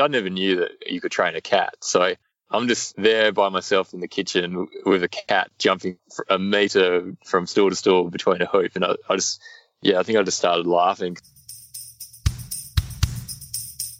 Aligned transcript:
I 0.00 0.06
never 0.08 0.30
knew 0.30 0.56
that 0.56 0.70
you 0.86 1.00
could 1.00 1.12
train 1.12 1.36
a 1.36 1.40
cat. 1.40 1.74
So 1.80 2.14
I'm 2.50 2.68
just 2.68 2.96
there 2.96 3.32
by 3.32 3.48
myself 3.48 3.92
in 3.92 4.00
the 4.00 4.08
kitchen 4.08 4.68
with 4.84 5.02
a 5.02 5.08
cat 5.08 5.50
jumping 5.58 5.98
a 6.28 6.38
meter 6.38 7.14
from 7.24 7.46
stool 7.46 7.70
to 7.70 7.76
stool 7.76 8.10
between 8.10 8.42
a 8.42 8.46
hoop, 8.46 8.72
and 8.76 8.84
I, 8.84 8.94
I 9.08 9.16
just 9.16 9.40
yeah, 9.82 9.98
I 9.98 10.02
think 10.02 10.18
I 10.18 10.22
just 10.22 10.38
started 10.38 10.66
laughing. 10.66 11.16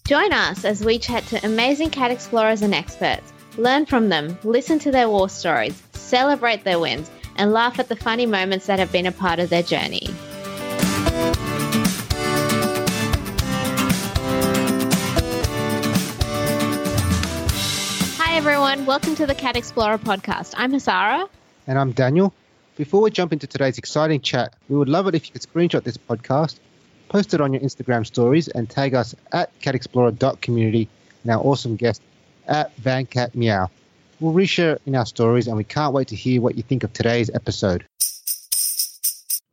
Join 0.07 0.33
us 0.33 0.65
as 0.65 0.85
we 0.85 0.99
chat 1.01 1.27
to 1.29 1.45
amazing 1.45 1.91
cat 1.91 2.13
explorers 2.13 2.63
and 2.63 2.73
experts, 2.73 3.33
learn 3.57 3.87
from 3.87 4.09
them, 4.09 4.39
listen 4.45 4.79
to 4.81 4.93
their 4.93 5.09
war 5.09 5.29
stories, 5.29 5.83
celebrate 5.93 6.63
their 6.63 6.79
wins, 6.79 7.11
and 7.35 7.53
laugh 7.53 7.81
at 7.81 7.89
the 7.89 7.97
funny 7.97 8.27
moments 8.27 8.67
that 8.67 8.79
have 8.79 8.93
been 8.93 9.07
a 9.07 9.13
part 9.13 9.41
of 9.41 9.51
their 9.51 9.65
journey. 9.65 10.09
Welcome 18.87 19.17
to 19.17 19.27
the 19.27 19.35
Cat 19.35 19.57
Explorer 19.57 19.99
podcast. 19.99 20.55
I'm 20.57 20.73
Hasara. 20.73 21.29
And 21.67 21.79
I'm 21.79 21.93
Daniel. 21.93 22.33
Before 22.77 23.03
we 23.03 23.11
jump 23.11 23.33
into 23.33 23.47
today's 23.47 23.79
exciting 23.79 24.21
chat, 24.21 24.55
we 24.69 24.77
would 24.77 24.89
love 24.89 25.07
it 25.09 25.15
if 25.15 25.27
you 25.27 25.33
could 25.33 25.43
screenshot 25.43 25.83
this 25.83 25.97
podcast 25.97 26.59
post 27.09 27.35
it 27.35 27.41
on 27.41 27.53
your 27.53 27.63
Instagram 27.63 28.07
stories, 28.07 28.49
and 28.49 28.69
tag 28.69 28.95
us 28.95 29.15
at 29.33 29.59
catexplorer.community 29.61 30.89
and 31.23 31.33
our 31.33 31.41
awesome 31.41 31.77
guest 31.77 32.03
at 32.47 32.77
VanCatMeow. 32.77 33.69
We'll 34.21 34.35
reshare 34.35 34.77
it 34.77 34.83
in 34.87 34.95
our 34.95 35.07
stories, 35.07 35.47
and 35.47 35.57
we 35.57 35.65
can't 35.65 35.93
wait 35.93 36.09
to 36.09 36.17
hear 36.17 36.41
what 36.41 36.57
you 36.57 36.63
think 36.63 36.85
of 36.85 36.93
today's 36.93 37.31
episode. 37.31 37.87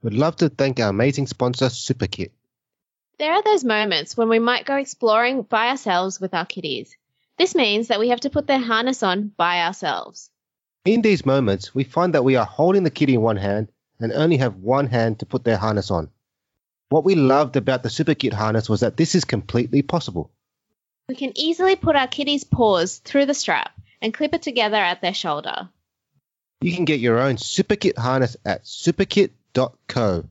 We'd 0.01 0.13
love 0.13 0.37
to 0.37 0.49
thank 0.49 0.79
our 0.79 0.89
amazing 0.89 1.27
sponsor, 1.27 1.65
SuperKit. 1.65 2.31
There 3.19 3.31
are 3.31 3.43
those 3.43 3.63
moments 3.63 4.17
when 4.17 4.29
we 4.29 4.39
might 4.39 4.65
go 4.65 4.75
exploring 4.75 5.43
by 5.43 5.69
ourselves 5.69 6.19
with 6.19 6.33
our 6.33 6.45
kitties. 6.45 6.95
This 7.37 7.55
means 7.55 7.87
that 7.87 7.99
we 7.99 8.09
have 8.09 8.21
to 8.21 8.29
put 8.29 8.47
their 8.47 8.59
harness 8.59 9.03
on 9.03 9.31
by 9.35 9.63
ourselves. 9.63 10.29
In 10.85 11.01
these 11.01 11.25
moments, 11.25 11.73
we 11.73 11.83
find 11.83 12.13
that 12.13 12.23
we 12.23 12.35
are 12.35 12.45
holding 12.45 12.83
the 12.83 12.91
kitty 12.91 13.15
in 13.15 13.21
one 13.21 13.37
hand 13.37 13.69
and 13.99 14.11
only 14.11 14.37
have 14.37 14.55
one 14.55 14.87
hand 14.87 15.19
to 15.19 15.25
put 15.25 15.43
their 15.43 15.57
harness 15.57 15.91
on. 15.91 16.09
What 16.89 17.05
we 17.05 17.15
loved 17.15 17.55
about 17.55 17.83
the 17.83 17.89
SuperKit 17.89 18.33
harness 18.33 18.69
was 18.69 18.81
that 18.81 18.97
this 18.97 19.15
is 19.15 19.25
completely 19.25 19.81
possible. 19.81 20.31
We 21.07 21.15
can 21.15 21.31
easily 21.35 21.75
put 21.75 21.95
our 21.95 22.07
kitty's 22.07 22.43
paws 22.43 22.97
through 22.99 23.25
the 23.25 23.33
strap 23.33 23.71
and 24.01 24.13
clip 24.13 24.33
it 24.35 24.41
together 24.41 24.77
at 24.77 25.01
their 25.01 25.13
shoulder. 25.13 25.69
You 26.61 26.73
can 26.73 26.85
get 26.85 26.99
your 26.99 27.19
own 27.19 27.37
SuperKit 27.37 27.97
harness 27.97 28.37
at 28.45 28.65
superkit.co. 28.65 30.25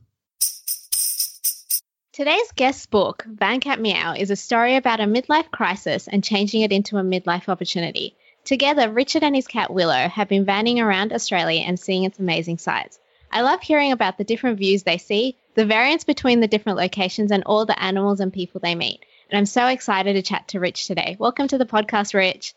Today's 2.13 2.51
guest 2.55 2.91
book, 2.91 3.25
Van 3.27 3.59
Cat 3.59 3.81
Meow, 3.81 4.13
is 4.13 4.29
a 4.29 4.35
story 4.35 4.75
about 4.75 4.99
a 4.99 5.05
midlife 5.05 5.49
crisis 5.49 6.07
and 6.07 6.23
changing 6.23 6.61
it 6.61 6.71
into 6.71 6.97
a 6.97 7.01
midlife 7.01 7.49
opportunity. 7.49 8.15
Together, 8.45 8.87
Richard 8.91 9.23
and 9.23 9.35
his 9.35 9.47
cat 9.47 9.73
Willow 9.73 10.07
have 10.09 10.29
been 10.29 10.45
vanning 10.45 10.77
around 10.77 11.11
Australia 11.11 11.63
and 11.65 11.79
seeing 11.79 12.03
its 12.03 12.19
amazing 12.19 12.59
sights. 12.59 12.99
I 13.31 13.41
love 13.41 13.63
hearing 13.63 13.91
about 13.91 14.19
the 14.19 14.25
different 14.25 14.59
views 14.59 14.83
they 14.83 14.99
see, 14.99 15.39
the 15.55 15.65
variance 15.65 16.03
between 16.03 16.39
the 16.39 16.47
different 16.47 16.77
locations, 16.77 17.31
and 17.31 17.45
all 17.47 17.65
the 17.65 17.81
animals 17.81 18.19
and 18.19 18.31
people 18.31 18.61
they 18.61 18.75
meet. 18.75 19.03
And 19.31 19.39
I'm 19.39 19.47
so 19.47 19.65
excited 19.65 20.13
to 20.13 20.21
chat 20.21 20.49
to 20.49 20.59
Rich 20.59 20.85
today. 20.85 21.17
Welcome 21.17 21.47
to 21.47 21.57
the 21.57 21.65
podcast, 21.65 22.13
Rich. 22.13 22.53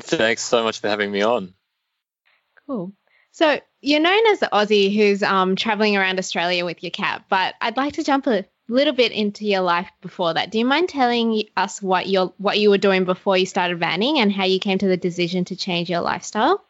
Thanks 0.00 0.42
so 0.42 0.64
much 0.64 0.80
for 0.80 0.88
having 0.88 1.12
me 1.12 1.20
on. 1.20 1.52
Cool. 2.66 2.94
So 3.32 3.60
you're 3.82 4.00
known 4.00 4.26
as 4.28 4.40
the 4.40 4.48
Aussie 4.50 4.96
who's 4.96 5.22
um, 5.22 5.56
traveling 5.56 5.98
around 5.98 6.18
Australia 6.18 6.64
with 6.64 6.82
your 6.82 6.90
cat, 6.90 7.24
but 7.28 7.54
I'd 7.60 7.76
like 7.76 7.94
to 7.94 8.02
jump 8.02 8.26
a 8.28 8.46
little 8.68 8.94
bit 8.94 9.12
into 9.12 9.44
your 9.44 9.60
life 9.60 9.90
before 10.00 10.34
that. 10.34 10.50
Do 10.50 10.58
you 10.58 10.64
mind 10.64 10.88
telling 10.88 11.44
us 11.56 11.82
what 11.82 12.06
you 12.06 12.32
what 12.38 12.58
you 12.58 12.70
were 12.70 12.78
doing 12.78 13.04
before 13.04 13.36
you 13.36 13.46
started 13.46 13.78
vanning 13.78 14.16
and 14.18 14.32
how 14.32 14.44
you 14.44 14.58
came 14.58 14.78
to 14.78 14.88
the 14.88 14.96
decision 14.96 15.44
to 15.46 15.56
change 15.56 15.90
your 15.90 16.00
lifestyle? 16.00 16.64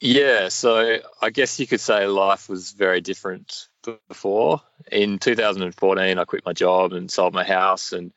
Yeah, 0.00 0.48
so 0.48 0.98
I 1.20 1.30
guess 1.30 1.58
you 1.58 1.66
could 1.66 1.80
say 1.80 2.06
life 2.06 2.48
was 2.48 2.70
very 2.70 3.00
different 3.00 3.68
before. 4.08 4.62
In 4.92 5.18
2014, 5.18 6.18
I 6.18 6.24
quit 6.24 6.46
my 6.46 6.52
job 6.52 6.92
and 6.92 7.10
sold 7.10 7.34
my 7.34 7.42
house, 7.42 7.92
and 7.92 8.12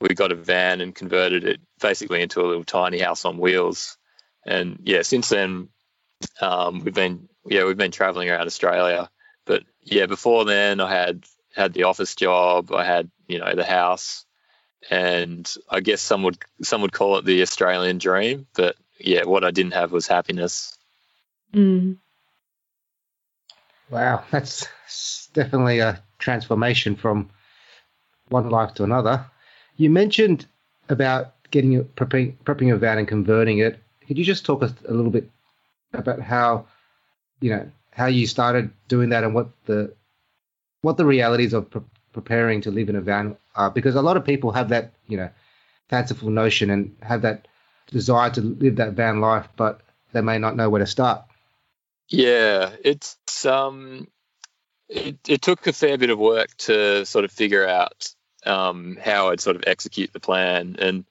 we 0.00 0.14
got 0.14 0.32
a 0.32 0.36
van 0.36 0.80
and 0.80 0.94
converted 0.94 1.44
it 1.44 1.60
basically 1.80 2.22
into 2.22 2.40
a 2.40 2.48
little 2.48 2.64
tiny 2.64 2.98
house 2.98 3.26
on 3.26 3.36
wheels. 3.36 3.98
And 4.46 4.80
yeah, 4.84 5.02
since 5.02 5.28
then, 5.28 5.68
um, 6.40 6.80
we've 6.80 6.94
been 6.94 7.28
yeah 7.44 7.64
we've 7.64 7.76
been 7.76 7.90
traveling 7.90 8.30
around 8.30 8.46
Australia. 8.46 9.10
But 9.44 9.64
yeah, 9.82 10.06
before 10.06 10.44
then, 10.44 10.80
I 10.80 10.90
had 10.90 11.24
had 11.54 11.72
the 11.72 11.84
office 11.84 12.14
job, 12.14 12.72
I 12.72 12.84
had 12.84 13.10
you 13.28 13.38
know 13.38 13.54
the 13.54 13.64
house, 13.64 14.24
and 14.90 15.50
I 15.70 15.80
guess 15.80 16.00
some 16.00 16.22
would 16.22 16.38
some 16.62 16.82
would 16.82 16.92
call 16.92 17.18
it 17.18 17.24
the 17.24 17.42
Australian 17.42 17.98
dream. 17.98 18.46
But 18.54 18.76
yeah, 18.98 19.24
what 19.24 19.44
I 19.44 19.50
didn't 19.50 19.74
have 19.74 19.92
was 19.92 20.06
happiness. 20.06 20.76
Mm. 21.54 21.98
Wow, 23.90 24.24
that's 24.30 24.66
definitely 25.34 25.80
a 25.80 26.02
transformation 26.18 26.96
from 26.96 27.28
one 28.28 28.48
life 28.48 28.74
to 28.74 28.84
another. 28.84 29.26
You 29.76 29.90
mentioned 29.90 30.46
about 30.88 31.34
getting 31.50 31.72
your, 31.72 31.84
prepping, 31.84 32.36
prepping 32.44 32.68
your 32.68 32.78
van 32.78 32.98
and 32.98 33.06
converting 33.06 33.58
it. 33.58 33.78
Could 34.06 34.18
you 34.18 34.24
just 34.24 34.46
talk 34.46 34.62
us 34.62 34.72
a 34.88 34.94
little 34.94 35.10
bit 35.10 35.30
about 35.92 36.20
how, 36.20 36.66
you 37.40 37.50
know, 37.50 37.70
how 37.90 38.06
you 38.06 38.26
started 38.26 38.70
doing 38.88 39.10
that 39.10 39.24
and 39.24 39.34
what 39.34 39.50
the 39.66 39.92
what 40.82 40.96
the 40.96 41.06
realities 41.06 41.52
of 41.52 41.70
pre- 41.70 41.82
preparing 42.12 42.60
to 42.62 42.70
live 42.70 42.88
in 42.88 42.96
a 42.96 43.00
van 43.00 43.36
are? 43.54 43.70
Because 43.70 43.94
a 43.94 44.02
lot 44.02 44.16
of 44.16 44.24
people 44.24 44.52
have 44.52 44.68
that, 44.68 44.92
you 45.08 45.16
know, 45.16 45.30
fanciful 45.88 46.30
notion 46.30 46.70
and 46.70 46.94
have 47.02 47.22
that 47.22 47.48
desire 47.90 48.30
to 48.30 48.40
live 48.40 48.76
that 48.76 48.92
van 48.92 49.20
life, 49.20 49.48
but 49.56 49.80
they 50.12 50.20
may 50.20 50.38
not 50.38 50.56
know 50.56 50.68
where 50.68 50.80
to 50.80 50.86
start. 50.86 51.22
Yeah, 52.08 52.70
it's 52.84 53.16
um, 53.46 54.08
it, 54.88 55.18
it 55.26 55.42
took 55.42 55.66
a 55.66 55.72
fair 55.72 55.96
bit 55.96 56.10
of 56.10 56.18
work 56.18 56.54
to 56.58 57.06
sort 57.06 57.24
of 57.24 57.32
figure 57.32 57.66
out 57.66 58.12
um, 58.44 58.98
how 59.02 59.30
I'd 59.30 59.40
sort 59.40 59.56
of 59.56 59.64
execute 59.66 60.12
the 60.12 60.20
plan. 60.20 60.76
And 60.78 61.04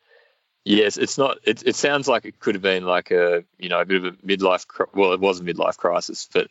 yes, 0.64 0.98
it's 0.98 1.18
not. 1.18 1.38
It, 1.44 1.66
it 1.66 1.76
sounds 1.76 2.08
like 2.08 2.26
it 2.26 2.40
could 2.40 2.56
have 2.56 2.62
been 2.62 2.86
like 2.86 3.12
a 3.12 3.44
you 3.58 3.70
know 3.70 3.82
a 3.82 3.86
bit 3.86 4.04
of 4.04 4.14
a 4.14 4.18
midlife. 4.18 4.66
Well, 4.94 5.14
it 5.14 5.20
was 5.20 5.40
a 5.40 5.44
midlife 5.44 5.78
crisis, 5.78 6.28
but 6.32 6.48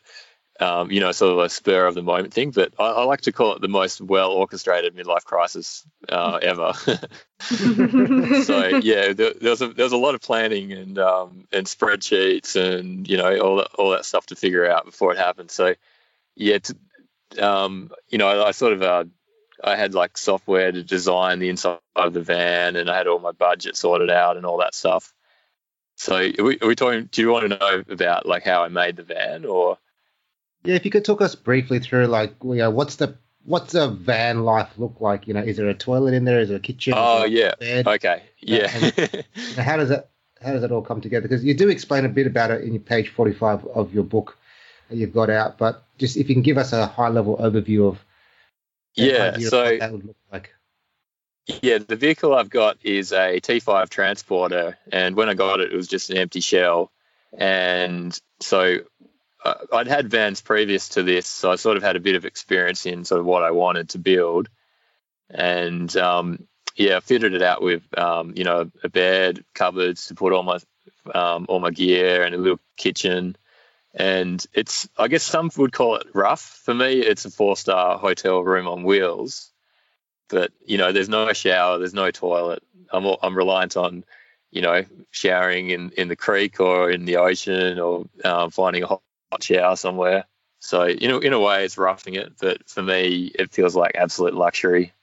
um, 0.59 0.91
you 0.91 0.99
know, 0.99 1.11
sort 1.11 1.33
of 1.33 1.39
a 1.39 1.49
spur 1.49 1.87
of 1.87 1.95
the 1.95 2.03
moment 2.03 2.33
thing. 2.33 2.51
But 2.51 2.73
I, 2.77 2.83
I 2.83 3.03
like 3.03 3.21
to 3.21 3.31
call 3.31 3.55
it 3.55 3.61
the 3.61 3.67
most 3.67 4.01
well 4.01 4.31
orchestrated 4.31 4.95
midlife 4.95 5.23
crisis 5.23 5.83
uh, 6.09 6.39
ever. 6.41 6.73
so 7.41 8.67
yeah, 8.83 9.13
there, 9.13 9.33
there, 9.33 9.49
was 9.49 9.61
a 9.61 9.69
there 9.69 9.85
was 9.85 9.93
a 9.93 9.97
lot 9.97 10.15
of 10.15 10.21
planning 10.21 10.71
and 10.73 10.99
um, 10.99 11.47
and 11.51 11.65
spreadsheets 11.65 12.55
and 12.55 13.07
you 13.09 13.17
know 13.17 13.39
all 13.39 13.55
that, 13.57 13.67
all 13.75 13.91
that 13.91 14.05
stuff 14.05 14.25
to 14.27 14.35
figure 14.35 14.69
out 14.69 14.85
before 14.85 15.13
it 15.13 15.17
happened. 15.17 15.51
So 15.51 15.73
yeah, 16.35 16.59
to, 16.59 16.75
um, 17.39 17.91
you 18.09 18.17
know, 18.17 18.27
I, 18.27 18.49
I 18.49 18.51
sort 18.51 18.73
of 18.73 18.81
uh, 18.81 19.05
I 19.63 19.75
had 19.75 19.93
like 19.93 20.17
software 20.17 20.71
to 20.71 20.83
design 20.83 21.39
the 21.39 21.49
inside 21.49 21.79
of 21.95 22.13
the 22.13 22.21
van, 22.21 22.75
and 22.75 22.89
I 22.89 22.97
had 22.97 23.07
all 23.07 23.19
my 23.19 23.31
budget 23.31 23.77
sorted 23.77 24.11
out 24.11 24.37
and 24.37 24.45
all 24.45 24.59
that 24.59 24.75
stuff. 24.75 25.13
So 25.95 26.15
are 26.15 26.43
we, 26.43 26.59
are 26.59 26.67
we 26.67 26.75
talking? 26.75 27.09
Do 27.11 27.21
you 27.21 27.31
want 27.31 27.49
to 27.49 27.57
know 27.57 27.83
about 27.89 28.25
like 28.25 28.43
how 28.43 28.63
I 28.63 28.67
made 28.67 28.97
the 28.97 29.03
van, 29.03 29.45
or? 29.45 29.77
Yeah, 30.63 30.75
if 30.75 30.85
you 30.85 30.91
could 30.91 31.05
talk 31.05 31.21
us 31.21 31.35
briefly 31.35 31.79
through 31.79 32.07
like, 32.07 32.35
you 32.43 32.55
know, 32.55 32.69
what's 32.69 32.97
the 32.97 33.15
what's 33.45 33.73
a 33.73 33.87
van 33.87 34.43
life 34.43 34.69
look 34.77 35.01
like? 35.01 35.27
You 35.27 35.33
know, 35.33 35.41
is 35.41 35.57
there 35.57 35.69
a 35.69 35.73
toilet 35.73 36.13
in 36.13 36.25
there? 36.25 36.39
Is 36.39 36.49
there 36.49 36.57
a 36.57 36.61
kitchen? 36.61 36.93
Oh 36.95 37.25
yeah. 37.25 37.53
Okay. 37.61 38.23
Yeah. 38.39 38.71
and, 38.73 39.25
how 39.57 39.77
does 39.77 39.89
that 39.89 40.09
how 40.41 40.53
does 40.53 40.61
that 40.61 40.71
all 40.71 40.81
come 40.81 41.01
together? 41.01 41.27
Because 41.27 41.43
you 41.43 41.53
do 41.53 41.69
explain 41.69 42.05
a 42.05 42.09
bit 42.09 42.27
about 42.27 42.51
it 42.51 42.63
in 42.63 42.73
your 42.73 42.81
page 42.81 43.09
forty 43.09 43.33
five 43.33 43.65
of 43.67 43.93
your 43.93 44.03
book 44.03 44.37
that 44.89 44.97
you've 44.97 45.13
got 45.13 45.29
out, 45.29 45.57
but 45.57 45.83
just 45.97 46.17
if 46.17 46.29
you 46.29 46.35
can 46.35 46.43
give 46.43 46.57
us 46.57 46.73
a 46.73 46.85
high 46.85 47.09
level 47.09 47.37
overview 47.37 47.87
of 47.87 48.03
yeah, 48.95 49.37
so 49.37 49.77
that 49.77 49.91
would 49.91 50.05
look 50.05 50.17
like. 50.31 50.53
Yeah, 51.61 51.79
the 51.79 51.95
vehicle 51.95 52.35
I've 52.35 52.49
got 52.49 52.77
is 52.83 53.11
a 53.11 53.39
T5 53.39 53.89
transporter, 53.89 54.77
and 54.91 55.15
when 55.15 55.29
I 55.29 55.33
got 55.33 55.59
it, 55.59 55.73
it 55.73 55.75
was 55.75 55.87
just 55.87 56.09
an 56.09 56.17
empty 56.17 56.39
shell. 56.39 56.91
And 57.35 58.17
so 58.41 58.79
uh, 59.43 59.55
I'd 59.73 59.87
had 59.87 60.09
vans 60.09 60.41
previous 60.41 60.89
to 60.89 61.03
this, 61.03 61.27
so 61.27 61.51
I 61.51 61.55
sort 61.55 61.77
of 61.77 61.83
had 61.83 61.95
a 61.95 62.01
bit 62.01 62.15
of 62.15 62.25
experience 62.25 62.85
in 62.85 63.05
sort 63.05 63.19
of 63.19 63.25
what 63.25 63.43
I 63.43 63.51
wanted 63.51 63.89
to 63.89 63.97
build, 63.97 64.49
and 65.29 65.95
um, 65.97 66.47
yeah, 66.75 66.97
I 66.97 66.99
fitted 66.99 67.33
it 67.33 67.41
out 67.41 67.61
with 67.61 67.83
um, 67.97 68.33
you 68.35 68.43
know 68.43 68.69
a 68.83 68.89
bed, 68.89 69.43
cupboards 69.53 70.07
to 70.07 70.15
put 70.15 70.33
all 70.33 70.43
my 70.43 70.59
um, 71.13 71.45
all 71.49 71.59
my 71.59 71.71
gear, 71.71 72.23
and 72.23 72.35
a 72.35 72.37
little 72.37 72.59
kitchen. 72.77 73.35
And 73.93 74.45
it's 74.53 74.87
I 74.97 75.07
guess 75.07 75.23
some 75.23 75.51
would 75.57 75.73
call 75.73 75.97
it 75.97 76.07
rough. 76.13 76.41
For 76.63 76.73
me, 76.73 76.99
it's 76.99 77.25
a 77.25 77.31
four 77.31 77.57
star 77.57 77.97
hotel 77.97 78.41
room 78.41 78.67
on 78.67 78.83
wheels, 78.83 79.51
but 80.29 80.51
you 80.65 80.77
know 80.77 80.91
there's 80.91 81.09
no 81.09 81.33
shower, 81.33 81.77
there's 81.77 81.93
no 81.93 82.11
toilet. 82.11 82.63
I'm 82.91 83.05
I'm 83.21 83.35
reliant 83.35 83.75
on 83.75 84.03
you 84.51 84.61
know 84.61 84.85
showering 85.09 85.71
in 85.71 85.91
in 85.97 86.07
the 86.07 86.15
creek 86.15 86.59
or 86.59 86.91
in 86.91 87.05
the 87.05 87.17
ocean 87.17 87.79
or 87.79 88.05
um, 88.23 88.51
finding 88.51 88.83
a 88.83 88.87
hot 88.87 89.01
hot 89.31 89.43
shower 89.43 89.75
somewhere. 89.75 90.25
So 90.59 90.87
in 90.87 91.09
a, 91.09 91.17
in 91.19 91.33
a 91.33 91.39
way, 91.39 91.65
it's 91.65 91.77
roughing 91.77 92.15
it, 92.15 92.33
but 92.39 92.69
for 92.69 92.83
me, 92.83 93.31
it 93.33 93.51
feels 93.51 93.75
like 93.75 93.95
absolute 93.95 94.35
luxury. 94.35 94.93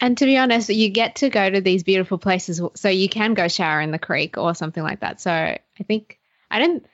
And 0.00 0.18
to 0.18 0.24
be 0.24 0.36
honest, 0.36 0.68
you 0.68 0.90
get 0.90 1.16
to 1.16 1.30
go 1.30 1.48
to 1.48 1.60
these 1.60 1.82
beautiful 1.82 2.18
places, 2.18 2.60
so 2.74 2.88
you 2.88 3.08
can 3.08 3.34
go 3.34 3.48
shower 3.48 3.80
in 3.80 3.92
the 3.92 3.98
creek 3.98 4.36
or 4.36 4.54
something 4.54 4.82
like 4.82 5.00
that. 5.00 5.20
So 5.20 5.30
I 5.30 5.60
think 5.86 6.18
I 6.50 6.58
don't. 6.58 6.84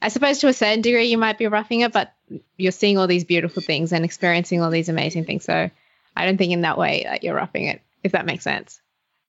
I 0.00 0.08
suppose 0.08 0.38
to 0.38 0.48
a 0.48 0.52
certain 0.52 0.80
degree 0.80 1.06
you 1.06 1.18
might 1.18 1.38
be 1.38 1.46
roughing 1.46 1.80
it, 1.80 1.92
but 1.92 2.14
you're 2.56 2.72
seeing 2.72 2.98
all 2.98 3.06
these 3.06 3.24
beautiful 3.24 3.62
things 3.62 3.92
and 3.92 4.04
experiencing 4.04 4.62
all 4.62 4.70
these 4.70 4.88
amazing 4.88 5.24
things. 5.24 5.44
So 5.44 5.70
I 6.16 6.24
don't 6.24 6.36
think 6.36 6.52
in 6.52 6.62
that 6.62 6.78
way 6.78 7.02
that 7.04 7.22
you're 7.24 7.34
roughing 7.34 7.64
it, 7.64 7.80
if 8.02 8.12
that 8.12 8.26
makes 8.26 8.44
sense. 8.44 8.80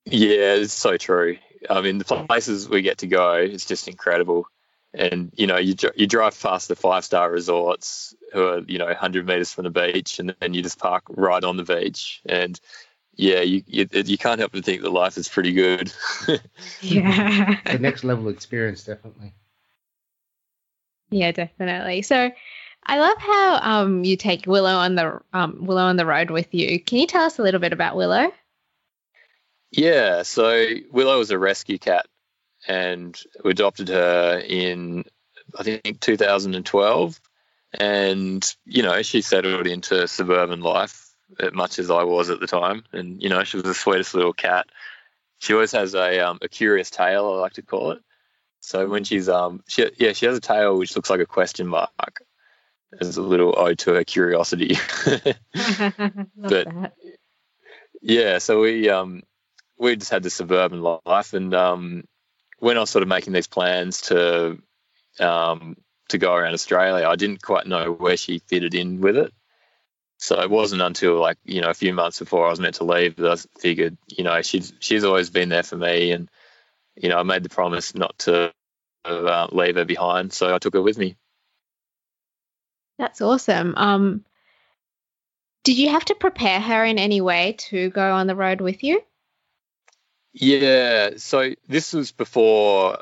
Yeah, 0.05 0.53
it's 0.55 0.73
so 0.73 0.97
true. 0.97 1.37
I 1.69 1.81
mean, 1.81 1.97
the 1.97 2.05
places 2.05 2.69
we 2.69 2.83
get 2.83 2.99
to 2.99 3.07
go, 3.07 3.33
it's 3.33 3.65
just 3.65 3.87
incredible. 3.87 4.47
And 4.93 5.31
you 5.35 5.45
know, 5.45 5.57
you 5.57 5.75
you 5.95 6.07
drive 6.07 6.39
past 6.41 6.67
the 6.67 6.75
five 6.75 7.05
star 7.05 7.29
resorts 7.31 8.15
who 8.33 8.47
are 8.47 8.59
you 8.61 8.79
know 8.79 8.87
100 8.87 9.27
meters 9.27 9.53
from 9.53 9.65
the 9.65 9.69
beach, 9.69 10.19
and 10.19 10.35
then 10.39 10.53
you 10.53 10.63
just 10.63 10.79
park 10.79 11.03
right 11.09 11.43
on 11.43 11.57
the 11.57 11.63
beach, 11.63 12.21
and 12.25 12.59
yeah, 13.15 13.41
you 13.41 13.63
you, 13.67 13.87
you 13.91 14.17
can't 14.17 14.39
help 14.39 14.53
but 14.53 14.63
think 14.63 14.81
that 14.81 14.91
life 14.91 15.17
is 15.17 15.27
pretty 15.27 15.51
good. 15.51 15.91
yeah, 16.81 17.59
the 17.65 17.77
next 17.77 18.03
level 18.03 18.29
experience, 18.29 18.83
definitely. 18.83 19.33
Yeah, 21.11 21.31
definitely. 21.31 22.01
So, 22.03 22.31
I 22.85 22.99
love 22.99 23.17
how 23.17 23.59
um 23.61 24.03
you 24.05 24.15
take 24.15 24.47
Willow 24.47 24.73
on 24.73 24.95
the 24.95 25.19
um 25.33 25.65
Willow 25.65 25.83
on 25.83 25.97
the 25.97 26.05
road 26.05 26.31
with 26.31 26.53
you. 26.53 26.79
Can 26.79 26.99
you 26.99 27.07
tell 27.07 27.25
us 27.25 27.37
a 27.39 27.43
little 27.43 27.59
bit 27.59 27.73
about 27.73 27.95
Willow? 27.95 28.31
Yeah, 29.71 30.23
so 30.23 30.65
Willow 30.91 31.19
was 31.19 31.31
a 31.31 31.37
rescue 31.37 31.77
cat, 31.77 32.07
and 32.67 33.19
we 33.43 33.51
adopted 33.51 33.89
her 33.89 34.39
in 34.39 35.05
I 35.57 35.63
think 35.63 35.99
2012, 35.99 37.19
and 37.73 38.55
you 38.65 38.83
know 38.83 39.01
she 39.01 39.21
settled 39.21 39.67
into 39.67 40.07
suburban 40.07 40.61
life 40.61 41.09
much 41.53 41.79
as 41.79 41.89
I 41.89 42.03
was 42.03 42.29
at 42.29 42.39
the 42.39 42.47
time. 42.47 42.83
And 42.91 43.21
you 43.21 43.29
know, 43.29 43.43
she 43.43 43.57
was 43.57 43.63
the 43.63 43.73
sweetest 43.73 44.13
little 44.13 44.33
cat. 44.33 44.67
She 45.39 45.53
always 45.53 45.71
has 45.71 45.93
a 45.95 46.19
um, 46.19 46.39
a 46.41 46.49
curious 46.49 46.89
tail, 46.89 47.25
I 47.25 47.39
like 47.39 47.53
to 47.53 47.61
call 47.61 47.91
it. 47.91 47.99
So 48.61 48.87
when 48.87 49.03
she's 49.03 49.29
um, 49.29 49.63
she 49.67 49.89
yeah, 49.97 50.13
she 50.13 50.25
has 50.25 50.37
a 50.37 50.41
tail 50.41 50.77
which 50.77 50.95
looks 50.95 51.09
like 51.09 51.21
a 51.21 51.25
question 51.25 51.67
mark. 51.67 52.23
As 52.99 53.17
a 53.17 53.21
little 53.21 53.53
ode 53.55 53.77
to 53.79 53.93
her 53.93 54.03
curiosity. 54.03 54.75
but 55.05 55.35
that. 55.53 56.93
yeah, 58.01 58.39
so 58.39 58.61
we 58.61 58.89
um, 58.89 59.21
we 59.77 59.95
just 59.95 60.09
had 60.09 60.23
the 60.23 60.31
suburban 60.31 60.81
life, 60.81 61.33
and 61.33 61.53
um, 61.53 62.05
when 62.59 62.77
I 62.77 62.81
was 62.81 62.89
sort 62.89 63.03
of 63.03 63.09
making 63.09 63.33
these 63.33 63.47
plans 63.47 64.01
to 64.03 64.61
um, 65.19 65.77
to 66.09 66.17
go 66.17 66.33
around 66.33 66.53
Australia, 66.53 67.07
I 67.07 67.15
didn't 67.15 67.41
quite 67.41 67.67
know 67.67 67.91
where 67.91 68.17
she 68.17 68.39
fitted 68.39 68.73
in 68.73 69.01
with 69.01 69.17
it. 69.17 69.33
So 70.17 70.39
it 70.41 70.49
wasn't 70.49 70.81
until 70.81 71.19
like 71.19 71.37
you 71.45 71.61
know 71.61 71.69
a 71.69 71.73
few 71.73 71.93
months 71.93 72.19
before 72.19 72.45
I 72.45 72.49
was 72.49 72.59
meant 72.59 72.75
to 72.75 72.83
leave 72.83 73.15
that 73.17 73.31
I 73.31 73.59
figured 73.59 73.97
you 74.07 74.23
know 74.23 74.41
she's 74.41 74.73
she's 74.79 75.03
always 75.03 75.29
been 75.29 75.49
there 75.49 75.63
for 75.63 75.77
me, 75.77 76.11
and 76.11 76.29
you 76.95 77.09
know 77.09 77.17
I 77.17 77.23
made 77.23 77.43
the 77.43 77.49
promise 77.49 77.95
not 77.95 78.17
to 78.19 78.53
uh, 79.05 79.47
leave 79.51 79.75
her 79.75 79.85
behind, 79.85 80.33
so 80.33 80.53
I 80.53 80.59
took 80.59 80.73
her 80.73 80.81
with 80.81 80.97
me. 80.97 81.15
That's 82.97 83.21
awesome. 83.21 83.75
Um, 83.77 84.25
did 85.63 85.77
you 85.77 85.89
have 85.89 86.05
to 86.05 86.15
prepare 86.15 86.59
her 86.59 86.83
in 86.83 86.97
any 86.97 87.21
way 87.21 87.55
to 87.59 87.89
go 87.89 88.13
on 88.13 88.27
the 88.27 88.35
road 88.35 88.59
with 88.59 88.83
you? 88.83 89.01
Yeah, 90.33 91.11
so 91.17 91.53
this 91.67 91.93
was 91.93 92.11
before 92.11 92.99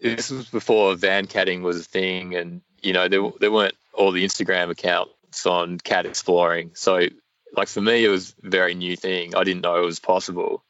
this 0.00 0.30
was 0.30 0.48
before 0.48 0.94
van 0.94 1.26
catting 1.26 1.62
was 1.62 1.80
a 1.80 1.84
thing, 1.84 2.34
and 2.34 2.62
you 2.82 2.92
know 2.92 3.08
there 3.08 3.22
there 3.40 3.52
weren't 3.52 3.76
all 3.94 4.12
the 4.12 4.24
Instagram 4.24 4.70
accounts 4.70 5.46
on 5.46 5.78
cat 5.78 6.06
exploring. 6.06 6.72
So, 6.74 7.08
like 7.52 7.68
for 7.68 7.80
me, 7.80 8.04
it 8.04 8.08
was 8.08 8.34
a 8.44 8.50
very 8.50 8.74
new 8.74 8.96
thing. 8.96 9.34
I 9.34 9.44
didn't 9.44 9.62
know 9.62 9.76
it 9.76 9.86
was 9.86 10.00
possible. 10.00 10.64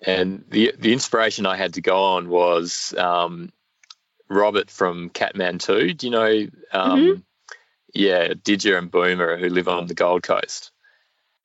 And 0.00 0.44
the 0.48 0.74
the 0.78 0.92
inspiration 0.92 1.46
I 1.46 1.56
had 1.56 1.74
to 1.74 1.80
go 1.80 1.96
on 1.96 2.28
was 2.28 2.94
um, 2.98 3.50
Robert 4.28 4.70
from 4.70 5.08
Catman 5.08 5.58
Two. 5.58 5.94
Do 5.94 6.06
you 6.06 6.10
know? 6.12 6.46
Um, 6.72 7.00
Mhm. 7.00 7.22
Yeah, 7.94 8.28
Didga 8.34 8.76
and 8.76 8.90
Boomer, 8.90 9.38
who 9.38 9.48
live 9.48 9.68
on 9.68 9.86
the 9.86 9.94
Gold 9.94 10.22
Coast. 10.22 10.70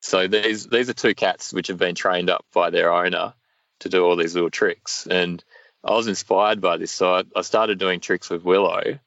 So 0.01 0.27
these 0.27 0.67
these 0.67 0.89
are 0.89 0.93
two 0.93 1.13
cats 1.13 1.53
which 1.53 1.67
have 1.67 1.77
been 1.77 1.95
trained 1.95 2.29
up 2.29 2.45
by 2.53 2.71
their 2.71 2.91
owner 2.91 3.33
to 3.79 3.89
do 3.89 4.03
all 4.03 4.15
these 4.15 4.33
little 4.33 4.49
tricks. 4.49 5.07
And 5.09 5.43
I 5.83 5.91
was 5.91 6.07
inspired 6.07 6.61
by 6.61 6.77
this, 6.77 6.91
so 6.91 7.15
I, 7.15 7.23
I 7.35 7.41
started 7.41 7.79
doing 7.79 7.99
tricks 7.99 8.29
with 8.29 8.43
Willow, 8.43 8.99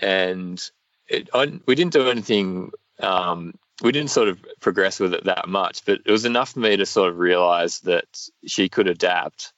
and 0.00 0.70
it, 1.08 1.30
I, 1.32 1.60
we 1.66 1.74
didn't 1.74 1.92
do 1.92 2.08
anything. 2.08 2.70
Um, 3.00 3.54
we 3.82 3.92
didn't 3.92 4.10
sort 4.10 4.28
of 4.28 4.38
progress 4.60 5.00
with 5.00 5.14
it 5.14 5.24
that 5.24 5.48
much, 5.48 5.84
but 5.84 6.00
it 6.04 6.10
was 6.10 6.24
enough 6.24 6.50
for 6.50 6.60
me 6.60 6.76
to 6.76 6.86
sort 6.86 7.10
of 7.10 7.18
realize 7.18 7.80
that 7.80 8.04
she 8.46 8.68
could 8.68 8.88
adapt, 8.88 9.52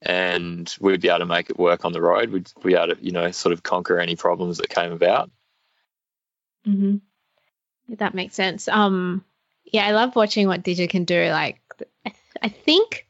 and 0.00 0.72
we'd 0.80 1.00
be 1.00 1.08
able 1.08 1.18
to 1.18 1.26
make 1.26 1.50
it 1.50 1.58
work 1.58 1.84
on 1.84 1.92
the 1.92 2.00
road. 2.00 2.30
We'd 2.30 2.50
be 2.62 2.74
able 2.74 2.94
to, 2.94 3.04
you 3.04 3.10
know, 3.12 3.30
sort 3.32 3.52
of 3.52 3.62
conquer 3.62 3.98
any 3.98 4.14
problems 4.14 4.58
that 4.58 4.68
came 4.68 4.92
about. 4.92 5.30
Mm-hmm. 6.66 7.94
That 7.96 8.14
makes 8.14 8.34
sense. 8.34 8.68
Um, 8.68 9.24
yeah, 9.72 9.86
I 9.86 9.92
love 9.92 10.16
watching 10.16 10.46
what 10.46 10.62
Didga 10.62 10.88
can 10.88 11.04
do. 11.04 11.28
Like, 11.30 11.60
I, 12.04 12.10
th- 12.10 12.16
I 12.42 12.48
think 12.48 13.06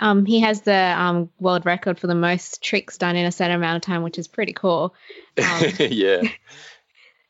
um 0.00 0.24
he 0.24 0.40
has 0.40 0.62
the 0.62 0.74
um 0.74 1.28
world 1.38 1.66
record 1.66 1.98
for 1.98 2.06
the 2.06 2.14
most 2.14 2.62
tricks 2.62 2.96
done 2.96 3.16
in 3.16 3.26
a 3.26 3.32
certain 3.32 3.56
amount 3.56 3.76
of 3.76 3.82
time, 3.82 4.02
which 4.02 4.18
is 4.18 4.28
pretty 4.28 4.52
cool. 4.52 4.94
Um, 5.38 5.62
yeah. 5.78 6.22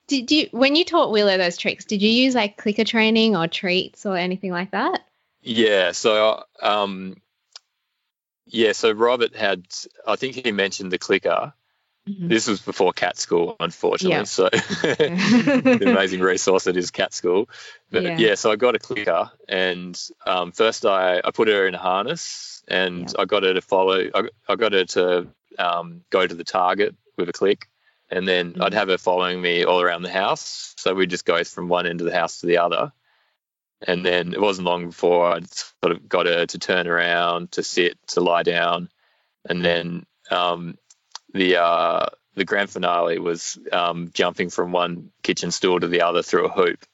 Did 0.07 0.31
you 0.31 0.49
when 0.53 0.77
you 0.77 0.85
taught 0.85 1.13
Willow 1.13 1.39
those 1.39 1.57
tricks? 1.57 1.85
Did 1.85 2.03
you 2.03 2.11
use 2.11 2.35
like 2.35 2.57
clicker 2.57 2.85
training 2.85 3.37
or 3.37 3.49
treats 3.49 4.07
or 4.07 4.17
anything 4.17 4.51
like 4.51 4.73
that? 4.73 5.05
Yeah, 5.43 5.91
so 5.91 6.45
um, 6.61 7.17
yeah, 8.47 8.73
so 8.73 8.93
Robert 8.93 9.35
had, 9.35 9.67
I 10.07 10.17
think 10.17 10.35
he 10.35 10.53
mentioned 10.53 10.93
the 10.93 10.99
clicker. 10.99 11.53
Mhm. 12.09 12.29
This 12.29 12.49
was 12.49 12.61
before 12.61 12.93
Cat 12.93 13.17
School, 13.17 13.55
unfortunately. 13.61 14.17
Yeah. 14.17 14.25
So 14.25 14.49
the 14.53 15.89
amazing 15.89 16.21
resource 16.21 16.65
that 16.65 16.77
is 16.77 16.91
Cat 16.91 17.15
School. 17.15 17.49
But 17.91 18.03
Yeah. 18.03 18.19
yeah, 18.19 18.35
so 18.35 18.51
I 18.51 18.57
got 18.57 18.75
a 18.75 18.79
clicker, 18.81 19.31
and 19.49 20.01
um, 20.27 20.51
first 20.53 20.85
I, 20.85 21.21
I 21.25 21.31
put 21.31 21.47
her 21.49 21.67
in 21.69 21.75
a 21.75 21.79
harness, 21.79 22.63
and 22.67 23.03
Yeah. 23.09 23.21
I 23.21 23.25
got 23.25 23.45
her 23.45 23.55
to 23.55 23.61
follow. 23.61 24.11
I, 24.15 24.29
I 24.49 24.57
got 24.57 24.73
her 24.73 24.85
to 24.85 25.29
um, 25.59 26.05
go 26.11 26.27
to 26.27 26.35
the 26.35 26.45
target 26.45 26.97
with 27.17 27.29
a 27.29 27.33
click, 27.33 27.69
and 28.11 28.27
then 28.27 28.55
Mhm. 28.55 28.63
I'd 28.65 28.75
have 28.75 28.89
her 28.89 28.99
following 28.99 29.41
me 29.41 29.65
all 29.65 29.81
around 29.81 30.03
the 30.03 30.11
house. 30.11 30.75
So 30.79 30.95
we'd 30.95 31.11
just 31.11 31.25
go 31.25 31.45
from 31.45 31.69
one 31.69 31.87
end 31.87 32.01
of 32.01 32.07
the 32.07 32.15
house 32.19 32.41
to 32.41 32.47
the 32.47 32.59
other. 32.59 32.93
And 33.87 34.05
then 34.05 34.33
it 34.33 34.41
wasn't 34.41 34.67
long 34.67 34.87
before 34.87 35.33
I 35.33 35.41
sort 35.41 35.93
of 35.93 36.09
got 36.09 36.27
her 36.27 36.47
to 36.47 36.59
turn 36.59 36.87
around, 36.87 37.53
to 37.53 37.63
sit, 37.65 37.99
to 38.09 38.21
lie 38.21 38.43
down, 38.45 38.89
and 39.45 39.65
then 39.65 40.07
um, 40.31 40.79
the 41.33 41.57
uh, 41.57 42.07
the 42.35 42.45
grand 42.45 42.71
finale 42.71 43.19
was 43.19 43.59
um, 43.73 44.11
jumping 44.15 44.51
from 44.51 44.73
one 44.73 45.11
kitchen 45.23 45.51
stool 45.51 45.81
to 45.81 45.89
the 45.89 46.03
other 46.03 46.23
through 46.23 46.47
a 46.47 46.51
hoop. 46.51 46.85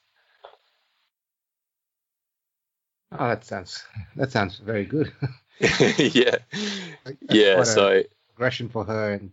Oh, 3.12 3.28
that 3.28 3.44
sounds 3.44 3.84
that 4.16 4.30
sounds 4.30 4.58
very 4.58 4.84
good. 4.84 5.12
yeah, 5.60 6.36
That's 7.04 7.16
yeah. 7.30 7.64
So 7.64 8.02
aggression 8.34 8.68
for 8.68 8.84
her, 8.84 9.12
and 9.14 9.32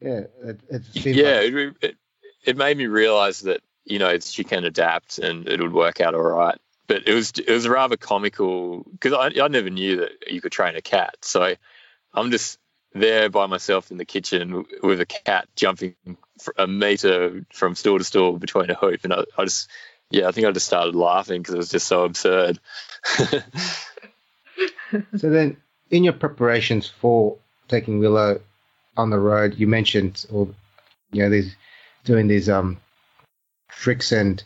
yeah, 0.00 0.22
it, 0.44 0.60
it 0.68 0.82
yeah, 1.06 1.40
like- 1.40 1.52
it, 1.52 1.76
it, 1.82 1.96
it 2.44 2.56
made 2.56 2.76
me 2.76 2.86
realize 2.86 3.40
that 3.40 3.60
you 3.84 3.98
know 3.98 4.18
she 4.20 4.44
can 4.44 4.64
adapt 4.64 5.18
and 5.18 5.48
it 5.48 5.60
would 5.60 5.72
work 5.72 6.00
out 6.00 6.14
all 6.14 6.22
right. 6.22 6.58
But 6.86 7.08
it 7.08 7.14
was 7.14 7.32
it 7.32 7.48
was 7.50 7.66
rather 7.66 7.96
comical 7.96 8.84
because 8.92 9.12
I, 9.14 9.42
I 9.42 9.48
never 9.48 9.70
knew 9.70 9.96
that 9.96 10.30
you 10.30 10.40
could 10.40 10.52
train 10.52 10.76
a 10.76 10.82
cat. 10.82 11.16
So 11.22 11.54
I'm 12.12 12.30
just 12.30 12.58
there 12.94 13.28
by 13.28 13.46
myself 13.46 13.90
in 13.90 13.96
the 13.98 14.04
kitchen 14.04 14.64
with 14.82 15.00
a 15.00 15.06
cat 15.06 15.48
jumping 15.56 15.96
a 16.56 16.66
meter 16.66 17.44
from 17.52 17.74
stool 17.74 17.98
to 17.98 18.04
stool 18.04 18.38
between 18.38 18.70
a 18.70 18.74
hoop, 18.74 19.00
and 19.04 19.12
I, 19.12 19.24
I 19.36 19.44
just 19.44 19.68
yeah, 20.10 20.28
I 20.28 20.32
think 20.32 20.46
I 20.46 20.52
just 20.52 20.66
started 20.66 20.94
laughing 20.94 21.40
because 21.40 21.54
it 21.54 21.58
was 21.58 21.70
just 21.70 21.86
so 21.86 22.04
absurd. 22.04 22.58
So 25.16 25.30
then, 25.30 25.56
in 25.90 26.04
your 26.04 26.12
preparations 26.12 26.88
for 26.88 27.38
taking 27.68 27.98
Willow 27.98 28.40
on 28.96 29.10
the 29.10 29.18
road, 29.18 29.54
you 29.56 29.66
mentioned, 29.66 30.24
or 30.30 30.48
you 31.12 31.22
know, 31.22 31.30
these 31.30 31.56
doing 32.04 32.28
these 32.28 32.48
um 32.48 32.78
tricks 33.70 34.12
and 34.12 34.42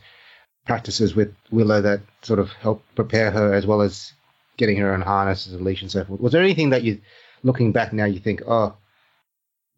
practices 0.67 1.15
with 1.15 1.35
Willow 1.51 1.81
that 1.83 2.01
sort 2.23 2.39
of 2.39 2.51
help 2.53 2.83
prepare 2.95 3.31
her, 3.31 3.53
as 3.53 3.67
well 3.67 3.83
as 3.83 4.13
getting 4.57 4.77
her 4.79 4.93
on 4.93 5.03
harnesses, 5.03 5.55
a 5.55 5.59
leash, 5.59 5.83
and 5.83 5.91
so 5.91 6.05
forth. 6.05 6.21
Was 6.21 6.33
there 6.33 6.43
anything 6.43 6.71
that 6.71 6.83
you, 6.83 7.01
looking 7.43 7.73
back 7.73 7.93
now, 7.93 8.05
you 8.05 8.21
think, 8.21 8.43
oh, 8.47 8.75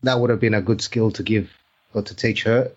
that 0.02 0.18
would 0.18 0.30
have 0.30 0.40
been 0.40 0.54
a 0.54 0.62
good 0.62 0.80
skill 0.80 1.10
to 1.12 1.22
give 1.22 1.50
or 1.94 2.02
to 2.02 2.14
teach 2.14 2.44
her, 2.44 2.72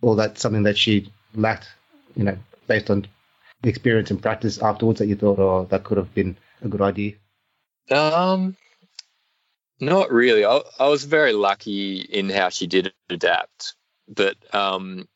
or 0.00 0.16
that's 0.16 0.40
something 0.40 0.64
that 0.64 0.78
she 0.78 1.12
lacked, 1.34 1.68
you 2.16 2.24
know, 2.24 2.36
based 2.66 2.90
on 2.90 3.06
experience 3.62 4.10
and 4.10 4.22
practice 4.22 4.58
afterwards 4.58 4.98
that 4.98 5.06
you 5.06 5.16
thought, 5.16 5.38
oh, 5.38 5.66
that 5.70 5.84
could 5.84 5.98
have 5.98 6.14
been 6.14 6.36
a 6.62 6.68
good 6.68 6.80
idea? 6.80 7.14
Um, 7.90 8.56
not 9.80 10.12
really. 10.12 10.44
I, 10.44 10.60
I 10.78 10.88
was 10.88 11.04
very 11.04 11.32
lucky 11.32 12.00
in 12.00 12.30
how 12.30 12.48
she 12.48 12.66
did 12.66 12.92
adapt, 13.10 13.74
but 14.08 14.36
um, 14.54 15.08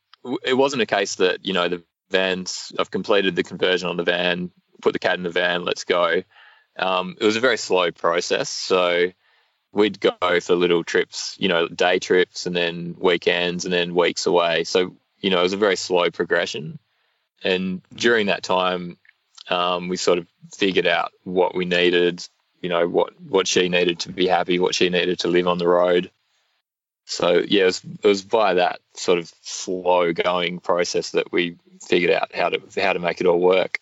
it 0.44 0.54
wasn't 0.54 0.82
a 0.82 0.86
case 0.86 1.16
that 1.16 1.46
you 1.46 1.52
know 1.52 1.68
the 1.68 1.84
vans. 2.10 2.72
I've 2.78 2.90
completed 2.90 3.36
the 3.36 3.44
conversion 3.44 3.88
on 3.88 3.96
the 3.96 4.04
van 4.04 4.50
put 4.80 4.92
the 4.92 4.98
cat 4.98 5.16
in 5.16 5.22
the 5.22 5.30
van, 5.30 5.64
let's 5.64 5.84
go. 5.84 6.22
Um, 6.78 7.16
it 7.20 7.24
was 7.24 7.36
a 7.36 7.40
very 7.40 7.58
slow 7.58 7.90
process, 7.90 8.50
so 8.50 9.12
we'd 9.72 10.00
go 10.00 10.40
for 10.40 10.54
little 10.54 10.84
trips, 10.84 11.36
you 11.38 11.48
know, 11.48 11.68
day 11.68 11.98
trips, 11.98 12.46
and 12.46 12.54
then 12.54 12.96
weekends, 12.98 13.64
and 13.64 13.72
then 13.72 13.94
weeks 13.94 14.26
away. 14.26 14.64
So 14.64 14.96
you 15.20 15.30
know, 15.30 15.40
it 15.40 15.44
was 15.44 15.52
a 15.52 15.58
very 15.58 15.76
slow 15.76 16.10
progression. 16.10 16.78
And 17.42 17.82
during 17.94 18.26
that 18.26 18.42
time, 18.42 18.98
um, 19.48 19.88
we 19.88 19.96
sort 19.96 20.18
of 20.18 20.26
figured 20.54 20.86
out 20.86 21.12
what 21.24 21.54
we 21.54 21.64
needed, 21.64 22.26
you 22.60 22.68
know, 22.68 22.88
what 22.88 23.20
what 23.20 23.46
she 23.46 23.68
needed 23.68 24.00
to 24.00 24.12
be 24.12 24.26
happy, 24.26 24.58
what 24.58 24.74
she 24.74 24.88
needed 24.88 25.20
to 25.20 25.28
live 25.28 25.46
on 25.46 25.58
the 25.58 25.68
road. 25.68 26.10
So 27.04 27.44
yeah, 27.46 27.62
it 27.62 27.66
was, 27.66 27.82
it 28.02 28.08
was 28.08 28.22
by 28.22 28.54
that 28.54 28.80
sort 28.94 29.18
of 29.18 29.32
slow 29.42 30.12
going 30.12 30.58
process 30.58 31.12
that 31.12 31.30
we 31.30 31.56
figured 31.82 32.12
out 32.12 32.34
how 32.34 32.48
to 32.48 32.60
how 32.80 32.92
to 32.92 32.98
make 32.98 33.20
it 33.20 33.26
all 33.26 33.38
work. 33.40 33.80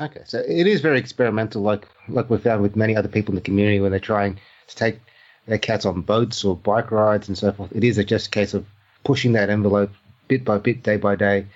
Okay, 0.00 0.22
so 0.24 0.38
it 0.38 0.66
is 0.66 0.80
very 0.80 0.98
experimental, 0.98 1.62
like 1.62 1.86
like 2.08 2.28
we 2.28 2.38
found 2.38 2.62
with 2.62 2.76
many 2.76 2.96
other 2.96 3.08
people 3.08 3.32
in 3.32 3.36
the 3.36 3.40
community 3.40 3.80
when 3.80 3.90
they're 3.90 4.00
trying 4.00 4.38
to 4.66 4.76
take 4.76 4.98
their 5.46 5.58
cats 5.58 5.84
on 5.84 6.02
boats 6.02 6.44
or 6.44 6.56
bike 6.56 6.90
rides 6.90 7.28
and 7.28 7.38
so 7.38 7.52
forth. 7.52 7.74
It 7.74 7.84
is 7.84 7.98
a 7.98 8.04
just 8.04 8.28
a 8.28 8.30
case 8.30 8.54
of 8.54 8.66
pushing 9.04 9.32
that 9.32 9.50
envelope 9.50 9.90
bit 10.26 10.44
by 10.44 10.58
bit, 10.58 10.82
day 10.82 10.96
by 10.96 11.16
day, 11.16 11.46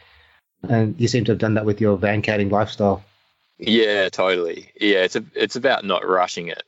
and 0.63 1.01
you 1.01 1.09
seem 1.09 1.25
to 1.25 1.33
have 1.33 1.39
done 1.39 1.55
that 1.55 1.65
with 1.65 1.81
your 1.81 1.97
van 1.97 2.23
catting 2.23 2.49
lifestyle. 2.49 3.05
Yeah, 3.59 4.09
totally. 4.09 4.71
Yeah, 4.81 4.99
it's 4.99 5.17
a, 5.17 5.25
it's 5.35 5.57
about 5.57 5.85
not 5.85 6.07
rushing 6.07 6.49
it. 6.49 6.63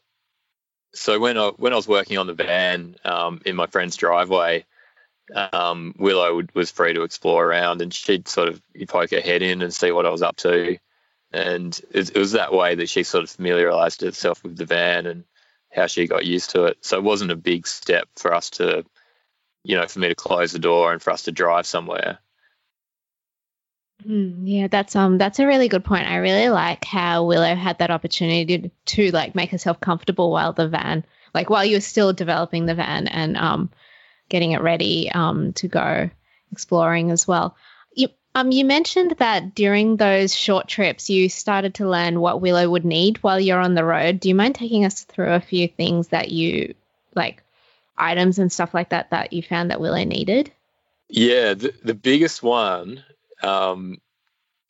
So 0.92 1.20
when 1.20 1.38
I 1.38 1.48
when 1.56 1.72
I 1.72 1.76
was 1.76 1.86
working 1.86 2.18
on 2.18 2.26
the 2.26 2.34
van 2.34 2.96
um, 3.04 3.40
in 3.46 3.54
my 3.54 3.66
friend's 3.66 3.96
driveway, 3.96 4.64
um, 5.52 5.94
Willow 5.98 6.34
would, 6.34 6.52
was 6.54 6.72
free 6.72 6.94
to 6.94 7.02
explore 7.02 7.46
around, 7.46 7.80
and 7.80 7.94
she'd 7.94 8.26
sort 8.26 8.48
of 8.48 8.60
poke 8.88 9.12
her 9.12 9.20
head 9.20 9.42
in 9.42 9.62
and 9.62 9.72
see 9.72 9.92
what 9.92 10.06
I 10.06 10.10
was 10.10 10.22
up 10.22 10.36
to, 10.38 10.78
and 11.32 11.78
it, 11.90 12.10
it 12.14 12.18
was 12.18 12.32
that 12.32 12.52
way 12.52 12.74
that 12.74 12.88
she 12.88 13.02
sort 13.02 13.24
of 13.24 13.30
familiarised 13.30 14.00
herself 14.00 14.42
with 14.42 14.56
the 14.56 14.64
van 14.64 15.06
and 15.06 15.24
how 15.72 15.86
she 15.86 16.06
got 16.06 16.26
used 16.26 16.50
to 16.50 16.64
it. 16.64 16.78
So 16.80 16.96
it 16.96 17.04
wasn't 17.04 17.30
a 17.30 17.36
big 17.36 17.66
step 17.66 18.08
for 18.16 18.34
us 18.34 18.50
to, 18.50 18.84
you 19.62 19.76
know, 19.76 19.86
for 19.86 20.00
me 20.00 20.08
to 20.08 20.14
close 20.14 20.52
the 20.52 20.58
door 20.58 20.92
and 20.92 21.00
for 21.00 21.12
us 21.12 21.22
to 21.24 21.32
drive 21.32 21.66
somewhere. 21.66 22.18
Mm, 24.06 24.42
yeah, 24.44 24.66
that's 24.68 24.96
um 24.96 25.18
that's 25.18 25.38
a 25.38 25.46
really 25.46 25.68
good 25.68 25.84
point. 25.84 26.08
I 26.08 26.16
really 26.16 26.48
like 26.48 26.84
how 26.84 27.24
Willow 27.24 27.54
had 27.54 27.78
that 27.78 27.90
opportunity 27.90 28.58
to, 28.58 28.70
to 28.96 29.10
like 29.12 29.34
make 29.34 29.50
herself 29.50 29.78
comfortable 29.78 30.30
while 30.30 30.52
the 30.52 30.68
van, 30.68 31.04
like 31.34 31.50
while 31.50 31.64
you're 31.64 31.80
still 31.80 32.12
developing 32.12 32.66
the 32.66 32.74
van 32.74 33.08
and 33.08 33.36
um 33.36 33.70
getting 34.28 34.52
it 34.52 34.62
ready 34.62 35.10
um 35.12 35.52
to 35.54 35.68
go 35.68 36.08
exploring 36.50 37.10
as 37.10 37.28
well. 37.28 37.56
Um 38.34 38.52
you 38.52 38.64
mentioned 38.64 39.16
that 39.18 39.54
during 39.54 39.96
those 39.96 40.34
short 40.34 40.68
trips 40.68 41.10
you 41.10 41.28
started 41.28 41.74
to 41.74 41.88
learn 41.88 42.20
what 42.20 42.40
Willow 42.40 42.68
would 42.68 42.84
need 42.84 43.18
while 43.18 43.40
you're 43.40 43.60
on 43.60 43.74
the 43.74 43.84
road. 43.84 44.20
Do 44.20 44.28
you 44.28 44.34
mind 44.34 44.54
taking 44.54 44.84
us 44.84 45.02
through 45.02 45.32
a 45.32 45.40
few 45.40 45.68
things 45.68 46.08
that 46.08 46.30
you 46.30 46.74
like 47.14 47.42
items 47.96 48.38
and 48.38 48.52
stuff 48.52 48.72
like 48.74 48.90
that 48.90 49.10
that 49.10 49.32
you 49.32 49.42
found 49.42 49.70
that 49.70 49.80
Willow 49.80 50.04
needed? 50.04 50.50
Yeah, 51.08 51.54
the, 51.54 51.74
the 51.82 51.94
biggest 51.94 52.42
one 52.42 53.02
um, 53.42 54.00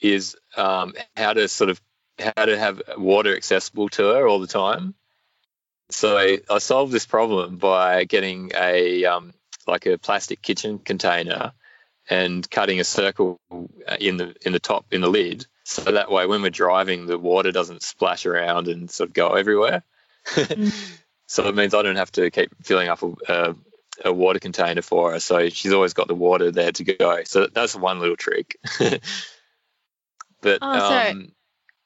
is 0.01 0.37
um, 0.57 0.95
how 1.17 1.35
to 1.35 1.49
sort 1.49 1.71
of 1.71 1.81
how 2.19 2.45
to 2.45 2.59
have 2.59 2.83
water 2.97 3.35
accessible 3.35 3.89
to 3.91 4.05
her 4.05 4.27
all 4.27 4.41
the 4.41 4.47
time. 4.47 4.95
So 5.91 6.17
I 6.17 6.59
solved 6.59 6.93
this 6.93 7.07
problem 7.07 7.57
by 7.57 8.05
getting 8.05 8.53
a 8.57 9.05
um, 9.05 9.35
like 9.67 9.87
a 9.87 9.99
plastic 9.99 10.41
kitchen 10.41 10.79
container 10.79 11.53
and 12.11 12.51
cutting 12.51 12.81
a 12.81 12.85
circle 12.85 13.41
in 14.01 14.17
the 14.17 14.35
in 14.45 14.53
the 14.53 14.59
top 14.59 14.87
in 14.91 15.01
the 15.01 15.09
lid, 15.09 15.47
so 15.65 15.83
that 15.83 16.11
way 16.11 16.27
when 16.27 16.43
we're 16.43 16.51
driving, 16.51 17.07
the 17.07 17.17
water 17.17 17.53
doesn't 17.53 17.83
splash 17.83 18.27
around 18.27 18.67
and 18.67 18.91
sort 18.91 19.09
of 19.09 19.15
go 19.15 19.35
everywhere. 19.35 19.85
mm. 20.27 20.75
so 21.29 21.47
it 21.47 21.55
means 21.55 21.73
I 21.73 21.83
don't 21.83 21.97
have 21.97 22.13
to 22.13 22.31
keep 22.31 22.53
filling 22.63 22.89
up 22.89 23.03
a, 23.03 23.13
a 23.29 23.55
a 24.05 24.13
water 24.13 24.41
container 24.41 24.83
for 24.83 25.13
her, 25.13 25.21
so 25.21 25.49
she's 25.49 25.73
always 25.73 25.95
got 25.95 26.09
the 26.09 26.15
water 26.15 26.51
there 26.51 26.73
to 26.73 26.85
go. 26.85 27.23
So 27.25 27.47
that's 27.47 27.77
one 27.77 28.01
little 28.01 28.17
trick. 28.17 28.57
but 28.79 30.59
oh, 30.61 30.79
so, 30.79 31.11
um, 31.11 31.33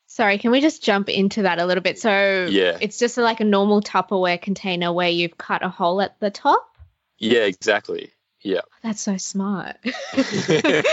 sorry, 0.07 0.39
can 0.39 0.51
we 0.51 0.61
just 0.61 0.83
jump 0.83 1.09
into 1.09 1.43
that 1.43 1.59
a 1.59 1.67
little 1.67 1.83
bit? 1.83 1.99
So 1.99 2.47
yeah, 2.51 2.79
it's 2.81 2.99
just 2.99 3.19
like 3.19 3.41
a 3.41 3.45
normal 3.45 3.83
Tupperware 3.83 4.41
container 4.41 4.93
where 4.93 5.11
you've 5.11 5.37
cut 5.37 5.63
a 5.63 5.69
hole 5.69 6.01
at 6.01 6.19
the 6.21 6.31
top. 6.31 6.67
Yeah, 7.19 7.43
exactly. 7.43 8.14
Yeah, 8.45 8.61
that's 8.83 9.01
so 9.01 9.17
smart. 9.17 9.77
that's 10.15 10.87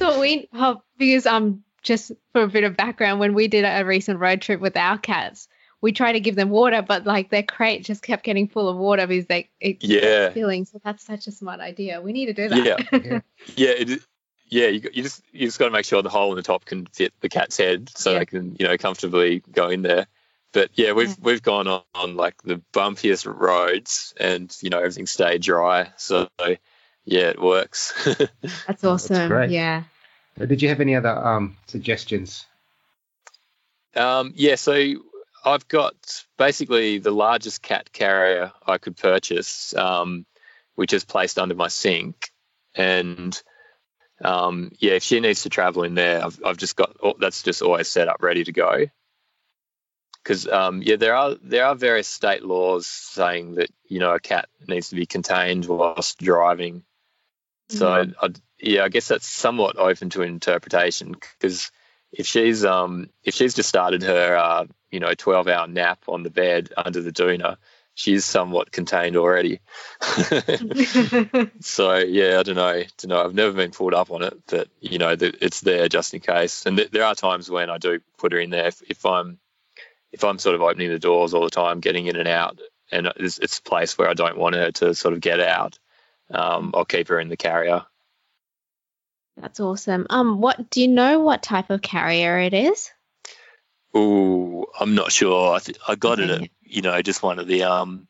what 0.00 0.20
we 0.20 0.48
oh, 0.52 0.82
because 0.98 1.26
um 1.26 1.64
just 1.82 2.12
for 2.32 2.42
a 2.42 2.48
bit 2.48 2.64
of 2.64 2.76
background 2.76 3.18
when 3.18 3.34
we 3.34 3.48
did 3.48 3.64
a 3.64 3.84
recent 3.84 4.20
road 4.20 4.40
trip 4.40 4.60
with 4.60 4.76
our 4.76 4.98
cats 4.98 5.48
we 5.80 5.92
try 5.92 6.12
to 6.12 6.20
give 6.20 6.34
them 6.34 6.50
water, 6.50 6.82
but 6.82 7.04
like 7.04 7.30
their 7.30 7.42
crate 7.42 7.84
just 7.84 8.02
kept 8.02 8.24
getting 8.24 8.48
full 8.48 8.68
of 8.68 8.76
water 8.76 9.06
because 9.06 9.26
they 9.26 9.48
it 9.60 9.82
yeah 9.82 10.30
filling. 10.30 10.64
So 10.64 10.80
that's 10.82 11.04
such 11.04 11.26
a 11.26 11.32
smart 11.32 11.60
idea. 11.60 12.00
We 12.00 12.12
need 12.12 12.26
to 12.26 12.32
do 12.32 12.48
that. 12.48 12.64
Yeah, 12.64 13.20
yeah, 13.56 13.70
it, 13.70 14.00
yeah. 14.48 14.68
You, 14.68 14.80
you 14.92 15.02
just 15.02 15.22
you 15.32 15.46
just 15.46 15.58
got 15.58 15.66
to 15.66 15.70
make 15.70 15.84
sure 15.84 16.02
the 16.02 16.08
hole 16.08 16.32
in 16.32 16.36
the 16.36 16.42
top 16.42 16.64
can 16.64 16.86
fit 16.86 17.12
the 17.20 17.28
cat's 17.28 17.56
head, 17.56 17.90
so 17.94 18.12
yeah. 18.12 18.18
they 18.20 18.26
can 18.26 18.56
you 18.58 18.66
know 18.66 18.76
comfortably 18.76 19.42
go 19.52 19.68
in 19.68 19.82
there. 19.82 20.06
But 20.58 20.70
yeah, 20.74 20.90
we've 20.90 21.10
yeah. 21.10 21.14
we've 21.20 21.42
gone 21.42 21.68
on, 21.68 21.82
on 21.94 22.16
like 22.16 22.42
the 22.42 22.60
bumpiest 22.72 23.32
roads, 23.32 24.12
and 24.18 24.52
you 24.60 24.70
know 24.70 24.78
everything 24.78 25.06
stayed 25.06 25.40
dry. 25.40 25.92
So 25.98 26.28
yeah, 27.04 27.28
it 27.28 27.40
works. 27.40 27.92
that's 28.66 28.82
awesome. 28.82 29.28
That's 29.28 29.52
yeah. 29.52 29.84
Did 30.36 30.60
you 30.60 30.68
have 30.70 30.80
any 30.80 30.96
other 30.96 31.16
um, 31.16 31.56
suggestions? 31.68 32.44
Um, 33.94 34.32
yeah, 34.34 34.56
so 34.56 34.94
I've 35.44 35.68
got 35.68 35.94
basically 36.36 36.98
the 36.98 37.12
largest 37.12 37.62
cat 37.62 37.92
carrier 37.92 38.50
I 38.66 38.78
could 38.78 38.96
purchase, 38.96 39.72
um, 39.76 40.26
which 40.74 40.92
is 40.92 41.04
placed 41.04 41.38
under 41.38 41.54
my 41.54 41.68
sink. 41.68 42.32
And 42.74 43.40
um, 44.24 44.72
yeah, 44.80 44.94
if 44.94 45.04
she 45.04 45.20
needs 45.20 45.44
to 45.44 45.50
travel 45.50 45.84
in 45.84 45.94
there, 45.94 46.24
I've, 46.24 46.40
I've 46.44 46.56
just 46.56 46.74
got 46.74 46.96
oh, 47.00 47.14
that's 47.16 47.44
just 47.44 47.62
always 47.62 47.86
set 47.86 48.08
up 48.08 48.24
ready 48.24 48.42
to 48.42 48.52
go. 48.52 48.86
Because 50.28 50.46
um, 50.46 50.82
yeah, 50.82 50.96
there 50.96 51.16
are 51.16 51.36
there 51.42 51.64
are 51.64 51.74
various 51.74 52.06
state 52.06 52.44
laws 52.44 52.86
saying 52.86 53.54
that 53.54 53.70
you 53.86 53.98
know 53.98 54.12
a 54.12 54.20
cat 54.20 54.50
needs 54.66 54.90
to 54.90 54.94
be 54.94 55.06
contained 55.06 55.64
whilst 55.64 56.18
driving. 56.18 56.84
So 57.70 57.86
mm-hmm. 57.86 58.12
I, 58.20 58.26
I, 58.26 58.30
yeah, 58.60 58.84
I 58.84 58.90
guess 58.90 59.08
that's 59.08 59.26
somewhat 59.26 59.78
open 59.78 60.10
to 60.10 60.20
interpretation 60.20 61.12
because 61.12 61.70
if 62.12 62.26
she's 62.26 62.62
um 62.62 63.08
if 63.24 63.34
she's 63.36 63.54
just 63.54 63.70
started 63.70 64.02
her 64.02 64.36
uh, 64.36 64.66
you 64.90 65.00
know 65.00 65.14
12 65.14 65.48
hour 65.48 65.66
nap 65.66 66.00
on 66.08 66.24
the 66.24 66.30
bed 66.30 66.74
under 66.76 67.00
the 67.00 67.12
doona 67.12 67.56
she's 67.94 68.26
somewhat 68.26 68.70
contained 68.70 69.16
already 69.16 69.60
so 71.60 71.96
yeah 71.96 72.38
i 72.38 72.42
don't 72.42 72.54
know 72.54 72.82
don't 72.98 73.06
know 73.06 73.22
i've 73.24 73.34
never 73.34 73.52
been 73.52 73.70
pulled 73.70 73.94
up 73.94 74.10
on 74.10 74.22
it 74.22 74.34
but 74.46 74.68
you 74.80 74.98
know 74.98 75.16
it's 75.18 75.60
there 75.62 75.88
just 75.88 76.14
in 76.14 76.20
case 76.20 76.64
and 76.64 76.76
th- 76.76 76.90
there 76.90 77.04
are 77.04 77.14
times 77.14 77.50
when 77.50 77.68
i 77.70 77.76
do 77.76 77.98
put 78.16 78.32
her 78.32 78.38
in 78.38 78.50
there 78.50 78.68
if, 78.68 78.82
if, 78.88 79.04
i'm 79.04 79.38
if 80.12 80.24
i'm 80.24 80.38
sort 80.38 80.54
of 80.54 80.62
opening 80.62 80.90
the 80.90 80.98
doors 80.98 81.34
all 81.34 81.44
the 81.44 81.50
time 81.50 81.80
getting 81.80 82.06
in 82.06 82.16
and 82.16 82.28
out 82.28 82.60
and 82.90 83.10
it's, 83.16 83.38
it's 83.38 83.58
a 83.58 83.62
place 83.62 83.96
where 83.96 84.08
i 84.08 84.14
don't 84.14 84.38
want 84.38 84.54
her 84.54 84.70
to 84.70 84.94
sort 84.94 85.14
of 85.14 85.20
get 85.20 85.40
out 85.40 85.78
um, 86.30 86.72
i'll 86.74 86.84
keep 86.84 87.08
her 87.08 87.20
in 87.20 87.28
the 87.28 87.36
carrier 87.36 87.84
that's 89.40 89.60
awesome. 89.60 90.06
Um, 90.10 90.40
what 90.40 90.70
do 90.70 90.80
you 90.80 90.88
know? 90.88 91.20
What 91.20 91.42
type 91.42 91.70
of 91.70 91.82
carrier 91.82 92.38
it 92.38 92.54
is? 92.54 92.90
Oh, 93.94 94.66
I'm 94.78 94.94
not 94.94 95.12
sure. 95.12 95.54
I 95.54 95.58
th- 95.60 95.78
I 95.86 95.94
got 95.94 96.20
okay. 96.20 96.32
it 96.32 96.42
at 96.42 96.50
you 96.62 96.82
know 96.82 97.00
just 97.02 97.22
one 97.22 97.38
of 97.38 97.46
the 97.46 97.64
um 97.64 98.06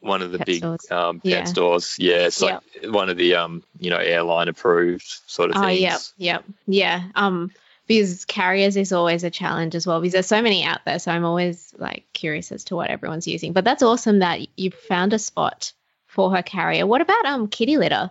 one 0.00 0.22
of 0.22 0.32
the 0.32 0.38
pet 0.38 0.46
big 0.46 0.58
stores. 0.58 0.90
um 0.90 1.20
pet 1.20 1.30
yeah. 1.30 1.44
stores. 1.44 1.96
Yeah, 1.98 2.26
it's 2.26 2.40
like 2.40 2.60
yep. 2.80 2.92
one 2.92 3.10
of 3.10 3.16
the 3.16 3.34
um 3.34 3.62
you 3.78 3.90
know 3.90 3.98
airline 3.98 4.48
approved 4.48 5.04
sort 5.26 5.50
of 5.50 5.56
things. 5.56 5.66
Oh 5.66 5.68
yeah, 5.68 5.98
yeah, 6.16 6.38
yeah. 6.66 7.08
Um, 7.14 7.50
because 7.86 8.24
carriers 8.24 8.76
is 8.76 8.92
always 8.92 9.24
a 9.24 9.30
challenge 9.30 9.74
as 9.74 9.86
well 9.86 10.00
because 10.00 10.12
there's 10.12 10.26
so 10.26 10.42
many 10.42 10.64
out 10.64 10.80
there. 10.84 10.98
So 10.98 11.10
I'm 11.10 11.24
always 11.24 11.74
like 11.76 12.06
curious 12.12 12.52
as 12.52 12.64
to 12.64 12.76
what 12.76 12.90
everyone's 12.90 13.26
using. 13.26 13.52
But 13.52 13.64
that's 13.64 13.82
awesome 13.82 14.20
that 14.20 14.40
you 14.56 14.70
found 14.70 15.12
a 15.12 15.18
spot 15.18 15.72
for 16.06 16.34
her 16.34 16.42
carrier. 16.42 16.86
What 16.86 17.00
about 17.00 17.24
um 17.26 17.48
kitty 17.48 17.76
litter? 17.76 18.10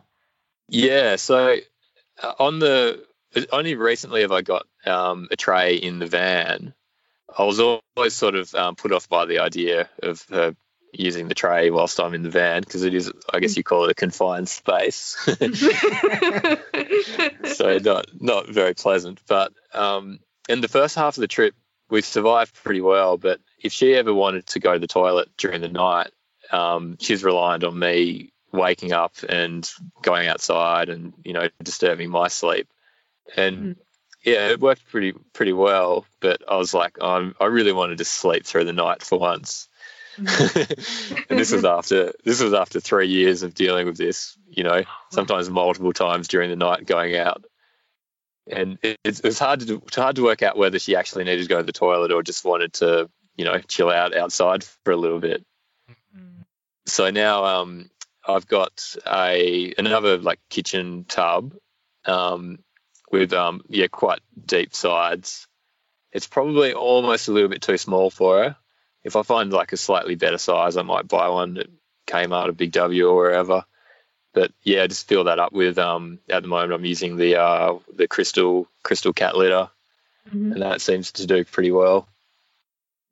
Yeah, 0.67 1.15
so 1.17 1.57
uh, 2.21 2.33
on 2.39 2.59
the 2.59 3.05
only 3.51 3.75
recently 3.75 4.21
have 4.21 4.31
I 4.31 4.41
got 4.41 4.65
um, 4.85 5.27
a 5.31 5.35
tray 5.35 5.75
in 5.75 5.99
the 5.99 6.07
van. 6.07 6.73
I 7.37 7.43
was 7.45 7.59
always 7.59 8.13
sort 8.13 8.35
of 8.35 8.53
um, 8.55 8.75
put 8.75 8.91
off 8.91 9.07
by 9.07 9.25
the 9.25 9.39
idea 9.39 9.89
of 10.03 10.25
her 10.29 10.55
using 10.93 11.27
the 11.27 11.35
tray 11.35 11.69
whilst 11.69 11.99
I'm 11.99 12.13
in 12.13 12.23
the 12.23 12.29
van 12.29 12.61
because 12.61 12.83
it 12.83 12.93
is, 12.93 13.11
I 13.31 13.39
guess 13.39 13.57
you 13.57 13.63
call 13.63 13.85
it 13.85 13.91
a 13.91 13.95
confined 13.95 14.49
space. 14.49 15.17
so 17.55 17.77
not 17.77 18.07
not 18.19 18.47
very 18.47 18.73
pleasant. 18.73 19.21
But 19.27 19.53
um, 19.73 20.19
in 20.49 20.61
the 20.61 20.67
first 20.67 20.95
half 20.95 21.17
of 21.17 21.21
the 21.21 21.27
trip, 21.27 21.53
we 21.89 22.01
survived 22.01 22.55
pretty 22.63 22.81
well. 22.81 23.17
But 23.17 23.39
if 23.61 23.73
she 23.73 23.95
ever 23.95 24.13
wanted 24.13 24.47
to 24.47 24.59
go 24.59 24.73
to 24.73 24.79
the 24.79 24.87
toilet 24.87 25.29
during 25.37 25.61
the 25.61 25.69
night, 25.69 26.11
um, 26.51 26.97
she's 26.99 27.23
reliant 27.23 27.63
on 27.63 27.77
me 27.77 28.31
waking 28.51 28.91
up 28.91 29.13
and 29.29 29.69
going 30.01 30.27
outside 30.27 30.89
and 30.89 31.13
you 31.23 31.33
know 31.33 31.47
disturbing 31.63 32.09
my 32.09 32.27
sleep 32.27 32.67
and 33.35 33.57
mm. 33.57 33.75
yeah, 34.23 34.49
it 34.49 34.59
worked 34.59 34.87
pretty 34.89 35.13
pretty 35.33 35.53
well. 35.53 36.05
But 36.19 36.41
I 36.47 36.57
was 36.57 36.73
like, 36.73 37.01
um, 37.01 37.35
I 37.39 37.45
really 37.45 37.73
wanted 37.73 37.99
to 37.99 38.05
sleep 38.05 38.45
through 38.45 38.65
the 38.65 38.73
night 38.73 39.03
for 39.03 39.19
once. 39.19 39.67
and 40.17 41.39
this 41.39 41.51
was 41.51 41.65
after 41.77 42.13
this 42.23 42.41
was 42.41 42.53
after 42.53 42.79
three 42.79 43.07
years 43.07 43.43
of 43.43 43.53
dealing 43.53 43.85
with 43.85 43.97
this. 43.97 44.37
You 44.49 44.63
know, 44.63 44.83
sometimes 45.11 45.49
multiple 45.49 45.93
times 45.93 46.27
during 46.27 46.49
the 46.49 46.55
night 46.55 46.85
going 46.85 47.15
out, 47.15 47.45
and 48.47 48.77
it, 48.83 48.97
it's, 49.03 49.21
it's 49.21 49.39
hard 49.39 49.61
to 49.67 49.81
hard 49.93 50.17
to 50.17 50.23
work 50.23 50.43
out 50.43 50.57
whether 50.57 50.79
she 50.79 50.95
actually 50.95 51.23
needed 51.23 51.43
to 51.43 51.49
go 51.49 51.57
to 51.57 51.63
the 51.63 51.71
toilet 51.71 52.11
or 52.11 52.23
just 52.23 52.45
wanted 52.45 52.73
to 52.73 53.09
you 53.37 53.45
know 53.45 53.59
chill 53.59 53.89
out 53.89 54.15
outside 54.15 54.63
for 54.83 54.91
a 54.91 54.97
little 54.97 55.19
bit. 55.19 55.45
So 56.85 57.09
now 57.09 57.45
um, 57.45 57.89
I've 58.27 58.47
got 58.47 58.95
a 59.07 59.73
another 59.77 60.17
like 60.17 60.39
kitchen 60.49 61.05
tub 61.07 61.53
um, 62.05 62.59
with 63.11 63.33
um, 63.33 63.61
yeah 63.69 63.87
quite 63.87 64.19
deep 64.45 64.75
sides. 64.75 65.47
It's 66.11 66.27
probably 66.27 66.73
almost 66.73 67.29
a 67.29 67.31
little 67.31 67.49
bit 67.49 67.61
too 67.61 67.77
small 67.77 68.09
for 68.09 68.43
her. 68.43 68.57
If 69.03 69.15
I 69.15 69.23
find 69.23 69.51
like 69.51 69.71
a 69.73 69.77
slightly 69.77 70.15
better 70.15 70.37
size, 70.37 70.77
I 70.77 70.83
might 70.83 71.07
buy 71.07 71.29
one 71.29 71.57
at 71.57 71.67
Kmart 72.07 72.49
or 72.49 72.53
Big 72.53 72.71
W 72.71 73.07
or 73.07 73.15
wherever. 73.15 73.65
But 74.33 74.51
yeah, 74.63 74.87
just 74.87 75.07
fill 75.07 75.25
that 75.25 75.39
up 75.39 75.51
with 75.53 75.77
um, 75.77 76.19
at 76.29 76.43
the 76.43 76.47
moment 76.49 76.73
I'm 76.73 76.85
using 76.85 77.17
the 77.17 77.35
uh, 77.41 77.79
the 77.93 78.07
crystal 78.07 78.67
crystal 78.83 79.11
cat 79.13 79.35
litter, 79.35 79.69
Mhm. 80.29 80.53
and 80.53 80.61
that 80.61 80.81
seems 80.81 81.11
to 81.13 81.25
do 81.27 81.43
pretty 81.43 81.71
well. 81.71 82.07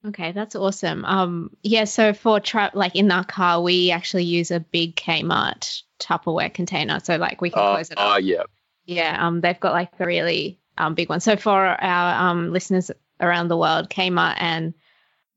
Okay, 0.06 0.32
that's 0.32 0.56
awesome. 0.56 1.04
Um, 1.04 1.50
yeah, 1.62 1.84
so 1.84 2.14
for 2.14 2.40
tra- 2.40 2.72
like 2.74 2.96
in 2.96 3.12
our 3.12 3.26
car, 3.26 3.62
we 3.62 3.92
actually 3.92 4.24
use 4.24 4.50
a 4.52 4.62
big 4.62 4.96
Kmart 4.96 5.82
Tupperware 6.00 6.54
container, 6.54 7.02
so 7.04 7.18
like 7.18 7.42
we 7.42 7.50
can 7.50 7.60
Oh, 7.62 7.74
close 7.74 7.90
it 7.92 7.98
oh, 8.00 8.12
up. 8.12 8.22
yeah, 8.22 8.44
Yeah, 8.86 9.18
um, 9.28 9.42
they've 9.42 9.60
got 9.60 9.74
like 9.74 9.92
a 10.00 10.06
really 10.06 10.58
um 10.78 10.94
big 10.96 11.10
one. 11.10 11.20
So 11.20 11.36
for 11.36 11.54
our 11.66 12.30
um 12.30 12.54
listeners 12.54 12.92
around 13.20 13.50
the 13.50 13.58
world, 13.58 13.90
Kmart 13.90 14.36
and 14.38 14.74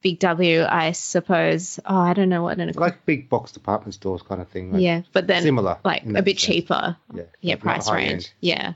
Big 0.03 0.19
W, 0.19 0.65
I 0.69 0.93
suppose. 0.93 1.79
Oh, 1.87 1.97
I 1.97 2.13
don't 2.13 2.29
know 2.29 2.43
what 2.43 2.59
an 2.59 2.73
Like 2.75 3.07
big 3.07 3.29
box 3.29 3.53
department 3.53 3.95
stores 3.95 4.23
kind 4.23 4.41
of 4.43 4.49
thing. 4.49 4.73
Like 4.73 4.83
yeah, 4.83 5.03
but 5.13 5.27
then 5.27 5.43
similar. 5.43 5.79
like 5.85 6.05
a 6.05 6.23
bit 6.23 6.39
sense. 6.39 6.43
cheaper. 6.43 6.97
Yeah, 7.15 7.23
Yeah, 7.41 7.55
not 7.55 7.61
price 7.63 7.91
range. 7.91 8.11
end. 8.13 8.33
Yeah. 8.41 8.73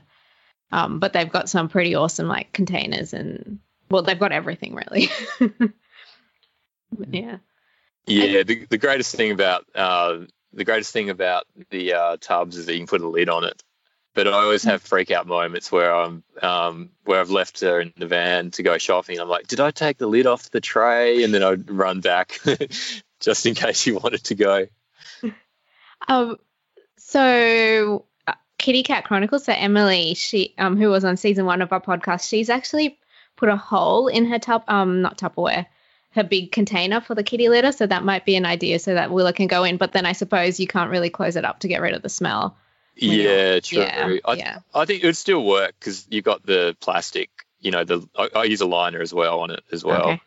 Um, 0.71 0.99
but 0.99 1.13
they've 1.13 1.29
got 1.29 1.49
some 1.49 1.69
pretty 1.69 1.95
awesome 1.95 2.27
like 2.27 2.51
containers 2.53 3.13
and 3.13 3.59
well, 3.89 4.03
they've 4.03 4.19
got 4.19 4.31
everything 4.31 4.73
really. 4.75 5.09
yeah. 7.09 7.37
Yeah, 8.05 8.43
the, 8.43 8.65
the 8.69 8.77
greatest 8.77 9.13
thing 9.15 9.31
about 9.31 9.65
uh, 9.75 10.19
the 10.53 10.63
greatest 10.63 10.93
thing 10.93 11.09
about 11.09 11.43
the 11.71 11.93
uh, 11.93 12.17
tubs 12.21 12.55
is 12.57 12.65
that 12.67 12.73
you 12.73 12.79
can 12.79 12.87
put 12.87 13.01
a 13.01 13.07
lid 13.07 13.27
on 13.29 13.43
it. 13.43 13.61
But 14.17 14.27
I 14.27 14.31
always 14.31 14.63
have 14.63 14.81
freak 14.81 15.11
out 15.11 15.27
moments 15.27 15.71
where 15.71 15.93
I'm 15.93 16.23
um, 16.41 16.89
where 17.05 17.19
I've 17.19 17.29
left 17.29 17.61
her 17.61 17.79
in 17.79 17.93
the 17.97 18.07
van 18.07 18.49
to 18.49 18.63
go 18.63 18.79
shopping. 18.79 19.19
I'm 19.19 19.29
like, 19.29 19.45
did 19.45 19.59
I 19.59 19.69
take 19.69 19.99
the 19.99 20.07
lid 20.07 20.25
off 20.25 20.49
the 20.49 20.59
tray? 20.59 21.23
And 21.23 21.31
then 21.31 21.43
I'd 21.43 21.69
run 21.69 22.01
back 22.01 22.39
just 23.19 23.45
in 23.45 23.53
case 23.53 23.79
she 23.79 23.91
wanted 23.91 24.23
to 24.23 24.35
go. 24.35 24.67
Um, 26.07 26.37
so 26.97 28.05
uh, 28.27 28.33
Kitty 28.57 28.83
Cat 28.83 29.03
Chronicles. 29.03 29.43
So 29.43 29.53
Emily, 29.53 30.13
she 30.13 30.53
um, 30.57 30.77
who 30.77 30.89
was 30.89 31.03
on 31.03 31.17
season 31.17 31.45
one 31.45 31.61
of 31.61 31.73
our 31.73 31.81
podcast, 31.81 32.27
she's 32.27 32.49
actually 32.49 32.97
put 33.35 33.49
a 33.49 33.57
hole 33.57 34.07
in 34.07 34.25
her 34.25 34.39
tub, 34.39 34.63
um, 34.67 35.01
not 35.01 35.17
Tupperware, 35.17 35.65
her 36.11 36.23
big 36.23 36.51
container 36.51 37.01
for 37.01 37.13
the 37.13 37.23
kitty 37.23 37.49
litter. 37.49 37.71
So 37.71 37.85
that 37.85 38.05
might 38.05 38.25
be 38.25 38.35
an 38.35 38.45
idea 38.45 38.79
so 38.79 38.93
that 38.93 39.11
Willow 39.11 39.33
can 39.33 39.47
go 39.47 39.63
in. 39.63 39.77
But 39.77 39.91
then 39.91 40.05
I 40.05 40.13
suppose 40.13 40.59
you 40.59 40.67
can't 40.67 40.91
really 40.91 41.09
close 41.09 41.35
it 41.35 41.45
up 41.45 41.59
to 41.59 41.67
get 41.67 41.81
rid 41.81 41.93
of 41.93 42.03
the 42.03 42.09
smell. 42.09 42.57
Yeah, 42.97 43.59
true. 43.59 43.81
Yeah, 43.81 44.17
I, 44.25 44.33
yeah. 44.33 44.59
I 44.73 44.85
think 44.85 45.03
it 45.03 45.07
would 45.07 45.17
still 45.17 45.43
work 45.45 45.75
because 45.79 46.05
you've 46.09 46.25
got 46.25 46.45
the 46.45 46.75
plastic. 46.79 47.29
You 47.59 47.71
know, 47.71 47.83
the 47.83 48.07
I, 48.17 48.29
I 48.35 48.43
use 48.43 48.61
a 48.61 48.67
liner 48.67 49.01
as 49.01 49.13
well 49.13 49.39
on 49.41 49.51
it 49.51 49.63
as 49.71 49.83
well. 49.83 50.09
Okay. 50.09 50.21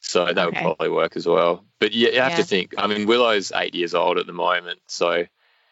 So 0.00 0.26
that 0.26 0.46
would 0.46 0.54
probably 0.54 0.88
work 0.88 1.16
as 1.16 1.26
well. 1.26 1.64
But 1.78 1.92
yeah, 1.92 2.10
you 2.10 2.20
have 2.20 2.32
Yeah. 2.32 2.36
to 2.38 2.44
think. 2.44 2.74
I 2.78 2.86
mean, 2.86 3.06
Willow's 3.06 3.52
eight 3.54 3.74
years 3.74 3.94
old 3.94 4.18
at 4.18 4.26
the 4.26 4.32
moment, 4.32 4.80
so 4.86 5.26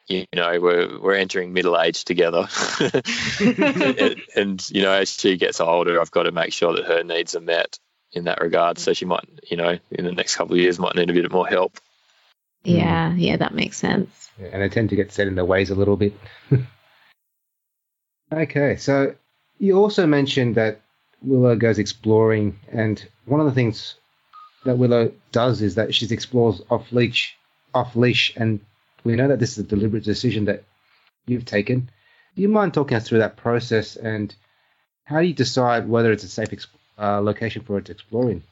you 0.06 0.26
know 0.34 0.60
we're 0.60 0.98
we're 1.00 1.14
entering 1.14 1.52
middle 1.52 1.80
age 1.80 2.04
together. 2.04 2.46
and, 3.40 4.22
and 4.36 4.70
you 4.70 4.82
know, 4.82 4.92
as 4.92 5.10
she 5.10 5.36
gets 5.36 5.60
older, 5.60 6.00
I've 6.00 6.10
got 6.10 6.24
to 6.24 6.32
make 6.32 6.52
sure 6.52 6.74
that 6.74 6.84
her 6.84 7.02
needs 7.02 7.34
are 7.36 7.40
met 7.40 7.78
in 8.12 8.24
that 8.24 8.40
regard. 8.40 8.78
So 8.78 8.92
she 8.92 9.04
might, 9.06 9.24
you 9.50 9.56
know, 9.56 9.78
in 9.90 10.04
the 10.04 10.12
next 10.12 10.36
couple 10.36 10.54
of 10.54 10.60
years, 10.60 10.78
might 10.78 10.94
need 10.94 11.10
a 11.10 11.12
bit 11.12 11.30
more 11.30 11.46
help. 11.46 11.78
Yeah, 12.64 13.14
yeah, 13.14 13.36
that 13.36 13.54
makes 13.54 13.76
sense. 13.78 14.27
Yeah, 14.40 14.48
and 14.52 14.62
they 14.62 14.68
tend 14.68 14.90
to 14.90 14.96
get 14.96 15.12
set 15.12 15.26
in 15.26 15.34
their 15.34 15.44
ways 15.44 15.70
a 15.70 15.74
little 15.74 15.96
bit. 15.96 16.14
okay, 18.32 18.76
so 18.76 19.14
you 19.58 19.78
also 19.78 20.06
mentioned 20.06 20.54
that 20.54 20.80
Willow 21.22 21.56
goes 21.56 21.78
exploring, 21.78 22.58
and 22.70 23.04
one 23.24 23.40
of 23.40 23.46
the 23.46 23.52
things 23.52 23.96
that 24.64 24.78
Willow 24.78 25.12
does 25.32 25.62
is 25.62 25.74
that 25.74 25.94
she 25.94 26.06
explores 26.10 26.62
off 26.70 26.92
leash, 26.92 27.36
off 27.74 27.96
leash, 27.96 28.32
and 28.36 28.60
we 29.04 29.16
know 29.16 29.28
that 29.28 29.40
this 29.40 29.52
is 29.52 29.58
a 29.58 29.68
deliberate 29.68 30.04
decision 30.04 30.44
that 30.46 30.64
you've 31.26 31.44
taken. 31.44 31.90
Do 32.36 32.42
you 32.42 32.48
mind 32.48 32.74
talking 32.74 32.96
us 32.96 33.08
through 33.08 33.18
that 33.18 33.36
process 33.36 33.96
and 33.96 34.34
how 35.04 35.20
do 35.20 35.26
you 35.26 35.34
decide 35.34 35.88
whether 35.88 36.12
it's 36.12 36.24
a 36.24 36.28
safe 36.28 36.66
uh, 36.98 37.20
location 37.20 37.62
for 37.62 37.74
her 37.74 37.80
to 37.80 37.92
explore 37.92 38.30
in? 38.30 38.42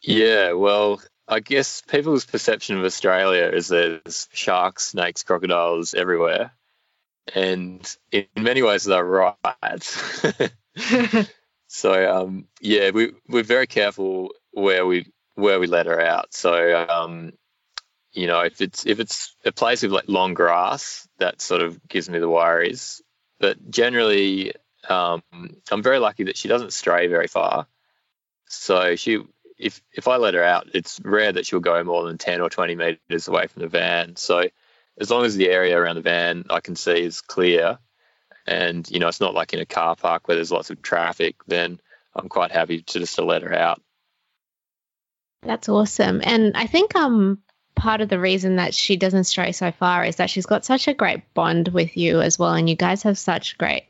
Yeah, 0.00 0.52
well, 0.52 1.02
I 1.28 1.40
guess 1.40 1.82
people's 1.82 2.24
perception 2.24 2.78
of 2.78 2.84
Australia 2.84 3.50
is 3.52 3.68
there's 3.68 4.28
sharks, 4.32 4.86
snakes, 4.86 5.22
crocodiles 5.22 5.92
everywhere. 5.92 6.52
And 7.34 7.86
in 8.10 8.26
many 8.36 8.62
ways, 8.62 8.84
they're 8.84 9.04
right. 9.04 9.82
so, 11.66 12.16
um, 12.16 12.46
yeah, 12.62 12.90
we, 12.90 13.12
we're 13.28 13.42
very 13.42 13.66
careful 13.66 14.32
where 14.52 14.86
we 14.86 15.12
where 15.34 15.60
we 15.60 15.66
let 15.66 15.86
her 15.86 16.00
out. 16.00 16.32
So, 16.32 16.86
um, 16.88 17.32
you 18.12 18.26
know, 18.26 18.40
if 18.40 18.62
it's 18.62 18.86
if 18.86 18.98
it's 18.98 19.36
a 19.44 19.52
place 19.52 19.82
with 19.82 19.92
like 19.92 20.08
long 20.08 20.32
grass, 20.32 21.06
that 21.18 21.42
sort 21.42 21.60
of 21.60 21.86
gives 21.86 22.08
me 22.08 22.18
the 22.18 22.28
worries. 22.28 23.02
But 23.38 23.70
generally, 23.70 24.54
um, 24.88 25.22
I'm 25.70 25.82
very 25.82 25.98
lucky 25.98 26.24
that 26.24 26.38
she 26.38 26.48
doesn't 26.48 26.72
stray 26.72 27.06
very 27.06 27.28
far. 27.28 27.66
So 28.46 28.96
she 28.96 29.18
if 29.58 29.82
if 29.92 30.08
I 30.08 30.16
let 30.16 30.34
her 30.34 30.42
out, 30.42 30.68
it's 30.74 31.00
rare 31.04 31.32
that 31.32 31.46
she'll 31.46 31.60
go 31.60 31.82
more 31.84 32.04
than 32.04 32.18
ten 32.18 32.40
or 32.40 32.48
twenty 32.48 32.74
meters 32.74 33.28
away 33.28 33.46
from 33.48 33.62
the 33.62 33.68
van. 33.68 34.16
So 34.16 34.44
as 35.00 35.10
long 35.10 35.24
as 35.24 35.36
the 35.36 35.50
area 35.50 35.78
around 35.78 35.96
the 35.96 36.02
van 36.02 36.44
I 36.50 36.60
can 36.60 36.76
see 36.76 37.02
is 37.02 37.20
clear, 37.20 37.78
and 38.46 38.88
you 38.90 39.00
know 39.00 39.08
it's 39.08 39.20
not 39.20 39.34
like 39.34 39.52
in 39.52 39.60
a 39.60 39.66
car 39.66 39.96
park 39.96 40.28
where 40.28 40.36
there's 40.36 40.52
lots 40.52 40.70
of 40.70 40.80
traffic, 40.82 41.36
then 41.46 41.80
I'm 42.14 42.28
quite 42.28 42.52
happy 42.52 42.82
to 42.82 42.98
just 43.00 43.16
to 43.16 43.24
let 43.24 43.42
her 43.42 43.54
out. 43.54 43.82
That's 45.42 45.68
awesome. 45.68 46.20
And 46.24 46.56
I 46.56 46.66
think 46.66 46.94
um 46.96 47.38
part 47.74 48.00
of 48.00 48.08
the 48.08 48.18
reason 48.18 48.56
that 48.56 48.74
she 48.74 48.96
doesn't 48.96 49.24
stray 49.24 49.52
so 49.52 49.70
far 49.70 50.04
is 50.04 50.16
that 50.16 50.30
she's 50.30 50.46
got 50.46 50.64
such 50.64 50.88
a 50.88 50.94
great 50.94 51.32
bond 51.32 51.68
with 51.68 51.96
you 51.96 52.20
as 52.20 52.36
well 52.36 52.52
and 52.54 52.68
you 52.68 52.74
guys 52.74 53.04
have 53.04 53.16
such 53.16 53.56
great 53.56 53.84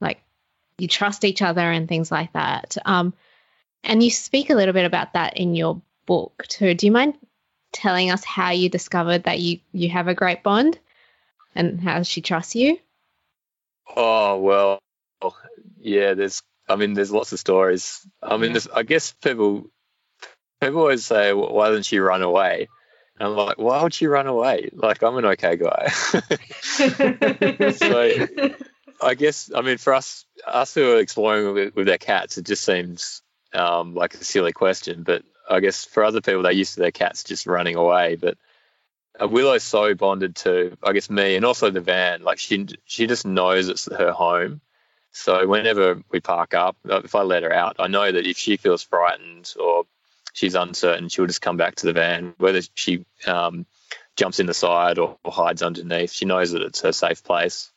like 0.00 0.20
you 0.78 0.88
trust 0.88 1.24
each 1.24 1.40
other 1.40 1.70
and 1.70 1.88
things 1.88 2.10
like 2.10 2.32
that. 2.32 2.76
Um 2.84 3.14
and 3.84 4.02
you 4.02 4.10
speak 4.10 4.50
a 4.50 4.54
little 4.54 4.74
bit 4.74 4.86
about 4.86 5.14
that 5.14 5.36
in 5.36 5.54
your 5.54 5.80
book 6.06 6.44
too. 6.48 6.74
Do 6.74 6.86
you 6.86 6.92
mind 6.92 7.14
telling 7.72 8.10
us 8.10 8.24
how 8.24 8.50
you 8.50 8.68
discovered 8.68 9.24
that 9.24 9.38
you 9.38 9.60
you 9.72 9.88
have 9.90 10.08
a 10.08 10.14
great 10.14 10.42
bond 10.42 10.78
and 11.54 11.80
how 11.80 12.02
she 12.02 12.20
trusts 12.20 12.54
you? 12.54 12.78
Oh 13.94 14.40
well, 14.40 14.80
yeah. 15.78 16.14
There's, 16.14 16.42
I 16.68 16.76
mean, 16.76 16.94
there's 16.94 17.10
lots 17.10 17.32
of 17.32 17.40
stories. 17.40 18.06
I 18.22 18.36
mean, 18.36 18.52
Yeah. 18.52 18.60
I 18.74 18.82
guess 18.82 19.12
people 19.12 19.66
people 20.60 20.80
always 20.80 21.04
say, 21.04 21.32
well, 21.32 21.52
"Why 21.52 21.68
doesn't 21.68 21.86
she 21.86 21.98
run 21.98 22.22
away?" 22.22 22.68
And 23.18 23.28
I'm 23.28 23.36
like, 23.36 23.58
"Why 23.58 23.82
would 23.82 23.94
she 23.94 24.06
run 24.06 24.26
away? 24.26 24.70
Like, 24.72 25.02
I'm 25.02 25.16
an 25.16 25.26
okay 25.26 25.56
guy." 25.56 25.88
so 25.88 26.20
I 29.02 29.14
guess, 29.14 29.50
I 29.54 29.62
mean, 29.62 29.78
for 29.78 29.94
us 29.94 30.24
us 30.46 30.74
who 30.74 30.92
are 30.92 31.00
exploring 31.00 31.54
with, 31.54 31.74
with 31.74 31.86
their 31.86 31.98
cats, 31.98 32.38
it 32.38 32.46
just 32.46 32.64
seems 32.64 33.22
um, 33.54 33.94
like 33.94 34.14
a 34.14 34.24
silly 34.24 34.52
question. 34.52 35.02
But 35.02 35.22
I 35.48 35.60
guess 35.60 35.84
for 35.84 36.04
other 36.04 36.20
people, 36.20 36.42
they're 36.42 36.52
used 36.52 36.74
to 36.74 36.80
their 36.80 36.90
cats 36.90 37.24
just 37.24 37.46
running 37.46 37.76
away. 37.76 38.16
But 38.16 38.38
Willow's 39.20 39.62
so 39.62 39.94
bonded 39.94 40.36
to, 40.36 40.76
I 40.82 40.92
guess, 40.92 41.10
me 41.10 41.36
and 41.36 41.44
also 41.44 41.70
the 41.70 41.80
van. 41.80 42.22
Like 42.22 42.38
she 42.38 42.66
she 42.84 43.06
just 43.06 43.26
knows 43.26 43.68
it's 43.68 43.88
her 43.90 44.12
home. 44.12 44.60
So 45.12 45.46
whenever 45.46 46.02
we 46.10 46.20
park 46.20 46.54
up, 46.54 46.76
uh, 46.88 47.00
if 47.02 47.14
I 47.14 47.22
let 47.22 47.42
her 47.42 47.52
out, 47.52 47.76
I 47.80 47.88
know 47.88 48.10
that 48.10 48.26
if 48.26 48.38
she 48.38 48.56
feels 48.56 48.82
frightened 48.82 49.52
or 49.58 49.84
she's 50.32 50.54
uncertain, 50.54 51.08
she'll 51.08 51.26
just 51.26 51.42
come 51.42 51.56
back 51.56 51.74
to 51.76 51.86
the 51.86 51.92
van. 51.92 52.34
Whether 52.38 52.60
she 52.74 53.04
um, 53.26 53.66
jumps 54.16 54.38
in 54.38 54.46
the 54.46 54.54
side 54.54 54.98
or, 54.98 55.18
or 55.24 55.32
hides 55.32 55.62
underneath, 55.62 56.12
she 56.12 56.26
knows 56.26 56.52
that 56.52 56.62
it's 56.62 56.82
her 56.82 56.92
safe 56.92 57.24
place. 57.24 57.72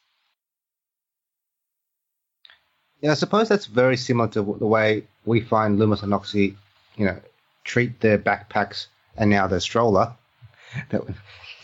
Yeah, 3.01 3.11
I 3.11 3.15
suppose 3.15 3.49
that's 3.49 3.65
very 3.65 3.97
similar 3.97 4.29
to 4.29 4.55
the 4.59 4.67
way 4.67 5.07
we 5.25 5.41
find 5.41 5.79
Loomis 5.79 6.03
and 6.03 6.13
Oxy, 6.13 6.57
you 6.95 7.05
know, 7.05 7.19
treat 7.63 7.99
their 7.99 8.17
backpacks 8.17 8.87
and 9.15 9.29
now 9.29 9.47
their 9.47 9.59
stroller 9.59 10.13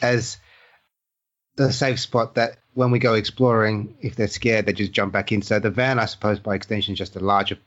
as 0.02 0.38
the 1.56 1.72
safe 1.72 2.00
spot 2.00 2.36
that 2.36 2.58
when 2.74 2.92
we 2.92 3.00
go 3.00 3.16
exploring, 3.16 3.98
if 4.02 4.16
they're 4.16 4.28
scared, 4.28 4.66
they 4.66 4.74
just 4.74 4.92
jump 4.92 5.12
back 5.12 5.32
in. 5.32 5.42
So 5.42 5.60
the 5.60 5.70
van, 5.70 6.00
I 6.00 6.06
suppose, 6.06 6.40
by 6.40 6.56
extension, 6.56 6.94
is 6.94 6.98
just 6.98 7.16
a 7.16 7.20
larger, 7.20 7.58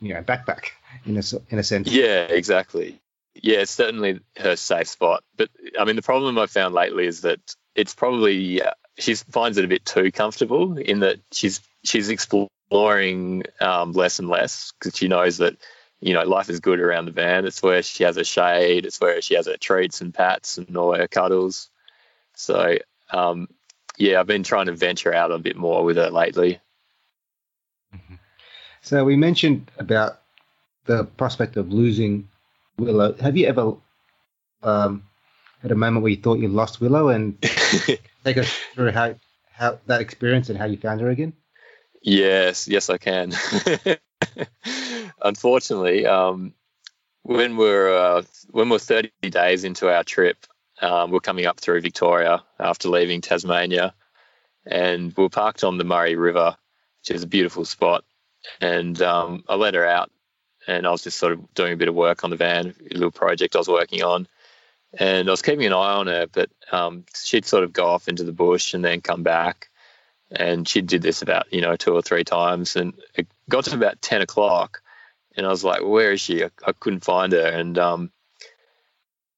you 0.00 0.14
know, 0.14 0.22
backpack 0.22 0.70
in 1.06 1.16
a 1.16 1.22
in 1.50 1.58
a 1.58 1.62
sense. 1.62 1.88
Yeah, 1.88 2.22
exactly. 2.22 3.00
Yeah, 3.40 3.58
it's 3.58 3.70
certainly 3.70 4.20
her 4.36 4.56
safe 4.56 4.88
spot. 4.88 5.22
But 5.36 5.50
I 5.78 5.84
mean, 5.84 5.96
the 5.96 6.02
problem 6.02 6.38
I've 6.38 6.50
found 6.50 6.74
lately 6.74 7.06
is 7.06 7.20
that 7.20 7.40
it's 7.76 7.94
probably 7.94 8.62
uh, 8.62 8.72
she 8.98 9.14
finds 9.14 9.58
it 9.58 9.64
a 9.64 9.68
bit 9.68 9.84
too 9.84 10.10
comfortable 10.10 10.76
in 10.76 11.00
that 11.00 11.20
she's 11.30 11.60
she's 11.84 12.08
exploring 12.68 13.44
um, 13.60 13.92
less 13.92 14.18
and 14.18 14.28
less 14.28 14.72
because 14.72 14.94
she 14.94 15.08
knows 15.08 15.38
that 15.38 15.56
you 16.00 16.12
know 16.12 16.22
life 16.24 16.50
is 16.50 16.60
good 16.60 16.80
around 16.80 17.06
the 17.06 17.12
van. 17.12 17.46
It's 17.46 17.62
where 17.62 17.82
she 17.82 18.04
has 18.04 18.18
a 18.18 18.24
shade. 18.24 18.84
It's 18.84 19.00
where 19.00 19.22
she 19.22 19.36
has 19.36 19.46
her 19.46 19.56
treats 19.56 20.02
and 20.02 20.12
pats 20.12 20.58
and 20.58 20.76
all 20.76 20.94
her 20.94 21.08
cuddles. 21.08 21.70
So 22.34 22.76
um, 23.10 23.48
yeah, 23.96 24.20
I've 24.20 24.26
been 24.26 24.42
trying 24.42 24.66
to 24.66 24.74
venture 24.74 25.14
out 25.14 25.32
a 25.32 25.38
bit 25.38 25.56
more 25.56 25.82
with 25.82 25.96
her 25.96 26.10
lately. 26.10 26.60
Mm-hmm. 27.94 28.14
So 28.82 29.02
we 29.02 29.16
mentioned 29.16 29.70
about 29.78 30.20
the 30.84 31.04
prospect 31.04 31.56
of 31.56 31.72
losing 31.72 32.28
Willow. 32.78 33.14
Have 33.14 33.36
you 33.38 33.46
ever 33.46 33.74
um, 34.62 35.04
had 35.62 35.72
a 35.72 35.74
moment 35.74 36.02
where 36.02 36.10
you 36.10 36.20
thought 36.20 36.38
you 36.38 36.48
lost 36.48 36.82
Willow, 36.82 37.08
and 37.08 37.40
take 38.24 38.36
us 38.36 38.52
through 38.74 38.90
how 38.90 39.14
how 39.52 39.78
that 39.86 40.02
experience 40.02 40.50
and 40.50 40.58
how 40.58 40.66
you 40.66 40.76
found 40.76 41.00
her 41.00 41.08
again? 41.08 41.32
Yes, 42.02 42.68
yes, 42.68 42.90
I 42.90 42.98
can. 42.98 43.32
Unfortunately, 45.22 46.06
um, 46.06 46.54
when 47.22 47.56
we're 47.56 47.94
uh, 47.94 48.22
when 48.50 48.68
we're 48.68 48.78
30 48.78 49.10
days 49.22 49.64
into 49.64 49.92
our 49.92 50.04
trip, 50.04 50.46
um, 50.80 51.10
we're 51.10 51.20
coming 51.20 51.46
up 51.46 51.60
through 51.60 51.80
Victoria 51.80 52.44
after 52.58 52.88
leaving 52.88 53.20
Tasmania, 53.20 53.94
and 54.64 55.12
we 55.16 55.24
are 55.24 55.28
parked 55.28 55.64
on 55.64 55.78
the 55.78 55.84
Murray 55.84 56.14
River, 56.14 56.56
which 57.00 57.14
is 57.14 57.22
a 57.22 57.28
beautiful 57.28 57.64
spot. 57.64 58.04
And 58.60 59.00
um, 59.02 59.44
I 59.48 59.56
let 59.56 59.74
her 59.74 59.86
out, 59.86 60.10
and 60.66 60.86
I 60.86 60.90
was 60.90 61.02
just 61.02 61.18
sort 61.18 61.32
of 61.32 61.52
doing 61.54 61.72
a 61.72 61.76
bit 61.76 61.88
of 61.88 61.94
work 61.94 62.24
on 62.24 62.30
the 62.30 62.36
van, 62.36 62.74
a 62.90 62.94
little 62.94 63.10
project 63.10 63.56
I 63.56 63.58
was 63.58 63.68
working 63.68 64.02
on. 64.02 64.28
And 64.98 65.28
I 65.28 65.30
was 65.30 65.42
keeping 65.42 65.66
an 65.66 65.72
eye 65.74 65.92
on 65.94 66.06
her, 66.06 66.26
but 66.32 66.48
um, 66.72 67.04
she'd 67.14 67.44
sort 67.44 67.64
of 67.64 67.72
go 67.72 67.86
off 67.86 68.08
into 68.08 68.24
the 68.24 68.32
bush 68.32 68.72
and 68.72 68.82
then 68.84 69.02
come 69.02 69.22
back. 69.22 69.68
And 70.30 70.68
she 70.68 70.82
did 70.82 71.02
this 71.02 71.22
about, 71.22 71.52
you 71.52 71.62
know, 71.62 71.76
two 71.76 71.94
or 71.94 72.02
three 72.02 72.24
times. 72.24 72.76
And 72.76 72.92
it 73.14 73.26
got 73.48 73.64
to 73.64 73.74
about 73.74 74.02
10 74.02 74.22
o'clock, 74.22 74.82
and 75.36 75.46
I 75.46 75.50
was 75.50 75.64
like, 75.64 75.82
where 75.82 76.12
is 76.12 76.20
she? 76.20 76.44
I, 76.44 76.50
I 76.66 76.72
couldn't 76.72 77.04
find 77.04 77.32
her. 77.32 77.46
And 77.46 77.78
um, 77.78 78.10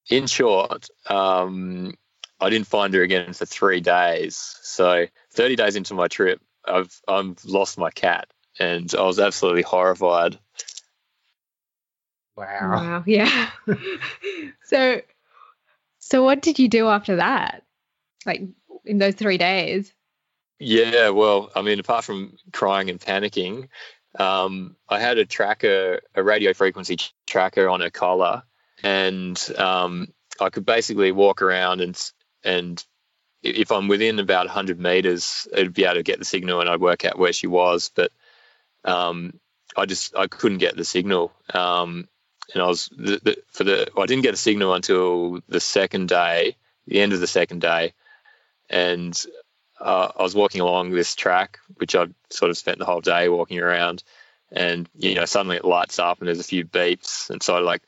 in 0.09 0.27
short, 0.27 0.89
um, 1.07 1.95
I 2.41 2.49
didn't 2.49 2.67
find 2.67 2.95
her 2.95 3.03
again 3.03 3.33
for 3.35 3.45
three 3.45 3.81
days. 3.81 4.59
So 4.63 5.07
30 5.33 5.57
days 5.57 5.77
into 5.77 5.95
my 5.95 6.09
trip, 6.09 6.41
I've 6.65 7.01
I've 7.07 7.45
lost 7.45 7.79
my 7.79 7.91
cat, 7.91 8.29
and 8.59 8.93
I 8.99 9.03
was 9.03 9.19
absolutely 9.19 9.63
horrified. 9.63 10.39
Wow. 12.37 12.47
Wow. 12.73 13.05
Yeah. 13.07 13.51
so, 14.65 15.03
so 15.99 16.25
what 16.25 16.41
did 16.41 16.59
you 16.59 16.69
do 16.69 16.89
after 16.89 17.17
that? 17.17 17.65
Like 18.25 18.43
in 18.87 18.99
those 18.99 19.15
three 19.15 19.37
days? 19.37 19.93
Yeah. 20.61 21.09
Well, 21.09 21.51
I 21.57 21.63
mean, 21.63 21.81
apart 21.81 22.05
from 22.05 22.37
crying 22.53 22.91
and 22.91 23.01
panicking, 23.01 23.69
um, 24.19 24.77
I 24.89 25.01
had 25.01 25.19
a 25.19 25.25
tracker, 25.25 26.01
a 26.15 26.23
radio 26.23 26.53
frequency 26.53 26.99
tracker 27.27 27.69
on 27.69 27.81
her 27.81 27.91
collar, 27.91 28.43
and 28.83 29.41
um, 29.57 30.09
I 30.41 30.51
could 30.51 30.67
basically 30.67 31.13
walk 31.13 31.43
around 31.43 31.81
and 31.81 32.13
and 32.45 32.85
if 33.43 33.73
I'm 33.73 33.89
within 33.89 34.19
about 34.19 34.47
100 34.47 34.79
meters, 34.79 35.49
it'd 35.53 35.73
be 35.73 35.85
able 35.85 35.95
to 35.95 36.03
get 36.03 36.19
the 36.19 36.25
signal 36.27 36.61
and 36.61 36.69
I'd 36.69 36.81
work 36.81 37.07
out 37.07 37.19
where 37.19 37.33
she 37.33 37.47
was. 37.47 37.91
But 37.95 38.13
um, 38.85 39.41
I 39.77 39.87
just 39.87 40.15
I 40.15 40.27
couldn't 40.27 40.59
get 40.59 40.77
the 40.77 40.85
signal, 40.85 41.33
um, 41.55 42.09
and 42.53 42.63
I 42.63 42.67
was 42.67 42.91
the, 42.97 43.21
the, 43.23 43.37
for 43.53 43.65
the 43.65 43.91
I 43.97 44.07
didn't 44.07 44.25
get 44.25 44.35
a 44.35 44.39
signal 44.39 44.75
until 44.75 45.41
the 45.49 45.61
second 45.61 46.09
day, 46.09 46.57
the 46.87 47.01
end 47.01 47.13
of 47.13 47.21
the 47.21 47.27
second 47.27 47.61
day, 47.61 47.95
and 48.69 49.19
uh, 49.81 50.13
I 50.17 50.23
was 50.23 50.35
walking 50.35 50.61
along 50.61 50.91
this 50.91 51.15
track, 51.15 51.59
which 51.77 51.95
I'd 51.95 52.15
sort 52.29 52.51
of 52.51 52.59
spent 52.59 52.79
the 52.79 52.85
whole 52.85 53.01
day 53.01 53.29
walking 53.29 53.61
around, 53.61 54.03
and 54.53 54.89
you 54.95 55.15
know 55.15 55.25
suddenly 55.25 55.57
it 55.57 55.65
lights 55.65 55.99
up 55.99 56.19
and 56.19 56.29
there's 56.29 56.41
a 56.41 56.45
few 56.45 56.65
beeps, 56.65 57.31
and 57.31 57.43
so 57.43 57.57
I 57.57 57.61
like 57.61 57.83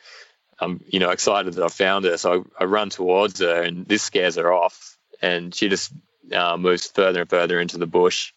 I'm 0.59 0.81
you 0.87 1.01
know 1.01 1.11
excited 1.11 1.55
that 1.55 1.65
I 1.65 1.69
found 1.69 2.05
her, 2.05 2.17
so 2.17 2.47
I, 2.59 2.63
I 2.63 2.67
run 2.67 2.91
towards 2.91 3.41
her, 3.41 3.63
and 3.63 3.87
this 3.87 4.03
scares 4.03 4.37
her 4.37 4.53
off, 4.53 4.97
and 5.21 5.55
she 5.55 5.69
just 5.69 5.93
uh, 6.33 6.57
moves 6.57 6.87
further 6.87 7.23
and 7.23 7.31
further 7.31 7.61
into 7.61 7.79
the 7.79 7.87
bush, 7.87 8.33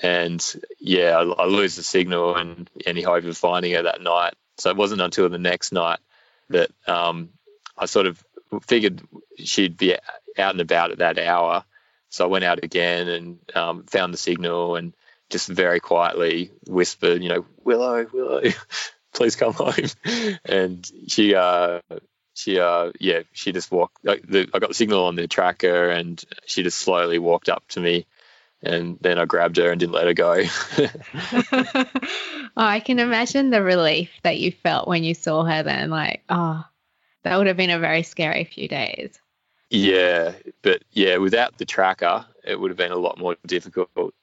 and 0.00 0.44
yeah, 0.78 1.18
I, 1.18 1.42
I 1.42 1.46
lose 1.46 1.76
the 1.76 1.82
signal 1.82 2.36
and 2.36 2.70
any 2.86 3.02
hope 3.02 3.24
of 3.24 3.36
finding 3.36 3.72
her 3.74 3.82
that 3.82 4.00
night. 4.00 4.34
So 4.58 4.70
it 4.70 4.76
wasn't 4.76 5.02
until 5.02 5.28
the 5.28 5.38
next 5.38 5.72
night 5.72 6.00
that 6.50 6.70
um, 6.86 7.30
I 7.76 7.86
sort 7.86 8.06
of 8.06 8.22
figured 8.62 9.02
she'd 9.36 9.76
be 9.76 9.94
out 9.94 10.52
and 10.52 10.60
about 10.60 10.92
at 10.92 10.98
that 10.98 11.18
hour. 11.18 11.64
So 12.10 12.24
I 12.24 12.28
went 12.28 12.44
out 12.44 12.64
again 12.64 13.08
and 13.08 13.38
um, 13.54 13.84
found 13.84 14.12
the 14.12 14.18
signal 14.18 14.76
and 14.76 14.94
just 15.30 15.48
very 15.48 15.80
quietly 15.80 16.50
whispered, 16.66 17.22
you 17.22 17.28
know, 17.28 17.44
Willow, 17.64 18.06
Willow, 18.12 18.42
please 19.14 19.36
come 19.36 19.52
home. 19.52 19.74
And 20.44 20.90
she, 21.08 21.34
uh, 21.34 21.80
she, 22.34 22.58
uh, 22.58 22.92
yeah, 23.00 23.22
she 23.32 23.52
just 23.52 23.70
walked. 23.70 24.04
Like 24.04 24.26
the, 24.26 24.48
I 24.54 24.58
got 24.58 24.68
the 24.68 24.74
signal 24.74 25.04
on 25.06 25.16
the 25.16 25.26
tracker, 25.26 25.90
and 25.90 26.22
she 26.46 26.62
just 26.62 26.78
slowly 26.78 27.18
walked 27.18 27.48
up 27.48 27.66
to 27.70 27.80
me, 27.80 28.06
and 28.62 28.96
then 29.00 29.18
I 29.18 29.24
grabbed 29.24 29.56
her 29.56 29.70
and 29.70 29.80
didn't 29.80 29.94
let 29.94 30.06
her 30.06 30.14
go. 30.14 30.44
oh, 31.52 32.50
I 32.56 32.80
can 32.80 33.00
imagine 33.00 33.50
the 33.50 33.62
relief 33.62 34.10
that 34.22 34.38
you 34.38 34.52
felt 34.52 34.86
when 34.86 35.04
you 35.04 35.14
saw 35.14 35.44
her. 35.44 35.62
Then, 35.64 35.90
like, 35.90 36.22
oh, 36.28 36.64
that 37.24 37.36
would 37.36 37.48
have 37.48 37.56
been 37.56 37.70
a 37.70 37.78
very 37.80 38.04
scary 38.04 38.44
few 38.44 38.68
days. 38.68 39.20
Yeah, 39.70 40.32
but 40.62 40.82
yeah, 40.92 41.18
without 41.18 41.58
the 41.58 41.66
tracker, 41.66 42.24
it 42.44 42.58
would 42.58 42.70
have 42.70 42.78
been 42.78 42.92
a 42.92 42.96
lot 42.96 43.18
more 43.18 43.36
difficult. 43.46 44.14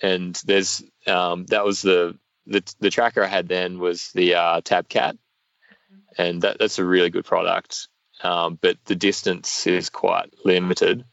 And 0.00 0.40
there's 0.44 0.82
um, 1.06 1.46
that 1.46 1.64
was 1.64 1.82
the 1.82 2.18
the 2.46 2.62
the 2.80 2.90
tracker 2.90 3.22
I 3.22 3.28
had 3.28 3.48
then 3.48 3.78
was 3.78 4.10
the 4.12 4.34
uh, 4.34 4.60
Tabcat, 4.60 5.18
and 6.16 6.42
that, 6.42 6.58
that's 6.58 6.78
a 6.78 6.84
really 6.84 7.10
good 7.10 7.24
product. 7.24 7.88
Um, 8.22 8.58
but 8.60 8.76
the 8.84 8.94
distance 8.94 9.66
is 9.66 9.90
quite 9.90 10.32
limited. 10.44 11.04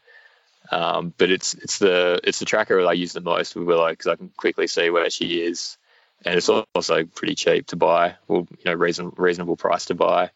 Um, 0.70 1.12
but 1.16 1.30
it's 1.30 1.54
it's 1.54 1.78
the 1.78 2.20
it's 2.22 2.38
the 2.38 2.44
tracker 2.44 2.80
that 2.80 2.88
I 2.88 2.92
use 2.92 3.12
the 3.12 3.20
most 3.20 3.56
with 3.56 3.66
Willow 3.66 3.90
because 3.90 4.06
I 4.06 4.14
can 4.14 4.30
quickly 4.36 4.68
see 4.68 4.90
where 4.90 5.10
she 5.10 5.42
is, 5.42 5.78
and 6.24 6.36
it's 6.36 6.48
also 6.48 7.04
pretty 7.04 7.34
cheap 7.34 7.66
to 7.68 7.76
buy, 7.76 8.16
or 8.28 8.46
you 8.50 8.64
know 8.66 8.74
reason, 8.74 9.12
reasonable 9.16 9.56
price 9.56 9.86
to 9.86 9.94
buy. 9.96 10.30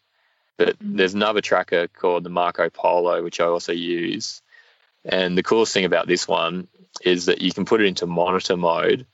But 0.57 0.79
mm-hmm. 0.79 0.97
there's 0.97 1.13
another 1.13 1.41
tracker 1.41 1.87
called 1.87 2.23
the 2.23 2.29
Marco 2.29 2.69
Polo 2.69 3.23
which 3.23 3.39
I 3.39 3.45
also 3.45 3.73
use, 3.73 4.41
and 5.03 5.37
the 5.37 5.43
coolest 5.43 5.73
thing 5.73 5.85
about 5.85 6.07
this 6.07 6.27
one 6.27 6.67
is 7.03 7.25
that 7.25 7.41
you 7.41 7.51
can 7.51 7.65
put 7.65 7.81
it 7.81 7.87
into 7.87 8.05
monitor 8.05 8.57
mode, 8.57 9.05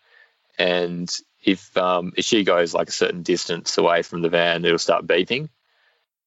and 0.58 1.12
if 1.44 1.76
um, 1.78 2.14
if 2.16 2.26
she 2.26 2.44
goes 2.44 2.74
like 2.74 2.90
a 2.90 2.94
certain 2.94 3.24
distance 3.24 3.78
away 3.78 4.04
from 4.04 4.22
the 4.22 4.30
van, 4.30 4.64
it'll 4.64 4.78
start 4.78 5.08
beeping. 5.08 5.50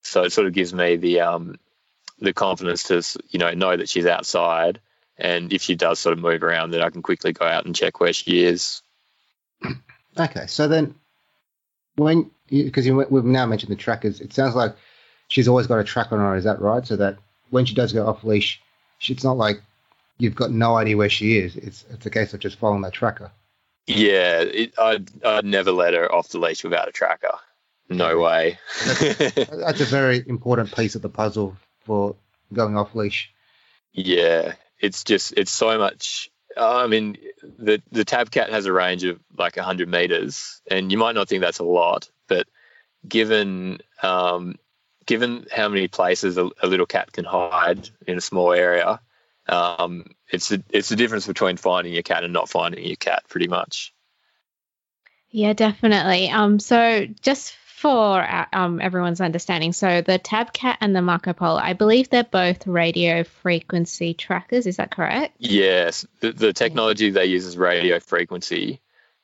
So 0.03 0.24
it 0.24 0.33
sort 0.33 0.46
of 0.46 0.53
gives 0.53 0.74
me 0.74 0.96
the 0.96 1.20
um, 1.20 1.57
the 2.18 2.33
confidence 2.33 2.85
to 2.85 3.03
you 3.31 3.38
know 3.38 3.53
know 3.53 3.77
that 3.77 3.88
she's 3.88 4.07
outside, 4.07 4.81
and 5.16 5.53
if 5.53 5.62
she 5.62 5.77
does 5.77 5.98
sort 5.98 6.18
of 6.18 6.22
move 6.22 6.42
around, 6.42 6.70
then 6.70 6.83
I 6.83 6.90
can 6.90 7.03
quickly 7.03 7.33
go 7.33 7.46
out 7.46 7.66
and 7.66 7.74
check 7.74 8.00
where 8.00 8.12
she 8.12 8.44
is. 8.44 8.83
Okay, 10.18 10.46
so 10.46 10.68
then 10.68 10.94
when 11.96 12.31
because 12.48 12.88
we've 12.88 13.24
now 13.24 13.46
mentioned 13.46 13.72
the 13.72 13.77
trackers, 13.77 14.20
it 14.20 14.33
sounds 14.33 14.55
like 14.55 14.77
she's 15.28 15.48
always 15.48 15.66
got 15.66 15.78
a 15.78 15.84
track 15.84 16.12
on 16.12 16.18
her. 16.18 16.37
Is 16.37 16.44
that 16.44 16.60
right? 16.60 16.87
So 16.87 16.96
that 16.96 17.18
when 17.50 17.64
she 17.64 17.74
does 17.74 17.92
go 17.92 18.06
off 18.06 18.24
leash, 18.24 18.60
it's 19.00 19.24
not 19.24 19.37
like 19.37 19.62
you've 20.18 20.34
got 20.34 20.50
no 20.50 20.76
idea 20.76 20.96
where 20.96 21.10
she 21.10 21.38
is. 21.38 21.56
It's 21.56 21.84
it's 21.90 22.06
a 22.06 22.10
case 22.10 22.34
of 22.34 22.40
just 22.40 22.58
following 22.58 22.82
that 22.82 22.92
tracker. 22.92 23.30
Yeah, 23.87 24.40
it, 24.40 24.78
I'd, 24.78 25.10
I'd 25.24 25.44
never 25.44 25.70
let 25.70 25.92
her 25.92 26.10
off 26.10 26.30
the 26.30 26.38
leash 26.38 26.64
without 26.64 26.88
a 26.88 26.92
tracker. 26.92 27.34
No 27.90 28.18
way. 28.18 28.58
that's, 28.87 29.34
that's 29.34 29.80
a 29.80 29.84
very 29.84 30.24
important 30.26 30.74
piece 30.74 30.94
of 30.94 31.02
the 31.02 31.10
puzzle 31.10 31.56
for 31.84 32.16
going 32.52 32.78
off 32.78 32.94
leash. 32.94 33.30
Yeah, 33.92 34.54
it's 34.80 35.04
just 35.04 35.34
it's 35.37 35.52
so 35.52 35.78
much. 35.78 36.30
I 36.56 36.87
mean, 36.87 37.16
the 37.58 37.82
the 37.92 38.04
tab 38.04 38.30
cat 38.30 38.50
has 38.50 38.66
a 38.66 38.72
range 38.72 39.04
of 39.04 39.20
like 39.37 39.56
100 39.56 39.88
meters, 39.88 40.62
and 40.70 40.90
you 40.90 40.98
might 40.98 41.14
not 41.14 41.28
think 41.28 41.42
that's 41.42 41.58
a 41.58 41.64
lot, 41.64 42.08
but 42.26 42.46
given 43.06 43.80
um, 44.02 44.56
given 45.06 45.46
how 45.52 45.68
many 45.68 45.88
places 45.88 46.38
a, 46.38 46.48
a, 46.62 46.66
little 46.66 46.86
cat 46.86 47.12
can 47.12 47.24
hide 47.24 47.88
in 48.06 48.16
a 48.16 48.20
small 48.20 48.52
area, 48.52 49.00
um, 49.46 50.04
it's 50.28 50.48
the, 50.48 50.62
it's 50.70 50.88
the 50.88 50.96
difference 50.96 51.26
between 51.26 51.56
finding 51.56 51.92
your 51.92 52.02
cat 52.02 52.24
and 52.24 52.32
not 52.32 52.48
finding 52.48 52.84
your 52.84 52.96
cat, 52.96 53.24
pretty 53.28 53.48
much. 53.48 53.92
Yeah, 55.30 55.52
definitely. 55.52 56.30
Um, 56.30 56.60
so 56.60 57.06
just 57.20 57.54
for 57.84 58.22
uh, 58.22 58.46
um, 58.52 58.80
everyone's 58.80 59.20
understanding, 59.20 59.72
so 59.72 60.00
the 60.00 60.18
Tabcat 60.18 60.76
and 60.80 60.94
the 60.94 61.02
Marco 61.02 61.32
Polo, 61.32 61.58
I 61.58 61.72
believe 61.72 62.08
they're 62.08 62.24
both 62.24 62.66
radio 62.66 63.24
frequency 63.24 64.14
trackers. 64.14 64.66
Is 64.66 64.76
that 64.76 64.90
correct? 64.90 65.34
Yes, 65.38 66.06
the, 66.20 66.32
the 66.32 66.52
technology 66.52 67.10
they 67.10 67.26
use 67.26 67.44
is 67.44 67.56
radio 67.58 68.00
frequency, 68.00 68.80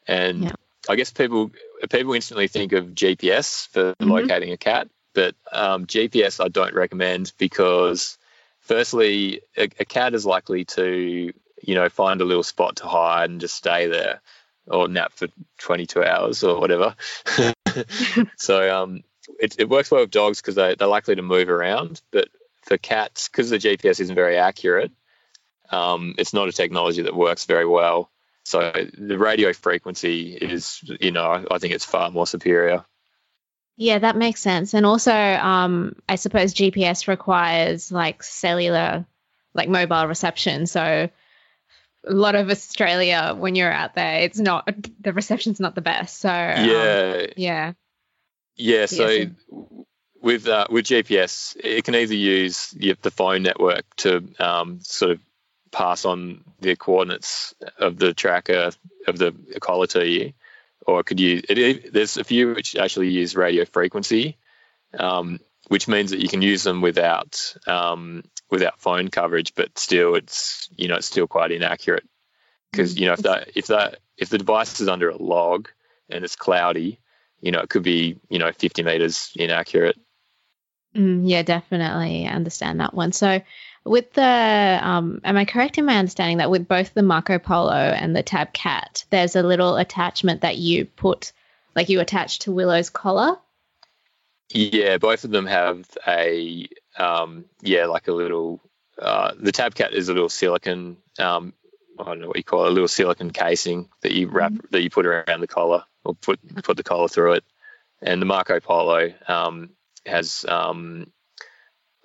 and 0.07 0.45
Yeah. 0.45 0.53
I 0.89 0.97
guess 0.97 1.13
people 1.13 1.53
people 1.89 2.13
instantly 2.15 2.49
think 2.49 2.73
of 2.73 2.95
GPS 2.95 3.69
for 3.69 3.95
Mhm. 3.95 4.09
locating 4.11 4.53
a 4.53 4.57
cat, 4.57 4.89
but 5.15 5.35
um, 5.53 5.87
GPS 5.87 6.43
I 6.43 6.49
don't 6.49 6.75
recommend 6.75 7.33
because, 7.39 8.19
firstly, 8.61 9.43
a, 9.57 9.65
a 9.79 9.85
cat 9.85 10.15
is 10.15 10.27
likely 10.27 10.65
to 10.67 11.33
you 11.63 11.75
know 11.75 11.89
find 11.89 12.21
a 12.21 12.25
little 12.25 12.43
spot 12.43 12.77
to 12.77 12.87
hide 12.87 13.31
and 13.31 13.41
just 13.41 13.55
stay 13.55 13.87
there, 13.87 14.21
or 14.67 14.89
nap 14.89 15.13
for 15.15 15.29
22 15.59 16.05
hours 16.05 16.45
or 16.45 16.61
whatever. 16.61 16.95
so 18.37 18.83
um, 18.83 19.03
it, 19.39 19.57
it 19.59 19.69
works 19.69 19.91
well 19.91 20.03
with 20.03 20.11
dogs 20.11 20.41
because 20.41 20.55
they, 20.55 20.75
they're 20.75 20.89
likely 20.89 21.17
to 21.17 21.23
move 21.23 21.49
around, 21.49 22.01
but 22.11 22.29
for 22.63 22.77
cats, 22.79 23.29
because 23.29 23.51
the 23.51 23.59
GPS 23.59 24.01
isn't 24.01 24.15
very 24.15 24.37
accurate, 24.37 24.93
um, 25.71 26.15
it's 26.19 26.33
not 26.33 26.49
a 26.49 26.53
technology 26.53 27.03
that 27.03 27.15
works 27.15 27.45
very 27.45 27.67
well. 27.67 28.11
So 28.45 28.73
the 28.97 29.19
radio 29.19 29.53
frequency 29.53 30.35
is, 30.35 30.83
you 31.01 31.13
know, 31.13 31.25
I, 31.25 31.45
I 31.55 31.59
think 31.59 31.75
it's 31.75 31.85
far 31.85 32.11
more 32.11 32.27
superior. 32.27 32.85
Yeah, 33.81 33.99
that 33.99 34.15
makes 34.15 34.43
sense. 34.43 34.75
And 34.75 34.85
also, 34.85 35.11
um, 35.11 35.97
I 36.07 36.17
suppose 36.17 36.53
GPS 36.53 37.09
requires 37.09 37.91
like 37.91 38.23
cellular, 38.23 39.07
like 39.55 39.71
mobile 39.71 40.07
reception. 40.07 40.67
So 40.67 41.09
a 42.07 42.13
lot 42.13 42.35
of 42.35 42.51
Australia, 42.51 43.35
when 43.35 43.55
you're 43.55 43.73
out 43.73 43.95
there, 43.95 44.21
it's 44.21 44.39
not 44.39 44.69
the 45.01 45.15
reception's 45.15 45.61
not 45.61 45.75
the 45.75 45.81
best. 45.81 46.19
So 46.19 46.29
um, 46.29 46.69
yeah, 46.69 47.27
yeah, 47.37 47.73
yeah. 48.55 48.85
So 48.85 49.09
Yes. 49.09 49.31
with 50.21 50.47
uh, 50.47 50.67
with 50.69 50.85
GPS, 50.85 51.57
it 51.59 51.83
can 51.83 51.95
either 51.95 52.15
use 52.15 52.73
the, 52.73 52.99
the 53.01 53.11
phone 53.11 53.43
network 53.43 53.87
to 53.97 54.29
um, 54.39 54.81
sort 54.83 55.13
of 55.13 55.21
pass 55.73 56.05
on 56.05 56.45
the 56.61 56.77
coordinates 56.77 57.55
of 57.79 57.99
the 57.99 58.13
tracker 58.13 58.73
of 59.07 59.17
the 59.17 59.35
collar 59.59 59.87
to 59.87 60.07
you, 60.07 60.35
or 60.91 61.03
could 61.03 61.21
use 61.21 61.43
it. 61.49 61.93
There's 61.93 62.17
a 62.17 62.25
few 62.25 62.55
which 62.55 62.77
actually 62.77 63.09
use 63.09 63.37
radio 63.37 63.65
frequency, 63.65 64.37
um, 64.99 65.41
which 65.69 65.89
means 65.89 66.11
that 66.11 66.21
you 66.21 66.29
can 66.29 66.43
use 66.43 66.63
them 66.63 66.81
without 66.81 67.55
um, 67.67 68.25
without 68.51 68.81
phone 68.81 69.09
coverage, 69.09 69.55
but 69.55 69.79
still 69.79 70.15
it's 70.15 70.69
you 70.77 70.89
know 70.89 70.97
it's 70.97 71.07
still 71.07 71.27
quite 71.27 71.53
inaccurate 71.53 72.05
because 72.71 72.99
you 72.99 73.07
know 73.07 73.15
if 73.15 73.23
that 73.23 73.51
if 73.55 73.67
that 73.69 73.99
if 74.17 74.29
the 74.29 74.39
device 74.39 74.81
is 74.81 74.89
under 74.89 75.11
a 75.11 75.17
log 75.17 75.69
and 76.09 76.25
it's 76.25 76.37
cloudy, 76.37 77.01
you 77.41 77.53
know 77.53 77.61
it 77.61 77.69
could 77.69 77.83
be 77.83 78.19
you 78.29 78.39
know 78.39 78.53
50 78.53 78.83
meters 78.83 79.33
inaccurate. 79.37 79.97
Mm, 80.95 81.23
yeah, 81.25 81.43
definitely. 81.43 82.27
I 82.27 82.33
understand 82.33 82.81
that 82.81 82.95
one. 82.95 83.13
So, 83.13 83.41
with 83.85 84.13
the, 84.13 84.81
um, 84.83 85.21
am 85.25 85.37
I 85.37 85.45
correct 85.45 85.79
in 85.79 85.85
my 85.85 85.97
understanding 85.97 86.39
that 86.39 86.51
with 86.51 86.69
both 86.69 86.95
the 86.95 87.03
Marco 87.03 87.39
Polo 87.39 87.73
and 87.73 88.15
the 88.15 88.23
Tab 88.23 88.53
Cat, 88.53 89.05
there's 89.11 89.37
a 89.37 89.43
little 89.43 89.77
attachment 89.77 90.43
that 90.43 90.57
you 90.57 90.85
put, 90.85 91.33
like 91.75 91.89
you 91.89 92.01
attach 92.01 92.41
to 92.41 92.53
Willow's 92.53 92.91
collar? 92.91 93.39
Yeah, 94.53 94.99
both 94.99 95.25
of 95.25 95.31
them 95.31 95.47
have 95.47 95.87
a 96.07 96.69
um, 96.99 97.45
yeah, 97.63 97.87
like 97.87 98.09
a 98.09 98.13
little. 98.13 98.61
Uh, 99.01 99.33
the 99.39 99.53
Tabcat 99.53 99.93
is 99.93 100.09
a 100.09 100.13
little 100.13 100.29
silicon. 100.29 100.97
Um, 101.19 101.55
I 101.99 102.05
don't 102.05 102.21
know 102.21 102.29
what 102.29 102.37
you 102.37 102.45
call 102.45 102.65
it, 102.65 102.69
a 102.69 102.73
little 102.73 102.89
silicon 102.89 103.31
casing 103.31 103.89
that 104.03 104.13
you 104.13 104.29
wrap 104.29 104.53
that 104.71 104.83
you 104.83 104.91
put 104.91 105.07
around 105.07 105.41
the 105.41 105.47
collar 105.47 105.85
or 106.05 106.15
put 106.15 106.41
put 106.65 106.77
the 106.77 106.83
collar 106.83 107.09
through 107.09 107.35
it. 107.35 107.45
And 108.03 108.21
the 108.21 108.27
Marco 108.27 108.59
Polo 108.61 109.13
um, 109.29 109.71
has 110.07 110.45
um, 110.49 111.13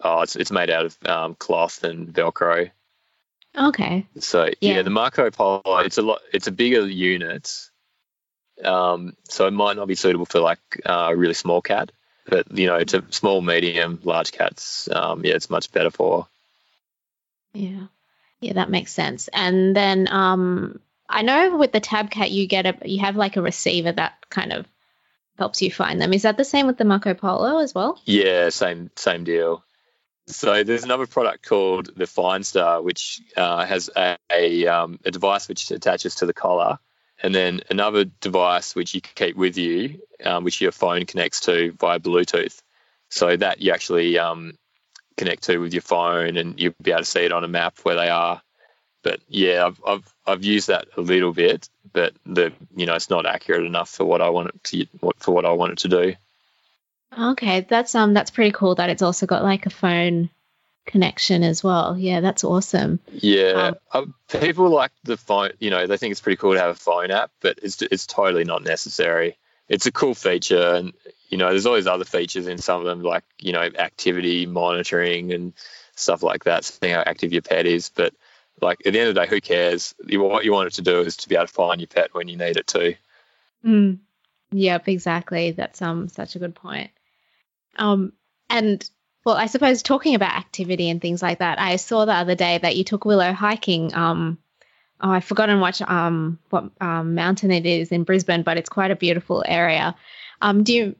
oh, 0.03 0.21
it's 0.21 0.36
it's 0.36 0.51
made 0.51 0.69
out 0.69 0.86
of 0.86 0.97
um, 1.05 1.36
cloth 1.36 1.84
and 1.84 2.08
Velcro. 2.08 2.71
Okay. 3.58 4.05
So 4.19 4.45
yeah. 4.45 4.75
Yeah. 4.75 4.81
the 4.81 4.89
Marco 4.89 5.29
Polo 5.31 5.77
it's 5.79 5.97
a 5.97 6.01
lot 6.01 6.21
it's 6.34 6.47
a 6.47 6.51
bigger 6.51 6.86
unit. 6.86 7.69
Um, 8.63 9.15
so 9.27 9.47
it 9.47 9.51
might 9.51 9.75
not 9.75 9.88
be 9.88 9.95
suitable 9.95 10.25
for 10.25 10.39
like 10.39 10.60
uh, 10.86 11.10
a 11.12 11.15
really 11.15 11.34
small 11.34 11.62
cat, 11.62 11.91
but 12.25 12.58
you 12.58 12.67
know, 12.67 12.81
to 12.81 13.03
small, 13.10 13.41
medium, 13.41 13.99
large 14.03 14.31
cats, 14.31 14.88
um, 14.89 15.25
yeah, 15.25 15.34
it's 15.34 15.49
much 15.49 15.71
better 15.73 15.91
for. 15.91 16.27
Yeah. 17.53 17.88
Yeah, 18.39 18.53
that 18.53 18.69
makes 18.69 18.91
sense. 18.93 19.29
And 19.31 19.75
then 19.75 20.08
um 20.12 20.79
I 21.08 21.21
know 21.21 21.58
with 21.58 21.71
the 21.71 21.79
tab 21.79 22.10
cat 22.10 22.31
you 22.31 22.47
get 22.47 22.65
a 22.65 22.77
you 22.86 22.99
have 23.01 23.15
like 23.15 23.38
a 23.38 23.41
receiver 23.41 23.91
that 23.91 24.13
kind 24.29 24.51
of 24.51 24.65
helps 25.38 25.62
you 25.62 25.71
find 25.71 26.01
them. 26.01 26.13
Is 26.13 26.23
that 26.23 26.38
the 26.38 26.45
same 26.45 26.67
with 26.67 26.77
the 26.77 26.86
Marco 26.86 27.13
Polo 27.13 27.60
as 27.60 27.73
well? 27.75 27.99
Yeah, 28.05 28.49
same 28.49 28.89
same 28.95 29.23
deal. 29.23 29.64
So 30.27 30.63
there's 30.63 30.83
another 30.83 31.05
product 31.05 31.47
called 31.47 31.91
the 31.95 32.05
Findster, 32.05 32.83
which 32.83 33.21
uh, 33.38 33.65
has 33.65 33.89
a 33.95 34.17
a, 34.31 34.67
um, 34.67 34.99
a 35.05 35.11
device 35.11 35.47
which 35.47 35.69
attaches 35.69 36.15
to 36.15 36.25
the 36.25 36.33
collar, 36.33 36.79
and 37.21 37.33
then 37.33 37.61
another 37.69 38.05
device 38.05 38.75
which 38.75 38.95
you 38.95 39.01
keep 39.01 39.35
with 39.35 39.57
you, 39.57 40.01
um, 40.23 40.43
which 40.43 40.61
your 40.61 40.71
phone 40.71 41.05
connects 41.05 41.41
to 41.41 41.73
via 41.73 41.99
Bluetooth. 41.99 42.59
So 43.09 43.38
that 43.38 43.61
you 43.61 43.71
actually 43.71 44.17
um, 44.17 44.57
connect 45.15 45.43
to 45.43 45.59
with 45.59 45.73
your 45.73 45.83
phone, 45.83 46.38
and 46.38 46.59
you'll 46.59 46.73
be 46.81 46.91
able 46.91 47.01
to 47.01 47.05
see 47.05 47.25
it 47.25 47.31
on 47.31 47.43
a 47.43 47.47
map 47.47 47.77
where 47.83 47.95
they 47.95 48.09
are. 48.09 48.41
But 49.03 49.19
yeah, 49.27 49.67
I've 49.67 49.81
I've, 49.85 50.15
I've 50.25 50.43
used 50.43 50.69
that 50.69 50.88
a 50.97 51.01
little 51.01 51.33
bit, 51.33 51.69
but 51.93 52.13
the 52.25 52.51
you 52.75 52.88
know 52.88 52.95
it's 52.95 53.11
not 53.11 53.27
accurate 53.27 53.63
enough 53.63 53.89
for 53.89 54.05
what 54.05 54.21
I 54.21 54.29
want 54.29 54.49
it 54.49 54.63
to 54.63 54.85
for 55.19 55.35
what 55.35 55.45
I 55.45 55.51
want 55.51 55.73
it 55.73 55.77
to 55.79 55.88
do. 55.88 56.15
Okay, 57.18 57.62
that's 57.62 57.96
um 57.96 58.13
that's 58.13 58.32
pretty 58.32 58.52
cool 58.52 58.76
that 58.76 58.89
it's 58.89 59.02
also 59.02 59.26
got 59.26 59.44
like 59.44 59.65
a 59.65 59.70
phone 59.70 60.30
connection 60.86 61.44
as 61.44 61.63
well. 61.63 61.98
Yeah, 61.98 62.22
that's 62.22 62.44
awesome. 62.44 63.00
Yeah, 63.12 63.72
uh, 63.91 64.06
people 64.28 64.70
like 64.70 64.91
the 65.04 65.18
phone. 65.18 65.52
You 65.60 65.70
know, 65.70 65.88
they 65.88 65.98
think 65.98 66.12
it's 66.12 66.22
pretty 66.22 66.38
cool 66.38 66.54
to 66.54 66.60
have 66.60 66.72
a 66.72 66.76
phone 66.80 67.12
app, 67.12 67.32
but 67.41 67.60
it's 67.63 67.82
it's 67.82 68.06
totally 68.06 68.44
not 68.44 68.63
necessary. 68.63 69.38
It's 69.68 69.86
a 69.86 69.91
cool 69.91 70.13
feature, 70.13 70.76
and 70.76 70.94
you 71.30 71.38
know, 71.38 71.50
there's 71.50 71.65
always 71.65 71.88
other 71.88 72.06
features 72.06 72.48
in 72.48 72.58
some 72.58 72.82
of 72.82 72.86
them, 72.86 73.02
like 73.02 73.24
you 73.39 73.54
know, 73.54 73.62
activity 73.62 74.46
monitoring 74.46 75.34
and 75.34 75.54
stuff 75.96 76.24
like 76.24 76.44
that, 76.44 76.65
seeing 76.65 76.94
how 76.94 77.04
active 77.06 77.34
your 77.34 77.41
pet 77.41 77.65
is. 77.65 77.89
But 77.89 78.13
like 78.62 78.80
at 78.86 78.94
the 78.94 79.00
end 79.00 79.10
of 79.10 79.15
the 79.15 79.22
day, 79.22 79.30
who 79.30 79.41
cares? 79.41 79.96
You, 80.06 80.22
what 80.22 80.46
you 80.46 80.52
want 80.52 80.68
it 80.68 80.74
to 80.76 80.82
do 80.82 81.00
is 81.02 81.18
to 81.18 81.30
be 81.30 81.36
able 81.36 81.48
to 81.48 81.54
find 81.54 81.82
your 81.82 81.88
pet 81.88 82.13
when 82.13 82.28
you 82.28 82.38
need 82.38 82.58
it 82.58 82.68
to. 82.68 82.96
Mm. 83.65 84.00
Yep, 84.51 84.88
exactly. 84.88 85.51
That's 85.51 85.81
um 85.81 86.08
such 86.08 86.36
a 86.36 86.39
good 86.39 86.55
point. 86.55 86.91
Um 87.77 88.13
and 88.49 88.88
well, 89.25 89.36
I 89.36 89.47
suppose 89.47 89.81
talking 89.81 90.13
about 90.13 90.38
activity 90.38 90.89
and 90.89 91.01
things 91.01 91.21
like 91.21 91.39
that, 91.39 91.60
I 91.60 91.77
saw 91.77 92.05
the 92.05 92.13
other 92.13 92.36
day 92.36 92.60
that 92.60 92.75
you 92.75 92.84
took 92.84 93.05
Willow 93.05 93.34
hiking. 93.34 93.93
Um, 93.95 94.38
oh, 95.01 95.10
I've 95.10 95.25
forgotten 95.25 95.60
what 95.60 95.81
um 95.81 96.39
what 96.51 96.69
um, 96.79 97.15
mountain 97.15 97.51
it 97.51 97.65
is 97.65 97.91
in 97.91 98.03
Brisbane, 98.03 98.43
but 98.43 98.58
it's 98.58 98.69
quite 98.69 98.91
a 98.91 98.95
beautiful 98.95 99.43
area. 99.45 99.95
Um, 100.41 100.63
do 100.63 100.73
you 100.73 100.95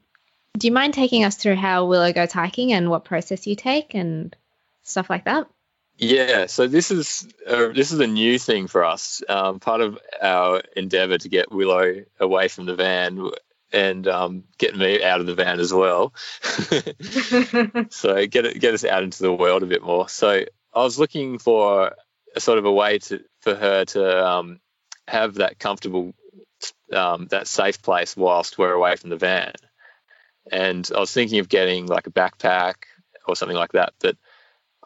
do 0.58 0.66
you 0.66 0.72
mind 0.72 0.94
taking 0.94 1.24
us 1.24 1.36
through 1.36 1.56
how 1.56 1.86
Willow 1.86 2.12
goes 2.12 2.32
hiking 2.32 2.72
and 2.72 2.90
what 2.90 3.04
process 3.04 3.46
you 3.46 3.54
take 3.56 3.94
and 3.94 4.34
stuff 4.82 5.08
like 5.08 5.24
that? 5.26 5.48
Yeah, 5.98 6.46
so 6.46 6.66
this 6.66 6.90
is 6.90 7.26
uh, 7.46 7.68
this 7.68 7.90
is 7.90 8.00
a 8.00 8.06
new 8.06 8.38
thing 8.38 8.66
for 8.66 8.84
us. 8.84 9.22
Um, 9.28 9.60
part 9.60 9.80
of 9.80 9.98
our 10.20 10.62
endeavour 10.76 11.16
to 11.16 11.28
get 11.28 11.50
Willow 11.50 12.04
away 12.20 12.48
from 12.48 12.66
the 12.66 12.74
van 12.74 13.30
and 13.72 14.06
um, 14.06 14.44
get 14.58 14.76
me 14.76 15.02
out 15.02 15.20
of 15.20 15.26
the 15.26 15.34
van 15.34 15.58
as 15.58 15.72
well. 15.72 16.12
so 17.90 18.26
get 18.26 18.44
it, 18.44 18.60
get 18.60 18.74
us 18.74 18.84
out 18.84 19.02
into 19.02 19.22
the 19.22 19.32
world 19.32 19.62
a 19.62 19.66
bit 19.66 19.82
more. 19.82 20.08
So 20.08 20.44
I 20.74 20.82
was 20.82 20.98
looking 20.98 21.38
for 21.38 21.92
a 22.34 22.40
sort 22.40 22.58
of 22.58 22.66
a 22.66 22.72
way 22.72 22.98
to 22.98 23.24
for 23.40 23.54
her 23.54 23.86
to 23.86 24.26
um, 24.26 24.60
have 25.08 25.36
that 25.36 25.58
comfortable, 25.58 26.14
um, 26.92 27.26
that 27.30 27.46
safe 27.48 27.80
place 27.80 28.14
whilst 28.14 28.58
we're 28.58 28.72
away 28.72 28.96
from 28.96 29.08
the 29.10 29.16
van. 29.16 29.52
And 30.52 30.88
I 30.94 31.00
was 31.00 31.12
thinking 31.12 31.38
of 31.38 31.48
getting 31.48 31.86
like 31.86 32.06
a 32.06 32.12
backpack 32.12 32.74
or 33.26 33.34
something 33.34 33.56
like 33.56 33.72
that, 33.72 33.94
but 33.98 34.16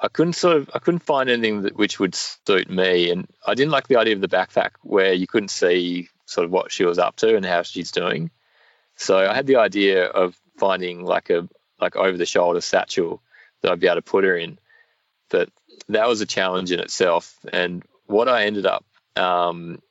I 0.01 0.09
couldn't 0.09 0.33
sort 0.33 0.57
of 0.57 0.71
I 0.75 0.79
couldn't 0.79 1.01
find 1.01 1.29
anything 1.29 1.63
that 1.63 1.77
which 1.77 2.01
would 2.01 2.15
suit 2.15 2.71
me, 2.71 3.11
and 3.11 3.29
I 3.47 3.55
didn't 3.55 3.73
like 3.73 3.87
the 3.87 3.99
idea 3.99 4.15
of 4.15 4.21
the 4.21 4.29
backpack 4.29 4.71
where 4.83 5.13
you 5.13 5.27
couldn't 5.27 5.51
see 5.51 6.09
sort 6.25 6.47
of 6.47 6.51
what 6.51 6.73
she 6.73 6.85
was 6.85 6.99
up 6.99 7.17
to 7.17 7.37
and 7.37 7.45
how 7.45 7.63
she's 7.63 7.93
doing. 7.93 8.31
So 8.97 9.19
I 9.19 9.35
had 9.35 9.47
the 9.47 9.57
idea 9.57 10.07
of 10.07 10.39
finding 10.59 11.05
like 11.05 11.31
a 11.31 11.49
like 11.81 11.97
over 11.97 12.17
the 12.17 12.27
shoulder 12.27 12.61
satchel 12.61 13.23
that 13.61 13.73
I'd 13.73 13.81
be 13.81 13.87
able 13.87 13.97
to 13.97 14.03
put 14.03 14.25
her 14.25 14.37
in, 14.37 14.59
but 15.29 15.51
that 15.89 16.09
was 16.09 16.21
a 16.21 16.27
challenge 16.27 16.73
in 16.73 16.81
itself. 16.81 17.39
And 17.53 17.83
what 18.07 18.29
I 18.29 18.45
ended 18.45 18.67
up 18.67 18.85
um, 19.17 19.83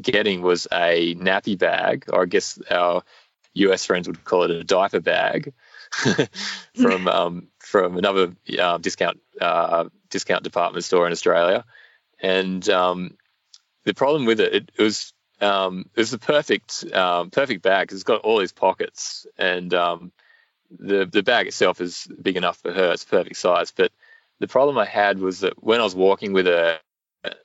getting 0.00 0.42
was 0.42 0.66
a 0.72 1.14
nappy 1.14 1.58
bag, 1.58 2.06
or 2.12 2.22
I 2.22 2.26
guess 2.26 2.58
our 2.70 3.02
US 3.54 3.86
friends 3.86 4.08
would 4.08 4.24
call 4.24 4.44
it 4.44 4.50
a 4.50 4.64
diaper 4.64 5.00
bag, 5.00 5.52
from 6.80 7.08
um, 7.08 7.48
from 7.58 7.98
another 7.98 8.34
uh, 8.58 8.78
discount 8.78 9.20
uh, 9.40 9.84
discount 10.10 10.42
department 10.42 10.84
store 10.84 11.06
in 11.06 11.12
Australia. 11.12 11.64
And 12.20 12.66
um, 12.68 13.16
the 13.84 13.94
problem 13.94 14.24
with 14.24 14.40
it, 14.40 14.54
it, 14.54 14.70
was 14.78 15.12
um, 15.40 15.90
it 15.94 16.00
was 16.00 16.10
the 16.10 16.18
perfect 16.18 16.84
um, 16.92 17.30
perfect 17.30 17.62
bag 17.62 17.88
because 17.88 17.96
it's 17.96 18.04
got 18.04 18.22
all 18.22 18.38
these 18.38 18.52
pockets 18.52 19.26
and 19.36 19.74
um, 19.74 20.12
the 20.78 21.04
the 21.04 21.22
bag 21.22 21.46
itself 21.46 21.80
is 21.80 22.06
big 22.20 22.36
enough 22.36 22.58
for 22.58 22.72
her. 22.72 22.92
It's 22.92 23.04
perfect 23.04 23.36
size. 23.36 23.70
But 23.70 23.92
the 24.38 24.48
problem 24.48 24.78
I 24.78 24.86
had 24.86 25.18
was 25.18 25.40
that 25.40 25.62
when 25.62 25.80
I 25.80 25.84
was 25.84 25.94
walking 25.94 26.32
with 26.32 26.46
her, 26.46 26.78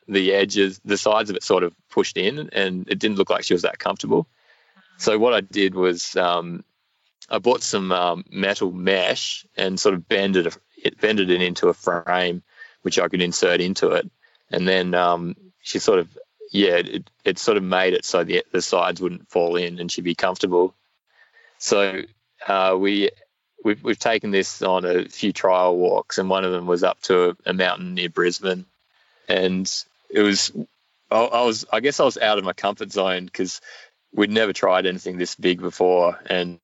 the 0.08 0.34
edges, 0.34 0.80
the 0.86 0.98
sides 0.98 1.30
of 1.30 1.36
it 1.36 1.44
sort 1.44 1.64
of 1.64 1.76
pushed 1.90 2.18
in, 2.18 2.50
and 2.54 2.88
it 2.90 3.00
didn't 3.00 3.18
look 3.18 3.30
like 3.30 3.44
she 3.44 3.54
was 3.54 3.64
that 3.64 3.80
comfortable. 3.80 4.28
So 4.98 5.20
what 5.20 5.34
I 5.34 5.42
did 5.42 5.76
was 5.76 6.16
um, 6.16 6.64
I 7.30 7.40
bought 7.40 7.64
some 7.64 7.92
um, 7.92 8.26
metal 8.32 8.72
mesh 8.72 9.46
and 9.56 9.80
sort 9.80 9.96
of 9.96 10.08
bended 10.08 10.56
it, 10.78 11.00
bended 11.00 11.30
it 11.30 11.42
into 11.42 11.70
a 11.70 11.74
frame, 11.74 12.44
which 12.82 13.00
I 13.00 13.08
could 13.08 13.22
insert 13.22 13.60
into 13.60 13.92
it, 13.92 14.10
and 14.50 14.68
then 14.68 14.94
um, 14.94 15.36
she 15.62 15.80
sort 15.80 16.00
of 16.00 16.18
yeah, 16.52 16.76
it, 16.78 17.10
it 17.26 17.40
sort 17.40 17.58
of 17.58 17.64
made 17.64 17.94
it 17.94 18.06
so 18.06 18.24
the 18.24 18.44
the 18.52 18.62
sides 18.62 19.02
wouldn't 19.02 19.30
fall 19.30 19.56
in 19.58 19.80
and 19.80 19.92
she'd 19.92 20.04
be 20.04 20.16
comfortable. 20.16 20.74
So 21.58 22.04
uh, 22.48 22.76
we 22.80 23.10
we've, 23.64 23.84
we've 23.84 24.00
taken 24.00 24.32
this 24.32 24.62
on 24.62 24.86
a 24.86 25.10
few 25.10 25.34
trial 25.34 25.76
walks, 25.78 26.18
and 26.18 26.30
one 26.30 26.46
of 26.46 26.52
them 26.52 26.66
was 26.66 26.84
up 26.84 27.02
to 27.04 27.30
a, 27.30 27.38
a 27.48 27.54
mountain 27.54 27.94
near 27.94 28.10
Brisbane, 28.10 28.66
and 29.28 29.70
it 30.10 30.22
was 30.22 30.52
I, 31.12 31.20
I, 31.20 31.44
was 31.44 31.66
I 31.72 31.80
guess 31.82 32.00
I 32.00 32.06
was 32.06 32.18
out 32.18 32.38
of 32.38 32.46
my 32.46 32.54
comfort 32.54 32.92
zone 32.92 33.26
because 33.26 33.62
we'd 34.14 34.32
never 34.32 34.54
tried 34.54 34.86
anything 34.86 35.18
this 35.18 35.36
big 35.36 35.60
before, 35.60 36.18
and 36.30 36.60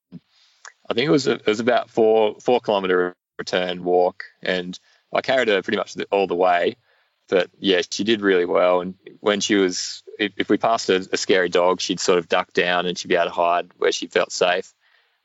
I 0.89 0.93
think 0.93 1.07
it 1.07 1.11
was 1.11 1.27
a, 1.27 1.33
it 1.33 1.45
was 1.45 1.59
about 1.59 1.89
four 1.89 2.39
four 2.39 2.59
kilometer 2.59 3.15
return 3.39 3.83
walk, 3.83 4.25
and 4.41 4.77
I 5.13 5.21
carried 5.21 5.47
her 5.47 5.61
pretty 5.61 5.77
much 5.77 5.95
all 6.11 6.27
the 6.27 6.35
way. 6.35 6.77
But 7.29 7.49
yeah, 7.57 7.81
she 7.89 8.03
did 8.03 8.21
really 8.21 8.45
well, 8.45 8.81
and 8.81 8.95
when 9.19 9.39
she 9.39 9.55
was 9.55 10.03
if, 10.19 10.33
if 10.37 10.49
we 10.49 10.57
passed 10.57 10.89
a, 10.89 11.07
a 11.11 11.17
scary 11.17 11.49
dog, 11.49 11.81
she'd 11.81 11.99
sort 11.99 12.19
of 12.19 12.27
duck 12.27 12.53
down 12.53 12.85
and 12.85 12.97
she'd 12.97 13.07
be 13.07 13.15
able 13.15 13.25
to 13.25 13.31
hide 13.31 13.71
where 13.77 13.91
she 13.91 14.07
felt 14.07 14.31
safe 14.31 14.73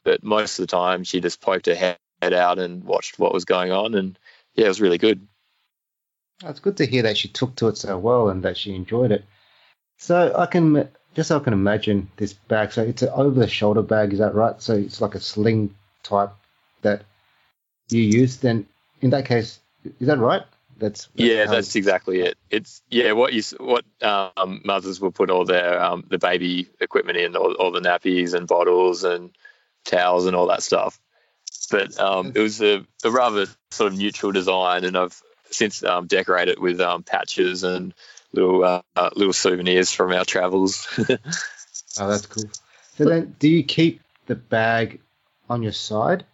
but 0.09 0.25
most 0.25 0.59
of 0.59 0.63
the 0.63 0.71
time 0.71 1.05
she 1.05 1.21
just 1.21 1.41
poked 1.41 1.67
her 1.67 1.75
head 1.75 1.99
out 2.23 2.59
and 2.59 2.83
watched 2.83 3.19
what 3.19 3.35
was 3.35 3.45
going 3.45 3.73
on, 3.73 3.95
and 3.95 4.19
yeah, 4.55 4.65
it 4.65 4.69
was 4.69 4.81
really 4.81 4.97
good. 4.97 5.27
It's 6.45 6.61
good 6.61 6.79
to 6.79 6.87
hear 6.87 7.03
that 7.03 7.19
she 7.19 7.29
took 7.29 7.57
to 7.57 7.69
it 7.69 7.77
so 7.77 7.99
well 7.99 8.31
and 8.31 8.43
that 8.45 8.57
she 8.57 8.75
enjoyed 8.75 9.13
it. 9.13 9.25
So 9.99 10.33
I 10.35 10.47
can 10.47 10.89
so 11.23 11.37
I 11.37 11.41
can 11.41 11.53
imagine 11.53 12.11
this 12.17 12.33
bag. 12.33 12.73
So 12.73 12.83
it's 12.83 13.03
an 13.03 13.09
over 13.11 13.41
the 13.41 13.49
shoulder 13.49 13.83
bag, 13.83 14.13
is 14.13 14.19
that 14.19 14.35
right? 14.35 14.61
So 14.61 14.75
it's 14.75 15.01
like 15.01 15.15
a 15.15 15.21
sling 15.21 15.75
type 16.03 16.31
that 16.83 17.03
you 17.89 18.03
use. 18.03 18.37
Then 18.37 18.67
in 19.01 19.11
that 19.11 19.27
case, 19.27 19.61
is 19.85 20.07
that 20.07 20.19
right? 20.19 20.43
That's, 20.79 21.07
that's 21.07 21.13
yeah, 21.17 21.47
that's 21.47 21.75
exactly 21.75 22.21
it. 22.21 22.39
It's 22.51 22.83
yeah, 22.89 23.13
what 23.13 23.33
you 23.33 23.43
what 23.59 23.85
um, 24.01 24.63
mothers 24.65 25.01
will 25.01 25.11
put 25.11 25.31
all 25.31 25.45
their 25.45 25.83
um, 25.83 26.05
the 26.09 26.19
baby 26.19 26.69
equipment 26.81 27.19
in, 27.19 27.35
all, 27.35 27.55
all 27.55 27.73
the 27.73 27.81
nappies 27.81 28.35
and 28.35 28.47
bottles 28.47 29.03
and 29.03 29.31
towels 29.85 30.27
and 30.27 30.37
all 30.37 30.47
that 30.49 30.63
stuff. 30.63 31.01
But 31.71 31.99
um, 31.99 32.33
it 32.35 32.41
was 32.41 32.63
a, 32.63 32.87
a, 33.05 33.11
rather 33.11 33.47
sort 33.71 33.93
of 33.93 33.99
neutral 33.99 34.33
design, 34.33 34.85
and 34.85 34.97
I've 34.97 35.21
since 35.51 35.83
um, 35.83 36.07
decorated 36.07 36.53
it 36.53 36.61
with 36.61 36.81
um, 36.81 37.03
patches 37.03 37.65
and 37.65 37.93
little 38.33 38.65
uh, 38.65 38.83
uh, 38.97 39.11
little 39.15 39.33
souvenirs 39.33 39.93
from 39.93 40.13
our 40.13 40.25
travels. 40.25 40.87
oh, 40.99 42.09
that's 42.09 42.27
cool. 42.27 42.45
So 42.97 43.05
then, 43.05 43.37
do 43.39 43.49
you 43.49 43.63
keep 43.63 44.01
the 44.27 44.35
bag 44.35 45.01
on 45.49 45.63
your 45.63 45.73
side? 45.73 46.25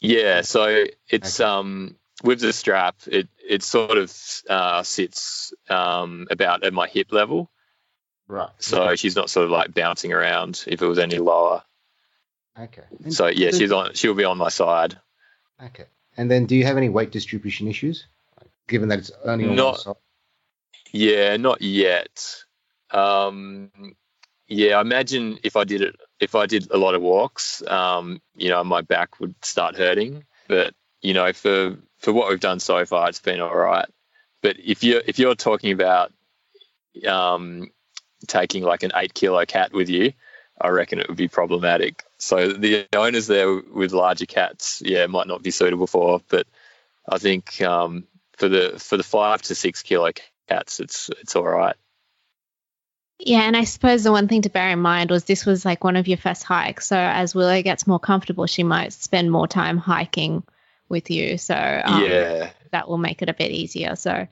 Yeah, 0.00 0.42
so 0.42 0.84
it's 1.08 1.40
okay. 1.40 1.48
um 1.48 1.96
with 2.22 2.40
the 2.40 2.52
strap, 2.52 2.96
it 3.06 3.28
it 3.46 3.62
sort 3.62 3.98
of 3.98 4.14
uh, 4.48 4.82
sits 4.82 5.52
um, 5.68 6.26
about 6.30 6.64
at 6.64 6.72
my 6.72 6.88
hip 6.88 7.12
level. 7.12 7.50
Right. 8.28 8.50
So 8.58 8.82
okay. 8.82 8.96
she's 8.96 9.16
not 9.16 9.30
sort 9.30 9.44
of 9.44 9.50
like 9.50 9.72
bouncing 9.72 10.12
around 10.12 10.64
if 10.66 10.82
it 10.82 10.86
was 10.86 10.98
any 10.98 11.18
lower. 11.18 11.62
Okay. 12.58 12.82
And 13.04 13.14
so 13.14 13.26
yeah, 13.26 13.50
she's 13.50 13.70
on. 13.70 13.94
She'll 13.94 14.14
be 14.14 14.24
on 14.24 14.38
my 14.38 14.48
side. 14.48 14.98
Okay. 15.62 15.84
And 16.16 16.30
then, 16.30 16.46
do 16.46 16.56
you 16.56 16.64
have 16.64 16.78
any 16.78 16.88
weight 16.88 17.10
distribution 17.10 17.68
issues, 17.68 18.06
given 18.66 18.88
that 18.88 19.00
it's 19.00 19.10
only 19.24 19.48
on 19.48 19.56
not, 19.56 19.80
side? 19.80 19.94
Yeah, 20.92 21.36
not 21.36 21.62
yet. 21.62 22.36
Um, 22.90 23.70
yeah, 24.48 24.78
I 24.78 24.80
imagine 24.80 25.38
if 25.42 25.56
I 25.56 25.64
did 25.64 25.82
it, 25.82 25.96
if 26.20 26.34
I 26.34 26.46
did 26.46 26.70
a 26.70 26.78
lot 26.78 26.94
of 26.94 27.02
walks, 27.02 27.62
um, 27.66 28.20
you 28.36 28.48
know, 28.48 28.62
my 28.64 28.80
back 28.80 29.18
would 29.20 29.34
start 29.44 29.76
hurting. 29.76 30.24
But 30.48 30.74
you 31.02 31.14
know, 31.14 31.32
for 31.32 31.76
for 31.98 32.12
what 32.12 32.28
we've 32.28 32.40
done 32.40 32.60
so 32.60 32.84
far, 32.84 33.08
it's 33.08 33.20
been 33.20 33.40
all 33.40 33.54
right. 33.54 33.88
But 34.42 34.56
if 34.62 34.84
you're 34.84 35.02
if 35.04 35.18
you're 35.18 35.34
talking 35.34 35.72
about 35.72 36.12
um, 37.06 37.70
taking 38.26 38.62
like 38.62 38.82
an 38.82 38.92
eight 38.94 39.14
kilo 39.14 39.44
cat 39.44 39.72
with 39.72 39.88
you, 39.88 40.12
I 40.60 40.68
reckon 40.68 41.00
it 41.00 41.08
would 41.08 41.16
be 41.16 41.28
problematic. 41.28 42.04
So 42.18 42.52
the 42.52 42.86
owners 42.94 43.26
there 43.26 43.52
with 43.54 43.92
larger 43.92 44.26
cats, 44.26 44.82
yeah, 44.84 45.06
might 45.06 45.26
not 45.26 45.42
be 45.42 45.50
suitable 45.50 45.86
for. 45.86 46.20
But 46.28 46.46
I 47.08 47.18
think 47.18 47.60
um, 47.60 48.06
for 48.36 48.48
the 48.48 48.78
for 48.78 48.96
the 48.96 49.02
five 49.02 49.42
to 49.42 49.54
six 49.54 49.82
kilo 49.82 50.12
cats, 50.48 50.80
it's 50.80 51.10
it's 51.20 51.36
all 51.36 51.44
right. 51.44 51.76
Yeah, 53.18 53.40
and 53.40 53.56
I 53.56 53.64
suppose 53.64 54.04
the 54.04 54.12
one 54.12 54.28
thing 54.28 54.42
to 54.42 54.50
bear 54.50 54.68
in 54.70 54.78
mind 54.78 55.10
was 55.10 55.24
this 55.24 55.46
was 55.46 55.64
like 55.64 55.82
one 55.82 55.96
of 55.96 56.06
your 56.06 56.18
first 56.18 56.42
hikes. 56.42 56.86
So 56.86 56.98
as 56.98 57.34
Willow 57.34 57.62
gets 57.62 57.86
more 57.86 57.98
comfortable, 57.98 58.46
she 58.46 58.62
might 58.62 58.92
spend 58.92 59.32
more 59.32 59.48
time 59.48 59.78
hiking 59.78 60.42
with 60.88 61.10
you. 61.10 61.38
So 61.38 61.54
um, 61.54 62.04
yeah, 62.04 62.50
that 62.72 62.88
will 62.88 62.98
make 62.98 63.22
it 63.22 63.30
a 63.30 63.34
bit 63.34 63.52
easier. 63.52 63.96
So 63.96 64.28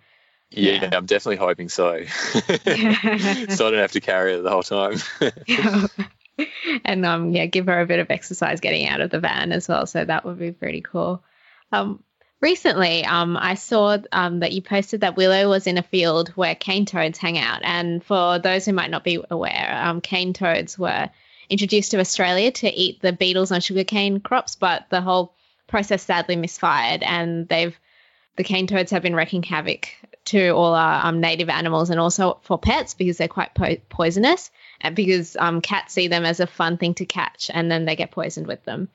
yeah, 0.50 0.83
yeah. 0.83 0.90
I'm 0.92 1.07
definitely 1.07 1.37
hoping 1.37 1.68
so. 1.68 2.05
so 2.05 2.48
I 2.48 3.46
don't 3.46 3.74
have 3.74 3.92
to 3.92 4.00
carry 4.00 4.35
it 4.35 4.42
the 4.42 4.50
whole 4.50 4.62
time. 4.62 4.98
yeah. 5.46 5.87
and 6.85 7.07
um, 7.07 7.31
yeah, 7.33 7.46
give 7.46 7.66
her 7.66 7.81
a 7.81 7.87
bit 7.87 8.00
of 8.00 8.11
exercise 8.11 8.61
getting 8.61 8.87
out 8.88 9.00
of 9.00 9.11
the 9.11 9.20
van 9.20 9.53
as 9.53 9.68
well. 9.68 9.87
So 9.87 10.05
that 10.05 10.24
would 10.24 10.38
be 10.38 10.53
pretty 10.53 10.83
cool. 10.83 11.22
Um, 11.72 12.03
recently, 12.40 13.05
um, 13.05 13.37
I 13.37 13.55
saw 13.55 13.99
um, 14.12 14.40
that 14.40 14.53
you 14.53 14.62
posted 14.62 15.01
that 15.01 15.16
Willow 15.16 15.49
was 15.49 15.66
in 15.66 15.79
a 15.79 15.83
field 15.83 16.31
where 16.31 16.55
cane 16.55 16.87
toads 16.87 17.18
hang 17.18 17.38
out. 17.38 17.61
And 17.62 18.05
for 18.05 18.38
those 18.38 18.64
who 18.64 18.73
might 18.73 18.90
not 18.90 19.05
be 19.05 19.23
aware, 19.31 19.81
um, 19.83 20.01
cane 20.01 20.33
toads 20.33 20.79
were 20.79 21.11
introduced 21.49 21.90
to 21.92 22.01
Australia 22.01 22.51
to 22.51 22.68
eat 22.73 23.01
the 23.01 23.12
beetles 23.12 23.53
on 23.53 23.61
sugarcane 23.61 24.20
crops, 24.20 24.57
but 24.57 24.87
the 24.90 25.01
whole 25.01 25.35
process 25.66 26.03
sadly 26.03 26.37
misfired, 26.37 27.03
and 27.03 27.49
they've 27.49 27.79
the 28.37 28.44
cane 28.44 28.66
toads 28.66 28.90
have 28.90 29.03
been 29.03 29.14
wreaking 29.14 29.44
havoc 29.44 29.88
to 30.25 30.49
all 30.49 30.75
our 30.75 31.07
um, 31.07 31.20
native 31.20 31.49
animals 31.49 31.90
and 31.90 32.01
also 32.01 32.40
for 32.42 32.59
pets 32.59 32.94
because 32.94 33.18
they're 33.18 33.29
quite 33.29 33.55
po- 33.55 33.77
poisonous 33.88 34.51
and 34.81 34.97
because 34.97 35.37
um, 35.37 35.61
cats 35.61 35.92
see 35.92 36.09
them 36.09 36.25
as 36.25 36.40
a 36.40 36.47
fun 36.47 36.77
thing 36.79 36.94
to 36.94 37.05
catch 37.05 37.51
and 37.53 37.70
then 37.70 37.85
they 37.85 37.94
get 37.94 38.11
poisoned 38.11 38.47
with 38.47 38.64
them. 38.64 38.88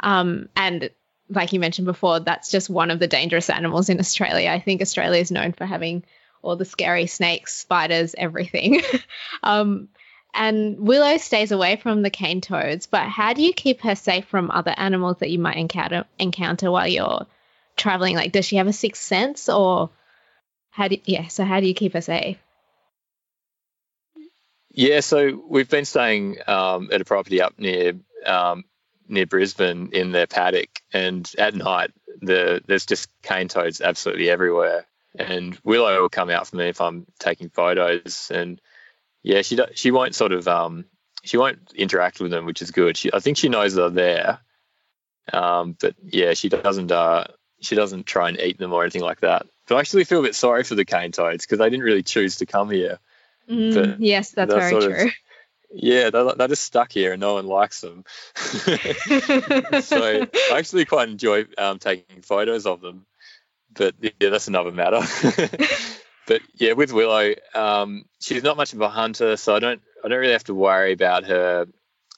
Um, 0.00 0.48
and 0.56 0.90
like 1.28 1.52
you 1.52 1.60
mentioned 1.60 1.86
before, 1.86 2.20
that's 2.20 2.50
just 2.50 2.68
one 2.68 2.90
of 2.90 2.98
the 2.98 3.06
dangerous 3.06 3.50
animals 3.50 3.88
in 3.88 3.98
Australia. 3.98 4.50
I 4.50 4.60
think 4.60 4.82
Australia 4.82 5.20
is 5.20 5.30
known 5.30 5.52
for 5.52 5.64
having 5.64 6.04
all 6.42 6.56
the 6.56 6.64
scary 6.64 7.06
snakes, 7.06 7.54
spiders, 7.54 8.14
everything. 8.16 8.82
um, 9.42 9.88
and 10.34 10.80
Willow 10.80 11.16
stays 11.16 11.52
away 11.52 11.76
from 11.76 12.02
the 12.02 12.10
cane 12.10 12.40
toads, 12.40 12.86
but 12.86 13.08
how 13.08 13.32
do 13.32 13.42
you 13.42 13.52
keep 13.52 13.82
her 13.82 13.94
safe 13.94 14.26
from 14.26 14.50
other 14.50 14.74
animals 14.76 15.18
that 15.20 15.30
you 15.30 15.38
might 15.38 15.56
encounter 15.56 16.04
encounter 16.18 16.70
while 16.70 16.88
you're 16.88 17.26
traveling? 17.76 18.16
Like, 18.16 18.32
does 18.32 18.44
she 18.44 18.56
have 18.56 18.66
a 18.66 18.72
sixth 18.72 19.02
sense, 19.02 19.48
or 19.48 19.90
how 20.70 20.88
do 20.88 20.98
yeah? 21.04 21.28
So 21.28 21.44
how 21.44 21.60
do 21.60 21.66
you 21.66 21.74
keep 21.74 21.92
her 21.92 22.00
safe? 22.00 22.38
Yeah, 24.72 25.00
so 25.00 25.40
we've 25.48 25.70
been 25.70 25.84
staying 25.84 26.38
um, 26.48 26.90
at 26.92 27.00
a 27.00 27.04
property 27.04 27.40
up 27.40 27.56
near 27.56 27.92
um, 28.26 28.64
near 29.08 29.26
Brisbane 29.26 29.90
in 29.92 30.12
their 30.12 30.26
paddock, 30.26 30.80
and 30.92 31.30
at 31.38 31.54
night 31.54 31.90
the 32.20 32.62
there's 32.66 32.86
just 32.86 33.08
cane 33.22 33.48
toads 33.48 33.80
absolutely 33.80 34.30
everywhere. 34.30 34.86
And 35.16 35.56
Willow 35.62 36.02
will 36.02 36.08
come 36.08 36.30
out 36.30 36.48
for 36.48 36.56
me 36.56 36.68
if 36.68 36.80
I'm 36.80 37.06
taking 37.18 37.48
photos, 37.48 38.30
and 38.34 38.60
yeah, 39.22 39.42
she 39.42 39.58
she 39.74 39.90
won't 39.90 40.14
sort 40.14 40.32
of 40.32 40.48
um, 40.48 40.86
she 41.22 41.36
won't 41.36 41.72
interact 41.74 42.20
with 42.20 42.30
them, 42.30 42.46
which 42.46 42.62
is 42.62 42.70
good. 42.70 42.96
She, 42.96 43.12
I 43.12 43.20
think 43.20 43.36
she 43.36 43.48
knows 43.48 43.74
they're 43.74 43.90
there, 43.90 44.40
um, 45.32 45.76
but 45.80 45.94
yeah, 46.04 46.34
she 46.34 46.48
doesn't 46.48 46.90
uh, 46.90 47.24
she 47.60 47.76
doesn't 47.76 48.06
try 48.06 48.28
and 48.28 48.40
eat 48.40 48.58
them 48.58 48.72
or 48.72 48.82
anything 48.82 49.02
like 49.02 49.20
that. 49.20 49.46
But 49.66 49.76
I 49.76 49.80
actually 49.80 50.04
feel 50.04 50.20
a 50.20 50.24
bit 50.24 50.34
sorry 50.34 50.64
for 50.64 50.74
the 50.74 50.84
cane 50.84 51.12
toads 51.12 51.46
because 51.46 51.58
they 51.58 51.70
didn't 51.70 51.84
really 51.84 52.02
choose 52.02 52.36
to 52.36 52.46
come 52.46 52.70
here. 52.70 52.98
Mm, 53.48 53.96
yes, 53.98 54.32
that's 54.32 54.52
very 54.52 54.70
true. 54.70 55.06
Of, 55.06 55.12
yeah, 55.74 56.10
they're, 56.10 56.34
they're 56.34 56.48
just 56.48 56.62
stuck 56.62 56.92
here 56.92 57.12
and 57.12 57.20
no 57.20 57.34
one 57.34 57.46
likes 57.46 57.80
them. 57.80 58.04
so 58.36 58.76
I 60.00 60.28
actually 60.58 60.84
quite 60.84 61.08
enjoy 61.08 61.46
um, 61.58 61.78
taking 61.78 62.22
photos 62.22 62.66
of 62.66 62.80
them. 62.80 63.06
But 63.72 63.94
yeah, 64.00 64.30
that's 64.30 64.48
another 64.48 64.70
matter. 64.70 65.00
but 66.26 66.42
yeah, 66.54 66.72
with 66.72 66.92
Willow, 66.92 67.34
um, 67.54 68.04
she's 68.20 68.44
not 68.44 68.56
much 68.56 68.72
of 68.72 68.80
a 68.80 68.88
hunter, 68.88 69.36
so 69.36 69.56
I 69.56 69.58
don't 69.58 69.82
I 70.04 70.08
don't 70.08 70.18
really 70.18 70.32
have 70.32 70.44
to 70.44 70.54
worry 70.54 70.92
about 70.92 71.24
her, 71.24 71.66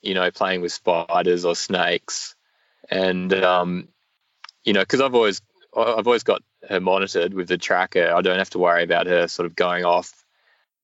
you 0.03 0.13
know, 0.13 0.31
playing 0.31 0.61
with 0.61 0.73
spiders 0.73 1.47
or 1.47 1.57
snakes. 1.57 2.35
And 2.91 3.33
um, 3.33 3.89
you 4.65 4.75
know, 4.75 4.81
because 4.81 5.01
I've 5.01 5.15
always 5.15 5.41
I've 5.75 6.07
always 6.07 6.25
got 6.25 6.43
her 6.69 6.81
monitored 6.81 7.33
with 7.33 7.49
the 7.49 7.57
tracker. 7.57 8.13
I 8.15 8.21
don't 8.21 8.39
have 8.39 8.51
to 8.51 8.59
worry 8.59 8.83
about 8.83 9.07
her 9.07 9.29
sort 9.29 9.47
of 9.47 9.57
going 9.57 9.85
off 9.85 10.25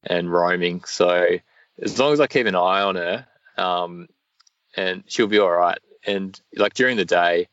and 0.02 0.32
roaming. 0.32 0.84
So 0.84 1.38
as 1.82 1.98
long 1.98 2.12
as 2.12 2.20
I 2.20 2.26
keep 2.26 2.46
an 2.46 2.54
eye 2.54 2.82
on 2.82 2.96
her, 2.96 3.26
um, 3.56 4.08
and 4.76 5.04
she'll 5.06 5.26
be 5.26 5.38
all 5.38 5.50
right. 5.50 5.78
And 6.06 6.38
like 6.56 6.74
during 6.74 6.96
the 6.96 7.04
day, 7.04 7.48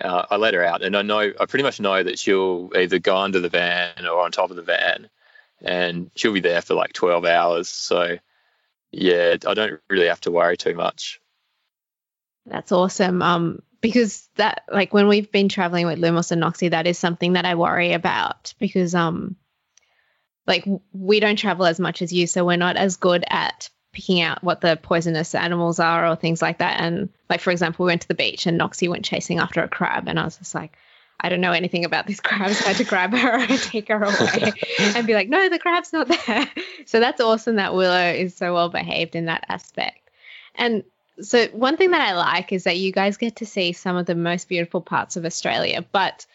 uh, 0.00 0.24
I 0.30 0.36
let 0.36 0.54
her 0.54 0.64
out, 0.64 0.82
and 0.82 0.96
I 0.96 1.02
know 1.02 1.18
I 1.18 1.46
pretty 1.46 1.64
much 1.64 1.80
know 1.80 2.02
that 2.02 2.18
she'll 2.18 2.70
either 2.74 2.98
go 2.98 3.16
under 3.16 3.40
the 3.40 3.48
van 3.48 4.06
or 4.06 4.22
on 4.22 4.32
top 4.32 4.50
of 4.50 4.56
the 4.56 4.62
van, 4.62 5.10
and 5.60 6.10
she'll 6.14 6.32
be 6.32 6.40
there 6.40 6.62
for 6.62 6.74
like 6.74 6.92
12 6.92 7.24
hours. 7.24 7.68
So 7.68 8.16
yeah, 8.90 9.36
I 9.46 9.54
don't 9.54 9.80
really 9.90 10.08
have 10.08 10.20
to 10.22 10.30
worry 10.30 10.56
too 10.56 10.74
much. 10.74 11.20
That's 12.46 12.72
awesome. 12.72 13.22
Um, 13.22 13.62
because 13.80 14.28
that 14.36 14.62
like 14.72 14.94
when 14.94 15.08
we've 15.08 15.30
been 15.30 15.48
traveling 15.48 15.86
with 15.86 15.98
Lumos 15.98 16.30
and 16.30 16.42
Noxie, 16.42 16.70
that 16.70 16.86
is 16.86 16.98
something 16.98 17.34
that 17.34 17.44
I 17.44 17.54
worry 17.56 17.92
about 17.92 18.54
because 18.58 18.94
um, 18.94 19.36
like 20.46 20.66
we 20.92 21.20
don't 21.20 21.36
travel 21.36 21.66
as 21.66 21.80
much 21.80 22.02
as 22.02 22.12
you, 22.12 22.26
so 22.26 22.44
we're 22.44 22.56
not 22.56 22.76
as 22.76 22.96
good 22.96 23.24
at 23.28 23.70
picking 23.92 24.22
out 24.22 24.42
what 24.42 24.60
the 24.60 24.78
poisonous 24.82 25.34
animals 25.34 25.78
are 25.78 26.06
or 26.06 26.16
things 26.16 26.40
like 26.40 26.58
that. 26.58 26.80
And 26.80 27.10
like 27.28 27.40
for 27.40 27.50
example, 27.50 27.84
we 27.84 27.90
went 27.90 28.02
to 28.02 28.08
the 28.08 28.14
beach 28.14 28.46
and 28.46 28.60
Noxie 28.60 28.88
went 28.88 29.04
chasing 29.04 29.38
after 29.38 29.62
a 29.62 29.68
crab, 29.68 30.08
and 30.08 30.18
I 30.18 30.24
was 30.24 30.36
just 30.36 30.54
like, 30.54 30.76
I 31.20 31.28
don't 31.28 31.40
know 31.40 31.52
anything 31.52 31.84
about 31.84 32.06
these 32.06 32.20
crabs. 32.20 32.60
I 32.62 32.68
had 32.68 32.76
to 32.78 32.84
grab 32.84 33.12
her 33.12 33.38
and 33.38 33.48
take 33.62 33.88
her 33.88 34.02
away 34.02 34.52
and 34.78 35.06
be 35.06 35.14
like, 35.14 35.28
no, 35.28 35.48
the 35.48 35.58
crab's 35.58 35.92
not 35.92 36.08
there. 36.08 36.48
So 36.84 36.98
that's 36.98 37.20
awesome 37.20 37.56
that 37.56 37.74
Willow 37.74 38.10
is 38.10 38.34
so 38.34 38.52
well 38.52 38.68
behaved 38.68 39.14
in 39.14 39.26
that 39.26 39.44
aspect. 39.48 40.10
And 40.56 40.82
so 41.20 41.46
one 41.48 41.76
thing 41.76 41.92
that 41.92 42.00
I 42.00 42.14
like 42.14 42.52
is 42.52 42.64
that 42.64 42.76
you 42.76 42.90
guys 42.90 43.18
get 43.18 43.36
to 43.36 43.46
see 43.46 43.72
some 43.72 43.96
of 43.96 44.04
the 44.04 44.16
most 44.16 44.48
beautiful 44.48 44.80
parts 44.80 45.16
of 45.16 45.24
Australia, 45.24 45.84
but 45.92 46.26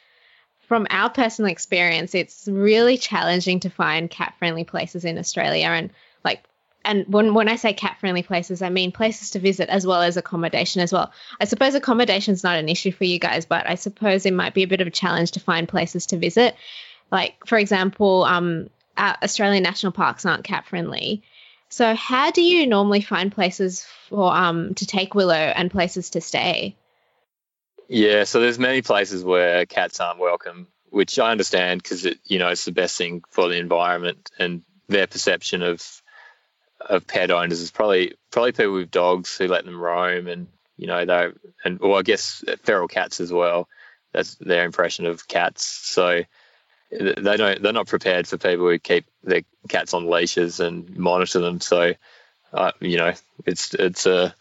from 0.68 0.86
our 0.90 1.10
personal 1.10 1.50
experience, 1.50 2.14
it's 2.14 2.48
really 2.48 2.98
challenging 2.98 3.62
to 3.62 3.70
find 3.70 4.10
cat 4.10 4.34
friendly 4.38 4.66
places 4.66 5.06
in 5.06 5.18
Australia. 5.18 5.68
And 5.68 5.92
like, 6.26 6.44
and 6.84 7.06
when, 7.08 7.34
when 7.34 7.48
I 7.48 7.56
say 7.56 7.74
cat 7.74 7.98
friendly 8.00 8.22
places, 8.22 8.62
I 8.62 8.70
mean 8.70 8.92
places 8.92 9.32
to 9.32 9.40
visit 9.40 9.70
as 9.70 9.88
well 9.88 10.02
as 10.02 10.18
accommodation 10.18 10.82
as 10.82 10.92
well. 10.92 11.12
I 11.40 11.46
suppose 11.46 11.74
accommodation 11.74 12.34
is 12.34 12.44
not 12.44 12.58
an 12.58 12.68
issue 12.68 12.92
for 12.92 13.06
you 13.06 13.18
guys, 13.18 13.46
but 13.46 13.68
I 13.68 13.76
suppose 13.76 14.26
it 14.26 14.34
might 14.34 14.54
be 14.54 14.64
a 14.64 14.68
bit 14.68 14.82
of 14.82 14.88
a 14.88 14.92
challenge 14.92 15.32
to 15.32 15.40
find 15.40 15.70
places 15.70 16.08
to 16.08 16.18
visit. 16.18 16.56
Like, 17.12 17.36
for 17.46 17.58
example, 17.58 18.26
um, 18.26 18.70
Australian 18.98 19.64
national 19.64 19.94
parks 19.94 20.26
aren't 20.26 20.44
cat 20.44 20.66
friendly. 20.66 21.24
So, 21.70 21.96
how 21.96 22.32
do 22.32 22.42
you 22.42 22.68
normally 22.68 23.02
find 23.02 23.32
places 23.32 23.86
for 24.10 24.34
um 24.34 24.74
to 24.76 24.86
take 24.86 25.16
Willow 25.16 25.34
and 25.34 25.72
places 25.72 26.12
to 26.12 26.22
stay? 26.22 26.76
Yeah, 27.88 28.26
so 28.26 28.42
there's 28.42 28.60
many 28.60 28.82
places 28.82 29.24
where 29.24 29.66
cats 29.66 30.00
aren't 30.00 30.20
welcome, 30.20 30.68
which 30.90 31.20
I 31.20 31.32
understand 31.32 31.82
because 31.82 32.06
it 32.06 32.20
you 32.26 32.40
know 32.40 32.50
it's 32.50 32.66
the 32.66 32.72
best 32.72 32.98
thing 32.98 33.24
for 33.30 33.48
the 33.48 33.58
environment 33.58 34.30
and 34.38 34.64
their 34.88 35.08
perception 35.08 35.62
of 35.62 35.82
of 36.82 37.08
pet 37.08 37.32
owners 37.32 37.62
is 37.62 37.72
probably 37.72 38.16
probably 38.32 38.52
people 38.52 38.74
with 38.74 38.92
dogs 38.92 39.38
who 39.38 39.48
let 39.48 39.66
them 39.66 39.80
roam 39.80 40.28
and 40.28 40.48
you 40.78 40.88
know 40.88 41.06
they 41.06 41.30
and 41.64 41.80
well 41.80 41.96
I 41.96 42.04
guess 42.04 42.44
feral 42.64 42.88
cats 42.88 43.22
as 43.22 43.32
well. 43.32 43.68
That's 44.14 44.36
their 44.36 44.66
impression 44.66 45.06
of 45.06 45.28
cats. 45.28 45.66
So 45.66 46.24
they 46.92 47.38
don't 47.38 47.62
they're 47.62 47.74
not 47.74 47.88
prepared 47.88 48.28
for 48.28 48.38
people 48.38 48.68
who 48.70 48.80
keep 48.80 49.06
their 49.24 49.42
cats 49.70 49.94
on 49.94 50.10
leashes 50.10 50.60
and 50.60 50.98
monitor 50.98 51.40
them 51.40 51.60
so 51.60 51.94
uh, 52.54 52.72
you 52.80 52.98
know 52.98 53.14
it's 53.46 53.74
it's 53.74 54.06
a 54.06 54.34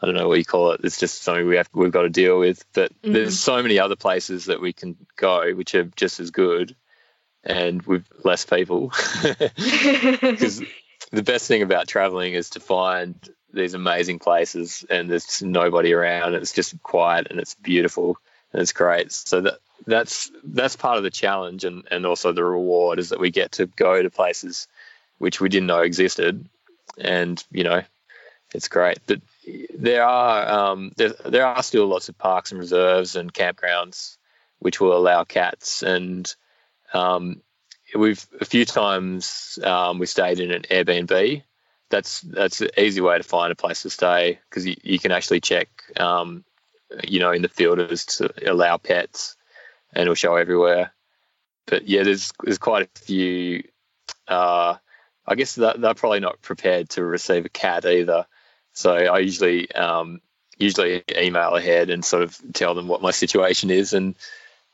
I 0.00 0.06
don't 0.06 0.14
know 0.14 0.28
what 0.28 0.38
you 0.38 0.44
call 0.44 0.72
it. 0.72 0.80
It's 0.84 0.98
just 0.98 1.22
something 1.22 1.46
we 1.46 1.56
have 1.56 1.68
we've 1.72 1.92
got 1.92 2.02
to 2.02 2.10
deal 2.10 2.38
with. 2.38 2.64
But 2.72 2.92
mm-hmm. 3.02 3.12
there's 3.12 3.38
so 3.38 3.62
many 3.62 3.78
other 3.78 3.96
places 3.96 4.46
that 4.46 4.60
we 4.60 4.72
can 4.72 4.96
go 5.16 5.52
which 5.54 5.74
are 5.74 5.84
just 5.84 6.20
as 6.20 6.30
good, 6.30 6.76
and 7.44 7.82
with 7.82 8.06
less 8.24 8.44
people. 8.44 8.92
Because 10.20 10.62
the 11.10 11.22
best 11.22 11.48
thing 11.48 11.62
about 11.62 11.88
traveling 11.88 12.34
is 12.34 12.50
to 12.50 12.60
find 12.60 13.14
these 13.52 13.74
amazing 13.74 14.18
places, 14.18 14.84
and 14.88 15.10
there's 15.10 15.42
nobody 15.42 15.92
around. 15.92 16.34
It's 16.34 16.52
just 16.52 16.82
quiet 16.82 17.28
and 17.30 17.40
it's 17.40 17.54
beautiful 17.54 18.18
and 18.52 18.62
it's 18.62 18.72
great. 18.72 19.12
So 19.12 19.40
that 19.42 19.58
that's 19.86 20.30
that's 20.44 20.76
part 20.76 20.98
of 20.98 21.02
the 21.02 21.10
challenge 21.10 21.64
and, 21.64 21.86
and 21.90 22.04
also 22.06 22.32
the 22.32 22.44
reward 22.44 22.98
is 22.98 23.10
that 23.10 23.20
we 23.20 23.30
get 23.30 23.52
to 23.52 23.66
go 23.66 24.00
to 24.02 24.10
places 24.10 24.66
which 25.18 25.40
we 25.40 25.48
didn't 25.48 25.66
know 25.66 25.80
existed 25.80 26.46
and 26.98 27.42
you 27.50 27.64
know 27.64 27.82
it's 28.54 28.68
great 28.68 28.98
but 29.06 29.20
there 29.74 30.04
are 30.04 30.48
um, 30.48 30.92
there, 30.96 31.14
there 31.24 31.46
are 31.46 31.62
still 31.62 31.86
lots 31.86 32.08
of 32.08 32.18
parks 32.18 32.50
and 32.50 32.60
reserves 32.60 33.16
and 33.16 33.32
campgrounds 33.32 34.16
which 34.58 34.80
will 34.80 34.96
allow 34.96 35.24
cats 35.24 35.82
and 35.82 36.34
um, 36.92 37.42
we've 37.94 38.26
a 38.40 38.44
few 38.44 38.64
times 38.64 39.58
um, 39.62 39.98
we 39.98 40.06
stayed 40.06 40.40
in 40.40 40.50
an 40.50 40.62
Airbnb 40.62 41.42
that's 41.90 42.20
that's 42.20 42.60
an 42.60 42.70
easy 42.76 43.00
way 43.00 43.16
to 43.16 43.24
find 43.24 43.52
a 43.52 43.56
place 43.56 43.82
to 43.82 43.90
stay 43.90 44.38
because 44.48 44.66
you, 44.66 44.76
you 44.82 44.98
can 44.98 45.12
actually 45.12 45.40
check 45.40 45.68
um, 45.98 46.44
you 47.04 47.20
know 47.20 47.32
in 47.32 47.42
the 47.42 47.48
filters 47.48 48.04
to 48.04 48.32
allow 48.50 48.76
pets 48.76 49.36
and 49.92 50.02
it'll 50.02 50.14
show 50.14 50.36
everywhere. 50.36 50.92
But 51.66 51.88
yeah, 51.88 52.02
there's 52.02 52.32
there's 52.42 52.58
quite 52.58 52.88
a 52.94 53.00
few. 53.00 53.64
Uh, 54.26 54.76
I 55.26 55.34
guess 55.34 55.54
they're, 55.54 55.74
they're 55.76 55.94
probably 55.94 56.20
not 56.20 56.40
prepared 56.40 56.90
to 56.90 57.04
receive 57.04 57.44
a 57.44 57.50
cat 57.50 57.84
either. 57.84 58.26
So 58.78 58.94
I 58.94 59.18
usually 59.18 59.68
um, 59.72 60.20
usually 60.56 61.02
email 61.16 61.56
ahead 61.56 61.90
and 61.90 62.04
sort 62.04 62.22
of 62.22 62.38
tell 62.52 62.74
them 62.74 62.86
what 62.86 63.02
my 63.02 63.10
situation 63.10 63.70
is, 63.70 63.92
and 63.92 64.14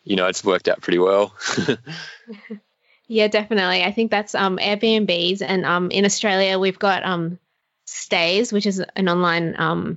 you 0.03 0.17
know 0.17 0.27
it's 0.27 0.45
worked 0.45 0.69
out 0.69 0.83
pretty 0.83 0.99
well. 0.99 1.35
yeah, 3.09 3.29
definitely. 3.29 3.83
I 3.83 3.93
think 3.93 4.11
that's 4.11 4.35
um, 4.35 4.59
Airbnbs, 4.59 5.41
and 5.41 5.65
um, 5.65 5.91
in 5.91 6.05
Australia 6.05 6.59
we've 6.59 6.79
got 6.79 7.03
um, 7.03 7.39
Stayz, 7.87 8.53
which 8.53 8.67
is 8.67 8.85
an 8.95 9.09
online 9.09 9.55
um, 9.59 9.97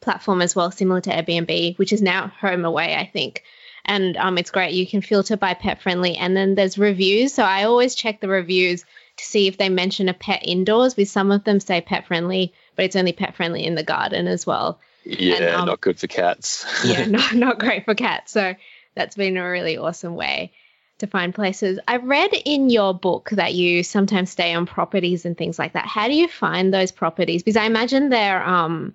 platform 0.00 0.40
as 0.40 0.56
well, 0.56 0.70
similar 0.70 1.02
to 1.02 1.10
Airbnb, 1.10 1.76
which 1.78 1.92
is 1.92 2.00
now 2.00 2.28
Home 2.40 2.64
Away, 2.64 2.96
I 2.96 3.04
think 3.04 3.42
and 3.84 4.16
um, 4.16 4.38
it's 4.38 4.50
great. 4.50 4.74
You 4.74 4.86
can 4.86 5.02
filter 5.02 5.36
by 5.36 5.54
pet 5.54 5.82
friendly, 5.82 6.16
and 6.16 6.36
then 6.36 6.54
there's 6.54 6.78
reviews. 6.78 7.34
So 7.34 7.42
I 7.42 7.64
always 7.64 7.94
check 7.94 8.20
the 8.20 8.28
reviews 8.28 8.84
to 9.16 9.24
see 9.24 9.48
if 9.48 9.58
they 9.58 9.68
mention 9.68 10.08
a 10.08 10.14
pet 10.14 10.40
indoors. 10.44 10.96
With 10.96 11.08
some 11.08 11.30
of 11.32 11.44
them 11.44 11.60
say 11.60 11.80
pet 11.80 12.06
friendly, 12.06 12.54
but 12.76 12.84
it's 12.84 12.96
only 12.96 13.12
pet 13.12 13.36
friendly 13.36 13.64
in 13.64 13.74
the 13.74 13.82
garden 13.82 14.26
as 14.26 14.46
well. 14.46 14.80
Yeah, 15.04 15.36
and, 15.36 15.56
um, 15.56 15.66
not 15.66 15.80
good 15.80 15.98
for 15.98 16.06
cats. 16.06 16.64
yeah, 16.84 17.06
not 17.06 17.34
not 17.34 17.58
great 17.58 17.84
for 17.84 17.94
cats. 17.94 18.32
So 18.32 18.54
that's 18.94 19.16
been 19.16 19.36
a 19.36 19.48
really 19.48 19.76
awesome 19.76 20.14
way 20.14 20.52
to 20.98 21.06
find 21.06 21.34
places. 21.34 21.78
I 21.88 21.96
read 21.96 22.30
in 22.32 22.70
your 22.70 22.94
book 22.94 23.30
that 23.30 23.54
you 23.54 23.82
sometimes 23.82 24.30
stay 24.30 24.54
on 24.54 24.66
properties 24.66 25.24
and 25.24 25.36
things 25.36 25.58
like 25.58 25.72
that. 25.72 25.86
How 25.86 26.06
do 26.06 26.14
you 26.14 26.28
find 26.28 26.72
those 26.72 26.92
properties? 26.92 27.42
Because 27.42 27.56
I 27.56 27.64
imagine 27.64 28.08
they're 28.08 28.42
um 28.42 28.94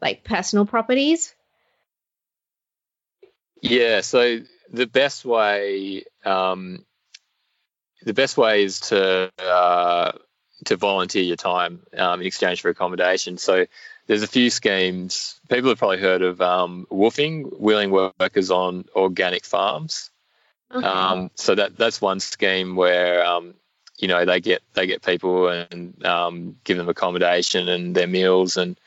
like 0.00 0.24
personal 0.24 0.66
properties. 0.66 1.34
Yeah, 3.62 4.00
so 4.00 4.40
the 4.70 4.86
best 4.86 5.24
way 5.24 6.04
um, 6.24 6.84
the 8.02 8.14
best 8.14 8.36
way 8.36 8.64
is 8.64 8.80
to 8.80 9.30
uh, 9.38 10.12
to 10.64 10.76
volunteer 10.76 11.22
your 11.22 11.36
time 11.36 11.80
um, 11.96 12.20
in 12.20 12.26
exchange 12.26 12.62
for 12.62 12.68
accommodation. 12.68 13.38
So 13.38 13.66
there's 14.06 14.22
a 14.22 14.28
few 14.28 14.50
schemes. 14.50 15.38
People 15.48 15.70
have 15.70 15.78
probably 15.78 15.98
heard 15.98 16.22
of 16.22 16.40
um, 16.40 16.86
WWOOFing, 16.90 17.58
willing 17.58 17.90
workers 17.90 18.50
on 18.50 18.86
organic 18.94 19.44
farms. 19.44 20.10
Okay. 20.72 20.86
Um, 20.86 21.30
so 21.34 21.54
that 21.54 21.76
that's 21.76 22.00
one 22.00 22.20
scheme 22.20 22.74
where 22.74 23.24
um, 23.24 23.54
you 23.98 24.08
know 24.08 24.24
they 24.24 24.40
get 24.40 24.62
they 24.74 24.86
get 24.86 25.02
people 25.02 25.48
and 25.48 26.04
um, 26.04 26.56
give 26.64 26.76
them 26.76 26.88
accommodation 26.88 27.68
and 27.68 27.94
their 27.94 28.08
meals 28.08 28.56
and 28.56 28.78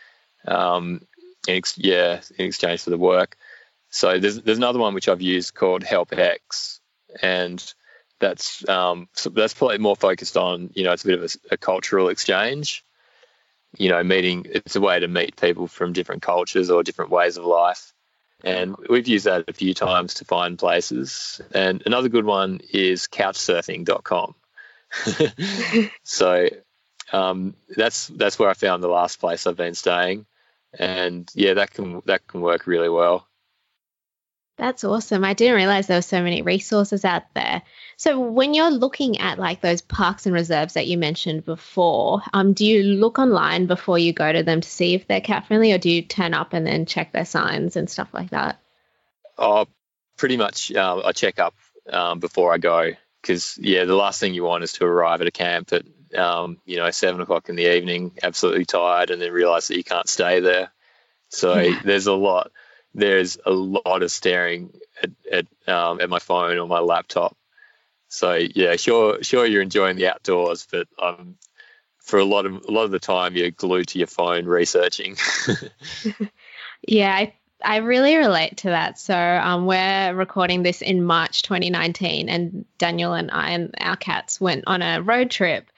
um, 0.46 1.02
in 1.48 1.56
ex- 1.56 1.78
yeah 1.78 2.22
in 2.38 2.46
exchange 2.46 2.82
for 2.82 2.90
the 2.90 2.98
work. 2.98 3.38
So 3.90 4.20
there's 4.20 4.42
there's 4.42 4.58
another 4.58 4.80
one 4.80 4.94
which 4.94 5.08
I've 5.08 5.22
used 5.22 5.56
called 5.56 5.84
HelpX, 5.84 6.80
and 7.22 7.74
that's 8.20 8.68
um, 8.68 9.08
so 9.14 9.30
that's 9.30 9.54
probably 9.54 9.78
more 9.78 9.96
focused 9.96 10.38
on 10.38 10.70
you 10.74 10.84
know 10.84 10.92
it's 10.92 11.04
a 11.04 11.08
bit 11.08 11.20
of 11.20 11.24
a, 11.24 11.54
a, 11.54 11.58
cultural 11.58 12.10
exchange. 12.10 12.84
You 13.78 13.90
know, 13.90 14.04
meeting 14.04 14.46
it's 14.50 14.76
a 14.76 14.82
way 14.82 15.00
to 15.00 15.08
meet 15.08 15.36
people 15.38 15.68
from 15.68 15.94
different 15.94 16.22
cultures 16.22 16.70
or 16.70 16.84
different 16.84 17.12
ways 17.12 17.38
of 17.38 17.46
life, 17.46 17.94
and 18.44 18.76
we've 18.90 19.08
used 19.08 19.26
that 19.26 19.46
a 19.48 19.54
few 19.54 19.74
times 19.74 20.16
to 20.16 20.26
find 20.26 20.58
places. 20.58 21.40
And 21.54 21.84
another 21.86 22.10
good 22.10 22.26
one 22.26 22.62
is 22.74 23.08
Couchsurfing.com. 23.08 24.36
so 26.04 26.50
um, 27.14 27.54
that's 27.76 28.08
that's 28.08 28.40
where 28.40 28.50
I 28.50 28.54
found 28.54 28.84
the 28.84 28.88
last 28.88 29.20
place 29.20 29.46
I've 29.46 29.56
been 29.56 29.76
staying, 29.76 30.26
and 30.78 31.30
yeah, 31.36 31.56
that 31.56 31.72
can 31.72 32.02
that 32.06 32.28
can 32.28 32.42
work 32.42 32.68
really 32.68 32.90
well. 32.90 33.29
That's 34.60 34.84
awesome. 34.84 35.24
I 35.24 35.34
didn't 35.34 35.56
realize 35.56 35.88
there 35.88 35.98
were 35.98 36.02
so 36.02 36.22
many 36.22 36.42
resources 36.42 37.06
out 37.06 37.34
there. 37.34 37.62
So 37.96 38.20
when 38.20 38.54
you're 38.54 38.70
looking 38.70 39.20
at 39.20 39.40
like 39.40 39.62
those 39.62 39.82
parks 39.82 40.26
and 40.26 40.36
reserves 40.36 40.74
that 40.74 40.86
you 40.86 40.98
mentioned 40.98 41.46
before, 41.46 42.22
um, 42.34 42.52
do 42.52 42.66
you 42.66 42.84
look 42.84 43.20
online 43.20 43.68
before 43.68 43.98
you 43.98 44.12
go 44.12 44.32
to 44.32 44.44
them 44.44 44.60
to 44.60 44.70
see 44.70 44.96
if 44.96 45.08
they're 45.08 45.22
cat 45.22 45.48
friendly, 45.48 45.72
or 45.72 45.78
do 45.78 45.90
you 45.90 46.02
turn 46.02 46.34
up 46.34 46.52
and 46.52 46.68
then 46.68 46.86
check 46.86 47.14
their 47.14 47.24
signs 47.26 47.78
and 47.78 47.90
stuff 47.90 48.14
like 48.14 48.32
that? 48.32 48.60
Oh, 49.38 49.66
pretty 50.18 50.36
much. 50.36 50.74
Uh, 50.74 51.04
I 51.06 51.14
check 51.14 51.40
up 51.40 51.56
um, 51.90 52.20
before 52.20 52.54
I 52.54 52.58
go 52.58 52.92
because 53.22 53.58
yeah, 53.62 53.86
the 53.86 53.96
last 53.96 54.20
thing 54.20 54.34
you 54.34 54.44
want 54.44 54.66
is 54.66 54.74
to 54.74 54.86
arrive 54.86 55.22
at 55.22 55.28
a 55.28 55.32
camp 55.32 55.72
at 55.72 55.86
um, 56.18 56.58
you 56.66 56.76
know, 56.78 56.92
seven 56.92 57.22
o'clock 57.22 57.48
in 57.48 57.56
the 57.56 57.76
evening, 57.78 58.12
absolutely 58.22 58.66
tired, 58.66 59.10
and 59.10 59.22
then 59.22 59.32
realize 59.32 59.70
that 59.70 59.78
you 59.78 59.84
can't 59.86 60.10
stay 60.10 60.42
there. 60.42 60.72
So 61.30 61.58
Yeah. 61.60 61.80
there's 61.84 62.08
a 62.08 62.14
lot. 62.14 62.52
There's 62.94 63.38
a 63.46 63.52
lot 63.52 64.04
of 64.04 64.12
staring 64.12 64.74
at 65.02 65.12
at, 65.32 65.74
um, 65.74 66.02
at 66.02 66.10
my 66.10 66.20
phone 66.20 66.58
or 66.58 66.68
my 66.68 66.80
laptop. 66.80 67.38
So 68.08 68.34
yeah, 68.34 68.76
sure, 68.76 69.22
sure, 69.22 69.46
you're 69.46 69.62
enjoying 69.62 69.98
the 69.98 70.08
outdoors, 70.08 70.68
but 70.72 70.88
um, 71.02 71.38
for 72.00 72.18
a 72.18 72.26
lot 72.26 72.46
of 72.46 72.66
a 72.68 72.72
lot 72.72 72.86
of 72.86 72.92
the 72.92 73.00
time, 73.00 73.36
you're 73.36 73.52
glued 73.52 73.90
to 73.90 74.00
your 74.00 74.08
phone 74.08 74.46
researching. 74.46 75.16
Yeah, 76.88 77.14
I, 77.14 77.34
I 77.64 77.78
really 77.78 78.16
relate 78.16 78.58
to 78.58 78.70
that. 78.70 79.00
So 79.00 79.16
um, 79.16 79.66
we're 79.66 80.14
recording 80.14 80.64
this 80.64 80.82
in 80.82 81.04
March 81.04 81.42
2019, 81.44 82.30
and 82.30 82.66
Daniel 82.78 83.14
and 83.14 83.30
I 83.32 83.52
and 83.52 83.76
our 83.80 83.96
cats 83.96 84.40
went 84.40 84.64
on 84.68 84.82
a 84.82 85.02
road 85.02 85.30
trip, 85.30 85.70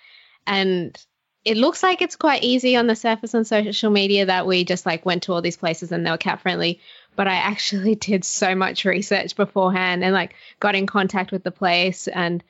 and 0.45 0.97
it 1.43 1.57
looks 1.57 1.81
like 1.81 2.01
it's 2.01 2.15
quite 2.15 2.43
easy 2.43 2.75
on 2.75 2.85
the 2.85 2.95
surface 2.95 3.33
on 3.33 3.45
social 3.45 3.89
media 3.89 4.27
that 4.27 4.45
we 4.45 4.63
just 4.63 4.85
like 4.85 5.05
went 5.05 5.23
to 5.23 5.33
all 5.33 5.41
these 5.41 5.57
places 5.57 5.91
and 5.91 6.05
they 6.05 6.11
were 6.11 6.17
cat 6.17 6.39
friendly. 6.39 6.79
But 7.15 7.27
I 7.27 7.35
actually 7.35 7.95
did 8.09 8.23
so 8.25 8.55
much 8.55 8.85
research 8.85 9.35
beforehand 9.35 10.03
and 10.03 10.13
like 10.13 10.35
got 10.59 10.75
in 10.75 10.87
contact 10.87 11.31
with 11.31 11.43
the 11.43 11.51
place 11.51 12.07
and 12.07 12.43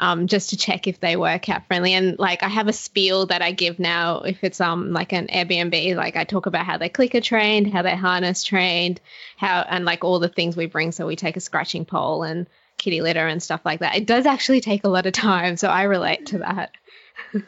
um, 0.00 0.26
just 0.28 0.50
to 0.50 0.56
check 0.56 0.86
if 0.86 0.98
they 0.98 1.14
were 1.14 1.38
cat 1.38 1.66
friendly. 1.66 1.92
And 1.92 2.18
like 2.18 2.42
I 2.42 2.48
have 2.48 2.68
a 2.68 2.72
spiel 2.72 3.26
that 3.26 3.42
I 3.42 3.52
give 3.52 3.78
now 3.78 4.20
if 4.20 4.42
it's 4.42 4.60
um 4.60 4.92
like 4.92 5.12
an 5.12 5.26
Airbnb, 5.28 5.94
like 5.94 6.16
I 6.16 6.24
talk 6.24 6.46
about 6.46 6.66
how 6.66 6.78
they're 6.78 6.88
clicker 6.88 7.20
trained, 7.20 7.72
how 7.72 7.82
they're 7.82 7.96
harness 7.96 8.42
trained, 8.42 9.00
how 9.36 9.60
and 9.68 9.84
like 9.84 10.02
all 10.02 10.18
the 10.18 10.28
things 10.28 10.56
we 10.56 10.66
bring. 10.66 10.90
So 10.92 11.06
we 11.06 11.16
take 11.16 11.36
a 11.36 11.40
scratching 11.40 11.84
pole 11.84 12.22
and 12.22 12.46
kitty 12.78 13.02
litter 13.02 13.26
and 13.26 13.42
stuff 13.42 13.60
like 13.64 13.80
that. 13.80 13.96
It 13.96 14.06
does 14.06 14.24
actually 14.24 14.62
take 14.62 14.84
a 14.84 14.88
lot 14.88 15.06
of 15.06 15.12
time, 15.12 15.58
so 15.58 15.68
I 15.68 15.82
relate 15.82 16.26
to 16.26 16.38
that. 16.38 16.72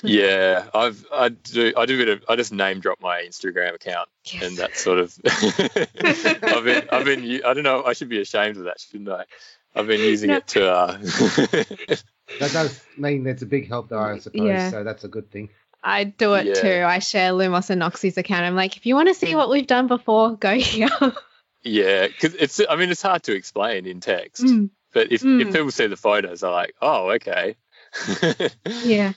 Yeah, 0.02 0.68
I've 0.74 1.04
I 1.12 1.28
do 1.30 1.72
I 1.76 1.86
do 1.86 1.94
a 1.94 1.98
bit 2.04 2.08
of 2.08 2.24
I 2.28 2.36
just 2.36 2.52
name 2.52 2.80
drop 2.80 3.00
my 3.00 3.22
Instagram 3.22 3.74
account 3.74 4.08
Yes. 4.24 4.42
and 4.44 4.56
that 4.58 4.76
sort 4.76 4.98
of 4.98 5.18
I've 6.44 6.64
been 6.64 6.88
I've 6.92 7.04
been 7.04 7.22
u- 7.24 7.42
I 7.44 7.54
don't 7.54 7.64
know 7.64 7.82
I 7.84 7.92
should 7.94 8.08
be 8.08 8.20
ashamed 8.20 8.56
of 8.58 8.64
that 8.64 8.80
shouldn't 8.80 9.08
I 9.08 9.24
I've 9.74 9.86
been 9.86 10.00
using 10.00 10.30
No. 10.30 10.36
it 10.36 10.46
to 10.48 10.70
uh 10.70 10.98
That 12.40 12.52
does 12.52 12.80
mean 12.96 13.26
it's 13.26 13.42
a 13.42 13.46
big 13.46 13.68
help, 13.68 13.88
though, 13.90 13.98
I 14.00 14.18
suppose. 14.18 14.42
Yeah. 14.46 14.70
So 14.70 14.84
that's 14.84 15.04
a 15.04 15.08
good 15.08 15.30
thing. 15.30 15.50
I 15.84 16.04
do 16.04 16.32
it 16.34 16.46
Yeah. 16.46 16.54
too. 16.54 16.84
I 16.86 16.98
share 17.00 17.32
Lumos 17.32 17.68
and 17.68 17.82
Noxie's 17.82 18.16
account. 18.16 18.44
I'm 18.44 18.54
like, 18.54 18.76
if 18.78 18.86
you 18.86 18.94
want 18.94 19.08
to 19.08 19.14
see 19.14 19.34
what 19.34 19.50
we've 19.50 19.66
done 19.66 19.86
before, 19.86 20.36
go 20.36 20.54
here. 20.58 20.88
yeah 21.62 22.06
because 22.06 22.34
it's 22.34 22.60
I 22.68 22.76
mean 22.76 22.90
it's 22.90 23.02
hard 23.02 23.22
to 23.24 23.34
explain 23.34 23.86
in 23.86 24.00
text 24.00 24.44
Mm, 24.44 24.70
but 24.92 25.12
if 25.12 25.22
Mm. 25.22 25.40
if 25.42 25.52
people 25.52 25.70
see 25.70 25.86
the 25.88 25.96
photos 25.96 26.40
they're 26.40 26.50
like 26.50 26.74
oh 26.82 27.10
okay 27.12 27.56
yeah. 28.82 29.12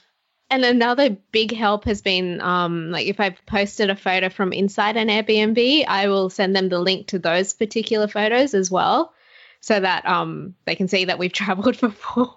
And 0.48 0.64
another 0.64 1.10
big 1.32 1.52
help 1.52 1.84
has 1.84 2.02
been 2.02 2.40
um, 2.40 2.90
like 2.92 3.06
if 3.06 3.18
I've 3.18 3.44
posted 3.46 3.90
a 3.90 3.96
photo 3.96 4.28
from 4.28 4.52
inside 4.52 4.96
an 4.96 5.08
Airbnb, 5.08 5.84
I 5.88 6.08
will 6.08 6.30
send 6.30 6.54
them 6.54 6.68
the 6.68 6.78
link 6.78 7.08
to 7.08 7.18
those 7.18 7.52
particular 7.52 8.06
photos 8.06 8.54
as 8.54 8.70
well, 8.70 9.12
so 9.60 9.78
that 9.78 10.06
um, 10.06 10.54
they 10.64 10.76
can 10.76 10.86
see 10.86 11.06
that 11.06 11.18
we've 11.18 11.32
traveled 11.32 11.80
before. 11.80 12.36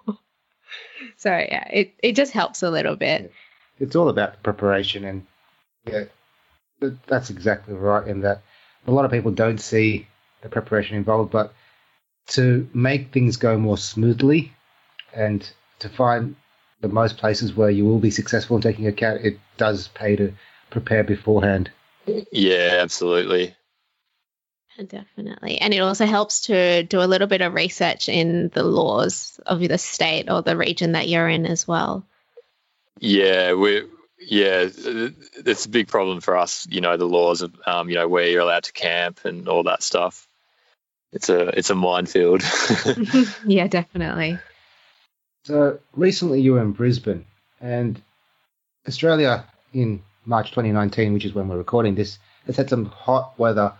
so 1.18 1.30
yeah, 1.30 1.68
it, 1.68 1.94
it 2.02 2.16
just 2.16 2.32
helps 2.32 2.62
a 2.64 2.70
little 2.70 2.96
bit. 2.96 3.32
It's 3.78 3.94
all 3.94 4.08
about 4.08 4.42
preparation, 4.42 5.04
and 5.04 5.26
yeah, 5.86 6.04
that's 7.06 7.30
exactly 7.30 7.74
right. 7.74 8.06
In 8.08 8.22
that 8.22 8.42
a 8.88 8.90
lot 8.90 9.04
of 9.04 9.12
people 9.12 9.30
don't 9.30 9.60
see 9.60 10.08
the 10.42 10.48
preparation 10.48 10.96
involved, 10.96 11.30
but 11.30 11.54
to 12.28 12.68
make 12.74 13.12
things 13.12 13.36
go 13.36 13.56
more 13.56 13.78
smoothly 13.78 14.52
and 15.14 15.48
to 15.78 15.88
find 15.88 16.36
the 16.80 16.88
most 16.88 17.18
places 17.18 17.54
where 17.54 17.70
you 17.70 17.84
will 17.84 17.98
be 17.98 18.10
successful 18.10 18.56
in 18.56 18.62
taking 18.62 18.86
a 18.86 18.92
cat, 18.92 19.18
it 19.22 19.38
does 19.56 19.88
pay 19.88 20.16
to 20.16 20.32
prepare 20.70 21.04
beforehand. 21.04 21.70
yeah 22.32 22.78
absolutely 22.80 23.54
Definitely. 24.86 25.58
And 25.58 25.74
it 25.74 25.80
also 25.80 26.06
helps 26.06 26.42
to 26.42 26.82
do 26.84 27.02
a 27.02 27.04
little 27.04 27.26
bit 27.26 27.42
of 27.42 27.54
research 27.54 28.08
in 28.08 28.48
the 28.48 28.62
laws 28.62 29.38
of 29.44 29.60
the 29.60 29.78
state 29.78 30.30
or 30.30 30.42
the 30.42 30.56
region 30.56 30.92
that 30.92 31.08
you're 31.08 31.28
in 31.28 31.46
as 31.46 31.66
well. 31.66 32.06
Yeah, 32.98 33.54
we 33.54 33.82
yeah, 34.18 34.68
it's 34.68 35.66
a 35.66 35.68
big 35.68 35.88
problem 35.88 36.20
for 36.20 36.36
us. 36.36 36.66
You 36.70 36.80
know, 36.80 36.96
the 36.96 37.06
laws 37.06 37.42
of 37.42 37.54
um, 37.66 37.88
you 37.88 37.96
know 37.96 38.08
where 38.08 38.26
you're 38.26 38.42
allowed 38.42 38.64
to 38.64 38.72
camp 38.72 39.24
and 39.24 39.48
all 39.48 39.64
that 39.64 39.82
stuff. 39.82 40.26
It's 41.12 41.28
a 41.28 41.48
it's 41.48 41.70
a 41.70 41.74
minefield. 41.74 42.42
yeah, 43.46 43.66
definitely. 43.66 44.38
So 45.44 45.80
recently 45.94 46.40
you 46.40 46.52
were 46.52 46.62
in 46.62 46.72
Brisbane, 46.72 47.24
and 47.60 48.00
Australia 48.86 49.44
in 49.72 50.02
March 50.24 50.50
2019, 50.50 51.12
which 51.12 51.24
is 51.24 51.34
when 51.34 51.48
we're 51.48 51.58
recording 51.58 51.94
this, 51.94 52.18
has 52.46 52.56
had 52.56 52.68
some 52.68 52.86
hot 52.86 53.38
weather. 53.38 53.72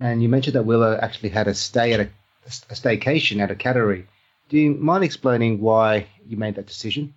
And 0.00 0.22
you 0.22 0.28
mentioned 0.28 0.54
that 0.54 0.64
Willow 0.64 0.96
actually 0.96 1.30
had 1.30 1.48
a 1.48 1.54
stay 1.54 1.92
at 1.92 2.00
a, 2.00 2.08
a 2.46 2.74
staycation 2.74 3.40
at 3.40 3.50
a 3.50 3.54
cattery. 3.54 4.06
Do 4.48 4.58
you 4.58 4.74
mind 4.74 5.02
explaining 5.02 5.60
why 5.60 6.06
you 6.24 6.36
made 6.36 6.54
that 6.54 6.66
decision? 6.66 7.14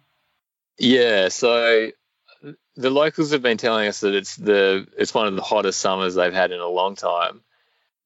yeah, 0.80 1.28
so 1.28 1.91
the 2.76 2.89
locals 2.89 3.32
have 3.32 3.41
been 3.41 3.57
telling 3.57 3.88
us 3.88 3.99
that 3.99 4.15
it's 4.15 4.38
the 4.38 4.88
it's 4.97 5.13
one 5.13 5.28
of 5.28 5.36
the 5.36 5.41
hottest 5.41 5.80
summers 5.80 6.15
they've 6.15 6.34
had 6.34 6.51
in 6.51 6.59
a 6.59 6.67
long 6.67 6.95
time, 6.95 7.41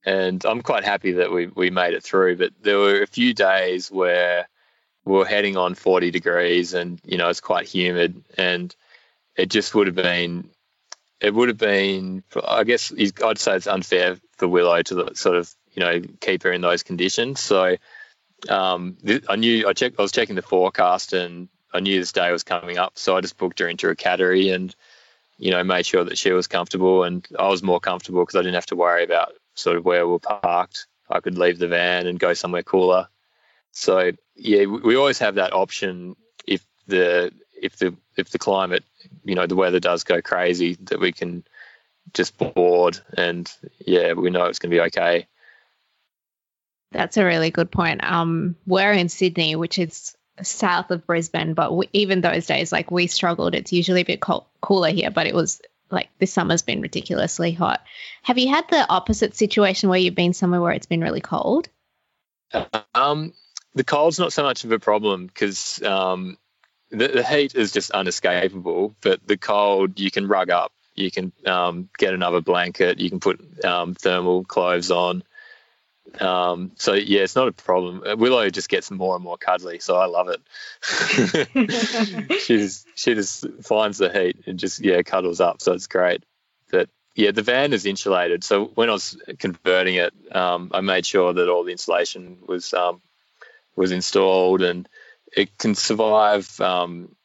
and 0.05 0.43
I'm 0.43 0.61
quite 0.61 0.83
happy 0.83 1.13
that 1.13 1.31
we 1.31 1.47
we 1.47 1.69
made 1.69 1.93
it 1.93 2.03
through. 2.03 2.37
But 2.37 2.53
there 2.61 2.79
were 2.79 3.01
a 3.01 3.07
few 3.07 3.33
days 3.33 3.91
where 3.91 4.47
we 5.05 5.13
we're 5.13 5.25
heading 5.25 5.57
on 5.57 5.75
40 5.75 6.11
degrees, 6.11 6.73
and 6.73 6.99
you 7.03 7.17
know 7.17 7.29
it's 7.29 7.41
quite 7.41 7.67
humid, 7.67 8.23
and 8.37 8.73
it 9.35 9.49
just 9.49 9.73
would 9.75 9.87
have 9.87 9.95
been 9.95 10.49
it 11.19 11.33
would 11.33 11.47
have 11.47 11.57
been 11.57 12.23
I 12.45 12.63
guess 12.63 12.93
I'd 13.23 13.39
say 13.39 13.55
it's 13.55 13.67
unfair 13.67 14.17
for 14.37 14.47
Willow 14.47 14.81
to 14.83 15.15
sort 15.15 15.37
of 15.37 15.51
you 15.73 15.81
know 15.81 16.01
keep 16.19 16.43
her 16.43 16.51
in 16.51 16.61
those 16.61 16.83
conditions. 16.83 17.39
So 17.39 17.77
um, 18.49 18.97
I 19.29 19.37
knew 19.37 19.67
I 19.67 19.73
checked 19.73 19.97
I 19.97 20.01
was 20.01 20.11
checking 20.11 20.35
the 20.35 20.41
forecast 20.41 21.13
and 21.13 21.47
I 21.73 21.79
knew 21.79 21.99
this 21.99 22.11
day 22.11 22.31
was 22.31 22.43
coming 22.43 22.77
up, 22.77 22.97
so 22.97 23.17
I 23.17 23.21
just 23.21 23.37
booked 23.37 23.59
her 23.59 23.67
into 23.67 23.89
a 23.89 23.95
cattery 23.95 24.53
and 24.53 24.75
you 25.37 25.51
know 25.51 25.63
made 25.63 25.85
sure 25.85 26.03
that 26.03 26.17
she 26.17 26.31
was 26.31 26.47
comfortable 26.47 27.03
and 27.03 27.27
I 27.39 27.47
was 27.47 27.63
more 27.63 27.79
comfortable 27.79 28.21
because 28.21 28.35
I 28.35 28.41
didn't 28.41 28.55
have 28.55 28.67
to 28.67 28.75
worry 28.75 29.03
about 29.03 29.33
sort 29.55 29.77
of 29.77 29.85
where 29.85 30.05
we 30.05 30.13
we're 30.13 30.19
parked. 30.19 30.87
I 31.09 31.19
could 31.21 31.37
leave 31.37 31.57
the 31.57 31.67
van 31.67 32.07
and 32.07 32.19
go 32.19 32.33
somewhere 32.33 32.63
cooler. 32.63 33.07
So 33.71 34.11
yeah, 34.35 34.65
we, 34.65 34.95
always 34.95 35.19
have 35.19 35.35
that 35.35 35.53
option 35.53 36.15
if 36.47 36.65
the 36.87 37.31
if 37.61 37.77
the 37.77 37.95
if 38.17 38.29
the 38.29 38.39
climate, 38.39 38.83
you 39.23 39.35
know, 39.35 39.47
the 39.47 39.55
weather 39.55 39.79
does 39.79 40.03
go 40.03 40.21
crazy, 40.21 40.75
that 40.83 40.99
we 40.99 41.11
can 41.11 41.43
just 42.13 42.37
board 42.37 42.99
and 43.17 43.51
yeah, 43.79 44.13
we 44.13 44.29
know 44.29 44.45
it's 44.45 44.59
going 44.59 44.71
to 44.71 44.75
be 44.75 44.81
okay. 44.81 45.27
That's 46.91 47.17
a 47.17 47.25
really 47.25 47.49
good 47.49 47.71
point. 47.71 48.03
Um, 48.03 48.55
we're 48.67 48.91
in 48.91 49.09
Sydney, 49.09 49.55
which 49.55 49.79
is 49.79 50.15
south 50.41 50.91
of 50.91 51.07
Brisbane, 51.07 51.53
but 51.53 51.75
we, 51.75 51.89
even 51.93 52.21
those 52.21 52.45
days, 52.45 52.71
like 52.71 52.91
we 52.91 53.07
struggled. 53.07 53.55
It's 53.55 53.73
usually 53.73 54.01
a 54.01 54.05
bit 54.05 54.19
cold, 54.19 54.45
cooler 54.61 54.89
here, 54.89 55.09
but 55.09 55.25
it 55.25 55.33
was 55.33 55.61
like 55.89 56.09
this 56.19 56.33
summer's 56.33 56.61
been 56.61 56.81
ridiculously 56.81 57.51
hot. 57.51 57.83
Have 58.23 58.37
you 58.37 58.49
had 58.49 58.67
the 58.69 58.87
opposite 58.89 59.35
situation 59.35 59.89
where 59.89 59.99
you've 59.99 60.15
been 60.15 60.33
somewhere 60.33 60.61
where 60.61 60.71
it's 60.71 60.85
been 60.85 61.01
really 61.01 61.21
cold? 61.21 61.69
Um, 62.93 63.33
the 63.75 63.83
cold's 63.83 64.19
not 64.19 64.33
so 64.33 64.43
much 64.43 64.63
of 64.63 64.71
a 64.71 64.79
problem 64.79 65.27
because 65.27 65.81
um, 65.83 66.37
the, 66.89 67.07
the 67.07 67.23
heat 67.23 67.55
is 67.55 67.71
just 67.71 67.91
unescapable, 67.91 68.95
but 69.01 69.25
the 69.25 69.37
cold 69.37 69.99
you 69.99 70.11
can 70.11 70.27
rug 70.27 70.49
up. 70.49 70.71
You 70.95 71.09
can 71.09 71.31
um, 71.45 71.89
get 71.97 72.13
another 72.13 72.39
blanket. 72.39 72.99
You 72.99 73.09
can 73.09 73.19
put 73.19 73.65
um, 73.65 73.95
thermal 73.95 74.43
clothes 74.43 74.91
on. 74.91 75.23
Um, 76.19 76.73
so 76.75 76.93
yeah, 76.93 77.21
it's 77.21 77.35
not 77.35 77.47
a 77.47 77.51
problem. 77.51 78.03
Uh, 78.05 78.15
Willow 78.15 78.47
just 78.49 78.69
gets 78.69 78.91
more 78.91 79.15
and 79.15 79.23
more 79.23 79.37
cuddly, 79.37 79.79
so 79.79 79.95
I 79.95 80.05
love 80.05 80.27
it. 80.29 80.41
she 82.41 82.57
just 82.57 82.87
she 82.95 83.15
just 83.15 83.47
finds 83.63 83.97
the 83.97 84.11
heat 84.11 84.43
and 84.45 84.59
just 84.59 84.81
yeah 84.81 85.01
cuddles 85.01 85.41
up, 85.41 85.61
so 85.61 85.73
it's 85.73 85.87
great. 85.87 86.23
But 86.69 86.89
yeah, 87.15 87.31
the 87.31 87.41
van 87.41 87.73
is 87.73 87.85
insulated. 87.85 88.43
So 88.43 88.65
when 88.65 88.89
I 88.89 88.93
was 88.93 89.17
converting 89.39 89.95
it, 89.95 90.13
um, 90.35 90.69
I 90.73 90.81
made 90.81 91.05
sure 91.05 91.33
that 91.33 91.49
all 91.49 91.63
the 91.63 91.71
insulation 91.71 92.37
was 92.45 92.73
um, 92.73 93.01
was 93.75 93.91
installed 93.91 94.61
and 94.61 94.87
it 95.35 95.57
can 95.57 95.75
survive 95.75 96.59
um, 96.61 97.15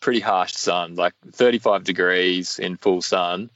pretty 0.00 0.20
harsh 0.20 0.52
sun, 0.52 0.94
like 0.94 1.12
35 1.32 1.84
degrees 1.84 2.58
in 2.58 2.76
full 2.76 3.02
sun. 3.02 3.50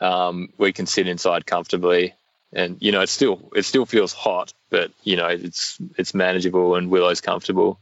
Um, 0.00 0.52
we 0.58 0.72
can 0.72 0.86
sit 0.86 1.06
inside 1.06 1.46
comfortably, 1.46 2.14
and 2.52 2.76
you 2.80 2.90
know 2.92 3.02
it 3.02 3.08
still 3.08 3.50
it 3.54 3.64
still 3.64 3.86
feels 3.86 4.12
hot, 4.12 4.52
but 4.70 4.90
you 5.04 5.16
know 5.16 5.28
it's 5.28 5.78
it's 5.96 6.12
manageable 6.12 6.74
and 6.74 6.90
Willow's 6.90 7.20
comfortable. 7.20 7.78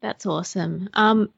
That's 0.00 0.26
awesome. 0.26 0.90
Um, 0.92 1.30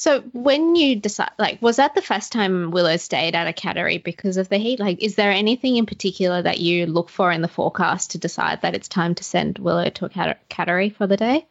so 0.00 0.22
when 0.32 0.76
you 0.76 0.96
decide, 0.96 1.32
like, 1.38 1.60
was 1.60 1.76
that 1.76 1.94
the 1.94 2.00
first 2.00 2.32
time 2.32 2.70
Willow 2.70 2.96
stayed 2.96 3.34
at 3.34 3.46
a 3.46 3.52
cattery 3.52 4.02
because 4.02 4.38
of 4.38 4.48
the 4.48 4.56
heat? 4.56 4.80
Like, 4.80 5.02
is 5.02 5.14
there 5.14 5.30
anything 5.30 5.76
in 5.76 5.84
particular 5.84 6.40
that 6.40 6.58
you 6.58 6.86
look 6.86 7.10
for 7.10 7.30
in 7.30 7.42
the 7.42 7.48
forecast 7.48 8.12
to 8.12 8.18
decide 8.18 8.62
that 8.62 8.74
it's 8.74 8.88
time 8.88 9.14
to 9.16 9.24
send 9.24 9.58
Willow 9.58 9.90
to 9.90 10.06
a 10.06 10.08
cat- 10.08 10.48
cattery 10.48 10.94
for 10.94 11.06
the 11.06 11.18
day? 11.18 11.46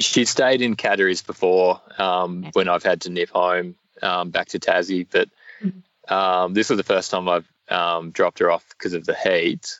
she 0.00 0.24
stayed 0.24 0.62
in 0.62 0.74
Catteries 0.74 1.22
before 1.22 1.80
um, 1.96 2.40
Okay. 2.40 2.50
when 2.54 2.68
I've 2.68 2.82
had 2.82 3.02
to 3.02 3.10
nip 3.10 3.30
home 3.30 3.76
um, 4.02 4.30
back 4.30 4.48
to 4.48 4.58
Tassie, 4.58 5.06
but 5.08 5.28
Mhm. 5.62 5.82
um, 6.12 6.54
this 6.54 6.68
was 6.68 6.78
the 6.78 6.82
first 6.82 7.12
time 7.12 7.28
I've 7.28 7.48
um, 7.68 8.10
dropped 8.10 8.40
her 8.40 8.50
off 8.50 8.68
because 8.70 8.94
of 8.94 9.06
the 9.06 9.14
heat. 9.14 9.78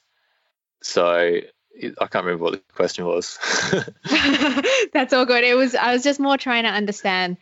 So 0.81 1.05
I 1.05 2.07
can't 2.07 2.25
remember 2.25 2.45
what 2.45 2.53
the 2.53 2.73
question 2.73 3.05
was. 3.05 3.37
That's 4.93 5.13
all 5.13 5.27
good. 5.27 5.43
It 5.43 5.57
was 5.57 5.75
I 5.75 5.93
was 5.93 6.05
just 6.05 6.21
more 6.21 6.39
trying 6.39 6.63
to 6.63 6.71
understand 6.71 7.37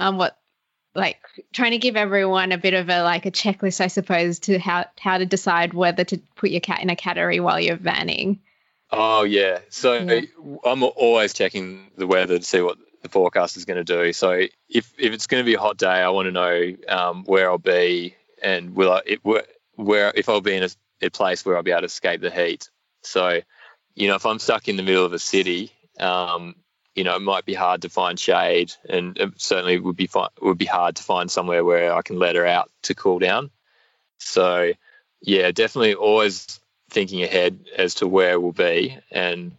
um 0.00 0.16
what 0.18 0.36
like 0.94 1.18
trying 1.52 1.70
to 1.70 1.78
give 1.78 1.94
everyone 1.96 2.50
a 2.50 2.58
bit 2.58 2.74
of 2.74 2.88
a 2.88 3.02
like 3.02 3.26
a 3.26 3.30
checklist 3.30 3.80
I 3.80 3.86
suppose 3.86 4.40
to 4.40 4.58
how 4.58 4.86
how 4.98 5.18
to 5.18 5.26
decide 5.26 5.72
whether 5.72 6.02
to 6.04 6.18
put 6.34 6.50
your 6.50 6.60
cat 6.60 6.82
in 6.82 6.90
a 6.90 6.96
cattery 6.96 7.40
while 7.40 7.60
you're 7.60 7.76
vanning. 7.76 8.38
oh 8.90 9.22
yeah, 9.22 9.60
so 9.68 9.94
Yeah. 9.94 10.22
I'm 10.64 10.82
always 10.82 11.32
checking 11.32 11.90
the 11.96 12.08
weather 12.08 12.38
to 12.38 12.44
see 12.44 12.60
what 12.60 12.76
the 13.02 13.08
forecast 13.08 13.56
is 13.56 13.64
going 13.64 13.84
to 13.84 13.84
do. 13.84 14.12
So 14.12 14.30
if 14.68 14.92
if 14.98 15.12
it's 15.12 15.28
going 15.28 15.42
to 15.42 15.46
be 15.46 15.54
a 15.54 15.60
hot 15.60 15.76
day, 15.78 15.86
I 15.86 16.08
want 16.08 16.26
to 16.26 16.32
know 16.32 16.76
um, 16.88 17.24
where 17.24 17.48
I'll 17.48 17.58
be 17.58 18.16
and 18.42 18.74
will 18.74 18.92
I 18.92 19.02
it, 19.06 19.20
where- 19.22 19.46
where 19.76 20.12
if 20.14 20.28
I'll 20.28 20.40
be 20.42 20.54
in 20.56 20.64
a, 20.64 20.70
a 21.06 21.10
place 21.10 21.46
where 21.46 21.56
I'll 21.56 21.62
be 21.62 21.70
able 21.70 21.82
to 21.82 21.86
escape 21.86 22.20
the 22.20 22.30
heat. 22.30 22.68
So 23.02 23.40
you 23.94 24.08
know 24.08 24.16
if 24.16 24.26
I'm 24.26 24.38
stuck 24.40 24.68
in 24.68 24.76
the 24.76 24.82
middle 24.82 25.04
of 25.06 25.12
a 25.12 25.18
city, 25.20 25.70
um, 26.00 26.56
you 26.94 27.04
know 27.04 27.16
it 27.16 27.22
might 27.22 27.44
be 27.44 27.54
hard 27.54 27.82
to 27.82 27.88
find 27.88 28.18
shade, 28.18 28.72
and 28.88 29.16
it 29.18 29.40
certainly 29.40 29.78
would 29.78 29.96
be 29.96 30.06
fi- 30.06 30.28
would 30.40 30.58
be 30.58 30.66
hard 30.66 30.96
to 30.96 31.02
find 31.02 31.30
somewhere 31.30 31.64
where 31.64 31.92
I 31.94 32.02
can 32.02 32.18
let 32.18 32.36
her 32.36 32.46
out 32.46 32.70
to 32.82 32.94
cool 32.94 33.18
down. 33.18 33.50
So 34.18 34.72
yeah, 35.22 35.50
definitely 35.50 35.94
always 35.94 36.60
thinking 36.90 37.22
ahead 37.22 37.58
as 37.76 37.96
to 37.96 38.08
where 38.08 38.40
we'll 38.40 38.52
be 38.52 38.98
and 39.10 39.52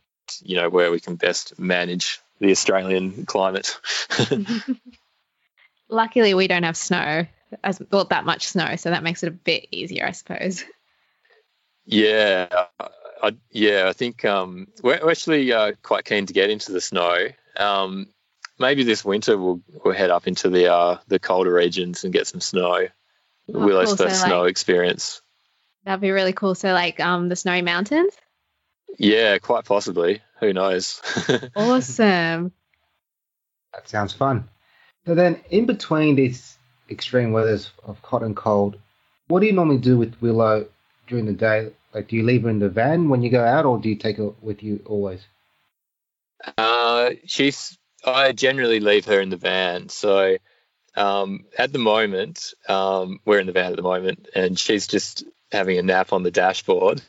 you 0.43 0.55
know 0.55 0.69
where 0.69 0.91
we 0.91 0.99
can 0.99 1.15
best 1.15 1.57
manage 1.59 2.19
the 2.39 2.51
Australian 2.51 3.25
climate. 3.25 3.79
Luckily 5.89 6.33
we 6.33 6.47
don't 6.47 6.63
have 6.63 6.77
snow 6.77 7.25
as 7.63 7.81
well 7.91 8.05
that 8.05 8.25
much 8.25 8.47
snow, 8.47 8.75
so 8.75 8.89
that 8.89 9.03
makes 9.03 9.23
it 9.23 9.27
a 9.27 9.31
bit 9.31 9.67
easier, 9.71 10.05
I 10.05 10.11
suppose. 10.11 10.63
yeah, 11.85 12.47
I, 13.21 13.35
yeah, 13.51 13.85
I 13.87 13.93
think 13.93 14.25
um, 14.25 14.67
we're, 14.81 14.99
we're 15.03 15.11
actually 15.11 15.51
uh, 15.51 15.73
quite 15.83 16.05
keen 16.05 16.25
to 16.25 16.33
get 16.33 16.49
into 16.49 16.71
the 16.71 16.81
snow. 16.81 17.27
Um, 17.57 18.07
maybe 18.59 18.83
this 18.83 19.03
winter 19.05 19.37
we'll 19.37 19.61
we'll 19.83 19.93
head 19.93 20.09
up 20.09 20.27
into 20.27 20.49
the 20.49 20.71
uh, 20.71 20.97
the 21.07 21.19
colder 21.19 21.53
regions 21.53 22.03
and 22.03 22.13
get 22.13 22.27
some 22.27 22.41
snow. 22.41 22.87
Oh, 23.53 23.65
Willow's 23.65 23.89
cool. 23.89 23.97
So, 23.97 24.03
first 24.05 24.21
like- 24.21 24.29
snow 24.29 24.43
experience. 24.45 25.21
That'd 25.83 26.01
be 26.01 26.11
really 26.11 26.33
cool. 26.33 26.53
So 26.53 26.73
like 26.73 26.99
um 26.99 27.27
the 27.27 27.35
snowy 27.35 27.63
mountains? 27.63 28.13
Yeah, 28.99 29.37
quite 29.39 29.65
possibly. 29.65 30.21
Who 30.39 30.53
knows? 30.53 31.01
Awesome. 31.55 32.51
That 33.73 33.87
sounds 33.87 34.13
fun. 34.13 34.49
So 35.05 35.15
then, 35.15 35.39
in 35.49 35.65
between 35.65 36.15
these 36.15 36.57
extreme 36.89 37.31
weathers 37.31 37.71
of 37.83 37.99
hot 38.01 38.21
and 38.21 38.35
cold, 38.35 38.77
what 39.27 39.39
do 39.39 39.45
you 39.45 39.53
normally 39.53 39.77
do 39.77 39.97
with 39.97 40.13
Willow 40.21 40.67
during 41.07 41.25
the 41.25 41.33
day? 41.33 41.71
Like, 41.93 42.07
do 42.07 42.15
you 42.15 42.23
leave 42.23 42.43
her 42.43 42.49
in 42.49 42.59
the 42.59 42.69
van 42.69 43.09
when 43.09 43.21
you 43.21 43.29
go 43.29 43.43
out, 43.43 43.65
or 43.65 43.77
do 43.77 43.89
you 43.89 43.95
take 43.95 44.17
her 44.17 44.31
with 44.41 44.63
you 44.63 44.81
always? 44.85 45.21
Uh, 46.57 47.11
she's. 47.25 47.77
I 48.03 48.31
generally 48.31 48.79
leave 48.79 49.05
her 49.05 49.21
in 49.21 49.29
the 49.29 49.37
van. 49.37 49.89
So 49.89 50.37
um, 50.95 51.45
at 51.57 51.71
the 51.71 51.79
moment, 51.79 52.53
um, 52.67 53.19
we're 53.25 53.39
in 53.39 53.45
the 53.45 53.53
van 53.53 53.71
at 53.71 53.75
the 53.75 53.83
moment, 53.83 54.27
and 54.35 54.57
she's 54.57 54.87
just 54.87 55.23
having 55.51 55.77
a 55.77 55.83
nap 55.83 56.13
on 56.13 56.23
the 56.23 56.31
dashboard. 56.31 57.01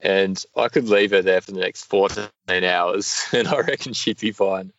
And 0.00 0.42
I 0.56 0.68
could 0.68 0.88
leave 0.88 1.10
her 1.12 1.22
there 1.22 1.40
for 1.40 1.52
the 1.52 1.60
next 1.60 1.84
14 1.84 2.28
hours, 2.48 3.26
and 3.32 3.48
I 3.48 3.60
reckon 3.60 3.92
she'd 3.92 4.20
be 4.20 4.32
fine. 4.32 4.72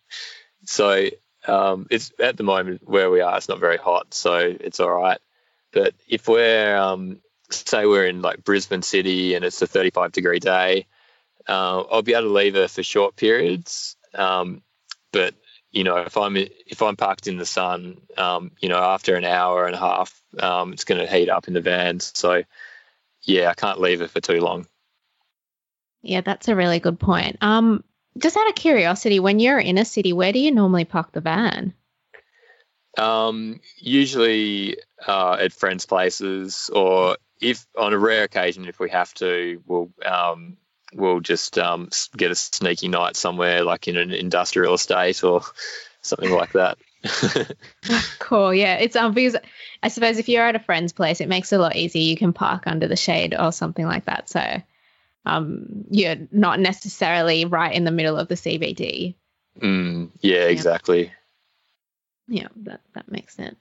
So 0.66 1.08
um, 1.48 1.88
it's 1.90 2.12
at 2.20 2.38
the 2.38 2.44
moment 2.44 2.82
where 2.88 3.10
we 3.10 3.22
are. 3.22 3.38
It's 3.38 3.50
not 3.50 3.60
very 3.60 3.78
hot, 3.78 4.14
so 4.14 4.38
it's 4.38 4.80
all 4.80 4.92
right. 4.92 5.20
But 5.72 5.94
if 6.08 6.28
we're 6.28 6.76
um, 6.76 7.20
say 7.50 7.86
we're 7.86 8.08
in 8.08 8.22
like 8.22 8.44
Brisbane 8.44 8.82
City 8.82 9.36
and 9.36 9.46
it's 9.46 9.62
a 9.62 9.68
35 9.68 10.12
degree 10.12 10.40
day, 10.40 10.88
uh, 11.48 11.82
I'll 11.82 12.02
be 12.02 12.14
able 12.14 12.28
to 12.28 12.34
leave 12.34 12.56
her 12.56 12.68
for 12.68 12.84
short 12.84 13.16
periods. 13.16 13.96
Um, 14.14 14.62
but 15.12 15.36
you 15.72 15.84
know, 15.84 15.98
if 15.98 16.18
I'm 16.18 16.38
if 16.38 16.82
I'm 16.82 16.96
parked 16.96 17.28
in 17.28 17.38
the 17.38 17.46
sun, 17.46 18.02
um, 18.18 18.52
you 18.60 18.70
know, 18.70 18.78
after 18.80 19.16
an 19.16 19.26
hour 19.26 19.66
and 19.66 19.76
a 19.76 19.80
half, 19.80 20.22
um, 20.40 20.74
it's 20.74 20.86
going 20.86 21.02
to 21.02 21.12
heat 21.12 21.30
up 21.30 21.48
in 21.48 21.54
the 21.54 21.62
van. 21.62 22.00
So 22.00 22.44
yeah, 23.24 23.50
I 23.50 23.54
can't 23.54 23.82
leave 23.82 24.00
her 24.00 24.08
for 24.08 24.22
too 24.22 24.40
long. 24.40 24.68
Yeah, 26.02 26.22
that's 26.22 26.48
a 26.48 26.56
really 26.56 26.80
good 26.80 27.00
point. 27.00 27.38
Um 27.42 27.84
just 28.18 28.38
out 28.38 28.48
of 28.48 28.56
curiosity, 28.56 29.20
when 29.20 29.40
you're 29.40 29.60
in 29.60 29.78
a 29.78 29.86
city, 29.86 30.14
where 30.14 30.32
do 30.32 30.40
you 30.40 30.52
normally 30.52 30.86
park 30.86 31.12
the 31.12 31.22
van? 31.22 31.74
Um, 32.98 33.60
usually 33.78 34.78
uh, 35.06 35.38
at 35.40 35.52
friends' 35.52 35.86
places, 35.86 36.70
or 36.74 37.18
if 37.42 37.66
on 37.78 37.94
a 37.94 37.98
rare 37.98 38.24
occasion, 38.24 38.66
if 38.68 38.80
we 38.80 38.90
have 38.90 39.14
to, 39.16 39.62
we'll 39.66 39.92
um, 40.06 40.58
we'll 40.94 41.20
just 41.20 41.58
um, 41.58 41.90
get 42.16 42.32
a 42.32 42.36
sneaky 42.36 42.88
night 42.88 43.16
somewhere, 43.16 43.64
like 43.64 43.88
in 43.88 43.98
an 43.98 44.12
industrial 44.12 44.74
estate 44.74 45.24
or 45.24 45.42
something 46.02 46.32
like 46.32 46.54
that. 46.54 46.78
Cool. 48.20 48.54
Yeah, 48.54 48.76
it's 48.78 48.96
um 48.96 49.14
because 49.14 49.36
I 49.84 49.90
suppose 49.90 50.18
if 50.18 50.30
you're 50.30 50.48
at 50.48 50.56
a 50.56 50.60
friend's 50.60 50.94
place, 50.94 51.22
it 51.22 51.30
makes 51.30 51.54
it 51.54 51.58
a 51.58 51.62
lot 51.62 51.76
easier. 51.76 52.02
You 52.02 52.18
can 52.18 52.34
park 52.34 52.64
under 52.66 52.88
the 52.88 52.96
shade 52.96 53.36
or 53.38 53.52
something 53.52 53.86
like 53.86 54.06
that. 54.06 54.30
So, 54.30 54.62
um, 55.26 55.86
you're 55.92 56.16
not 56.32 56.60
necessarily 56.60 57.46
right 57.46 57.74
in 57.74 57.84
the 57.84 57.92
middle 57.92 58.18
of 58.18 58.28
the 58.28 58.36
CBD. 58.36 59.16
mm, 59.60 60.10
yeah, 60.22 60.46
exactly. 60.46 61.12
Yeah, 62.28 62.48
that 62.58 62.82
that 62.94 63.12
makes 63.12 63.36
sense. 63.36 63.60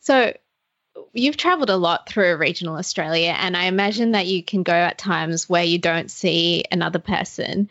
So, 0.00 0.34
you've 1.12 1.36
traveled 1.36 1.70
a 1.70 1.76
lot 1.76 2.08
through 2.08 2.36
regional 2.36 2.76
Australia, 2.76 3.34
and 3.36 3.56
I 3.56 3.64
imagine 3.64 4.12
that 4.12 4.26
you 4.26 4.42
can 4.42 4.62
go 4.62 4.74
at 4.74 4.98
times 4.98 5.48
where 5.48 5.64
you 5.64 5.78
don't 5.78 6.10
see 6.10 6.64
another 6.70 6.98
person. 6.98 7.68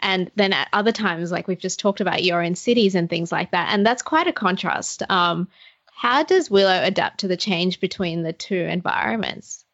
And 0.00 0.30
then 0.34 0.52
at 0.52 0.68
other 0.72 0.92
times, 0.92 1.30
like 1.30 1.46
we've 1.46 1.58
just 1.58 1.78
talked 1.78 2.00
about, 2.00 2.24
you're 2.24 2.42
in 2.42 2.54
cities 2.54 2.94
and 2.94 3.08
things 3.08 3.30
like 3.30 3.52
that. 3.52 3.72
And 3.72 3.86
that's 3.86 4.02
quite 4.02 4.26
a 4.26 4.32
contrast. 4.32 5.02
Um, 5.08 5.48
how 5.92 6.24
does 6.24 6.50
Willow 6.50 6.82
adapt 6.82 7.20
to 7.20 7.28
the 7.28 7.36
change 7.36 7.78
between 7.78 8.22
the 8.22 8.32
two 8.32 8.56
environments? 8.56 9.64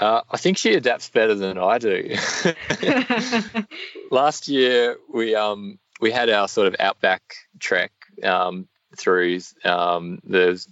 Uh, 0.00 0.22
I 0.30 0.38
think 0.38 0.58
she 0.58 0.74
adapts 0.74 1.08
better 1.10 1.34
than 1.34 1.58
I 1.58 1.78
do. 1.78 2.16
Last 4.10 4.48
year 4.48 4.96
we 5.12 5.36
um 5.36 5.78
we 6.00 6.10
had 6.10 6.30
our 6.30 6.48
sort 6.48 6.66
of 6.66 6.76
outback 6.80 7.22
trek 7.60 7.92
um, 8.22 8.68
through 8.96 9.40
um, 9.64 10.20
the 10.24 10.64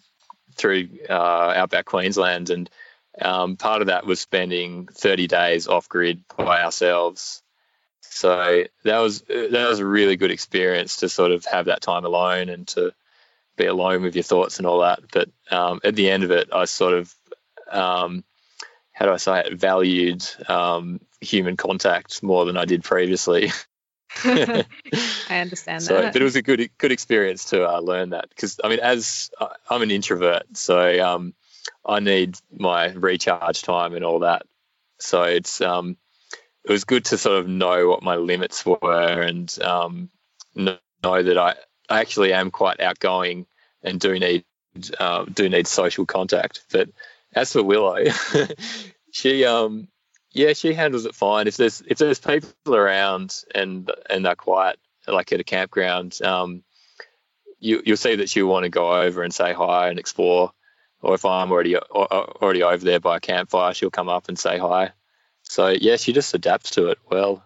through 0.55 0.89
uh, 1.09 1.53
outback 1.57 1.87
Queensland, 1.87 2.51
and 2.51 2.71
um, 3.21 3.57
part 3.57 3.83
of 3.83 3.89
that 3.89 4.07
was 4.07 4.21
spending 4.21 4.87
30 4.87 5.27
days 5.27 5.69
off 5.69 5.89
grid 5.89 6.23
by 6.37 6.63
ourselves. 6.63 7.43
So 8.01 8.65
that 8.85 8.99
was 8.99 9.23
that 9.23 9.69
was 9.69 9.79
a 9.79 9.87
really 9.87 10.17
good 10.17 10.31
experience 10.31 10.99
to 10.99 11.09
sort 11.09 11.33
of 11.33 11.45
have 11.47 11.67
that 11.67 11.81
time 11.81 12.05
alone 12.05 12.49
and 12.49 12.67
to 12.69 12.93
be 13.57 13.67
alone 13.67 14.03
with 14.03 14.15
your 14.15 14.23
thoughts 14.23 14.59
and 14.59 14.67
all 14.67 14.81
that. 14.81 15.01
But 15.13 15.31
um, 15.51 15.81
at 15.85 15.95
the 15.95 16.11
end 16.11 16.25
of 16.25 16.31
it, 16.31 16.51
I 16.53 16.67
sort 16.67 16.95
of 16.95 17.15
um, 17.71 18.25
how 18.93 19.07
do 19.07 19.13
I 19.13 19.17
say 19.17 19.41
it 19.41 19.55
valued 19.55 20.25
um, 20.49 21.01
human 21.21 21.57
contact 21.57 22.23
more 22.23 22.45
than 22.45 22.57
I 22.57 22.65
did 22.65 22.85
previously. 22.85 23.51
I 24.25 25.39
understand 25.41 25.85
So, 25.85 26.01
that. 26.03 26.13
but 26.13 26.21
it 26.23 26.25
was 26.25 26.37
a 26.37 26.43
good 26.43 26.71
good 26.79 26.93
experience 26.93 27.47
to 27.47 27.69
uh, 27.69 27.81
learn 27.81 28.11
that 28.11 28.29
because 28.29 28.61
I 28.63 28.69
mean, 28.69 28.81
as 28.81 29.31
I- 29.41 29.55
I'm 29.71 29.83
an 29.83 29.91
introvert, 29.91 30.57
so 30.57 31.05
um, 31.05 31.35
I 31.87 32.01
need 32.01 32.37
my 32.57 32.91
recharge 32.93 33.63
time 33.63 33.95
and 33.95 34.05
all 34.05 34.21
that. 34.21 34.43
So 34.99 35.23
it's 35.25 35.61
um, 35.61 35.97
it 36.65 36.71
was 36.71 36.85
good 36.85 37.07
to 37.07 37.19
sort 37.19 37.39
of 37.39 37.49
know 37.49 37.89
what 37.89 38.03
my 38.03 38.17
limits 38.17 38.65
were 38.65 39.23
and 39.23 39.57
um, 39.63 40.11
know, 40.55 40.79
know 41.03 41.23
that 41.23 41.39
I, 41.39 41.55
I 41.89 42.01
actually 42.01 42.33
am 42.33 42.51
quite 42.51 42.81
outgoing 42.81 43.47
and 43.83 44.01
do 44.01 44.19
need 44.19 44.45
uh, 44.99 45.25
do 45.25 45.49
need 45.49 45.67
social 45.67 46.07
contact. 46.07 46.63
But 46.71 46.89
as 47.35 47.53
for 47.53 47.63
Willow, 47.63 48.05
she 49.11 49.45
um 49.45 49.89
yeah 50.33 50.53
she 50.53 50.74
handles 50.74 51.07
it 51.07 51.14
fine. 51.14 51.47
If 51.47 51.57
there's 51.57 51.83
if 51.87 51.99
there's 51.99 52.18
people 52.18 52.74
around 52.74 53.43
and 53.55 53.91
and 54.09 54.24
they're 54.24 54.35
quiet 54.35 54.78
like 55.07 55.33
at 55.33 55.41
a 55.41 55.45
campground, 55.45 56.20
um, 56.22 56.62
you 57.59 57.83
you'll 57.85 57.97
see 57.97 58.16
that 58.16 58.28
she'll 58.28 58.47
want 58.47 58.64
to 58.64 58.70
go 58.70 58.93
over 58.93 59.22
and 59.22 59.35
say 59.35 59.53
hi 59.53 59.89
and 59.89 59.99
explore. 59.99 60.53
Or 61.01 61.14
if 61.14 61.24
I'm 61.24 61.51
already 61.51 61.76
already 61.76 62.62
over 62.62 62.85
there 62.85 63.01
by 63.01 63.16
a 63.16 63.20
campfire, 63.20 63.74
she'll 63.74 63.91
come 63.91 64.09
up 64.09 64.28
and 64.28 64.39
say 64.39 64.59
hi. 64.59 64.93
So 65.43 65.68
yeah, 65.68 65.97
she 65.97 66.12
just 66.12 66.35
adapts 66.35 66.70
to 66.72 66.89
it 66.89 66.99
well. 67.11 67.45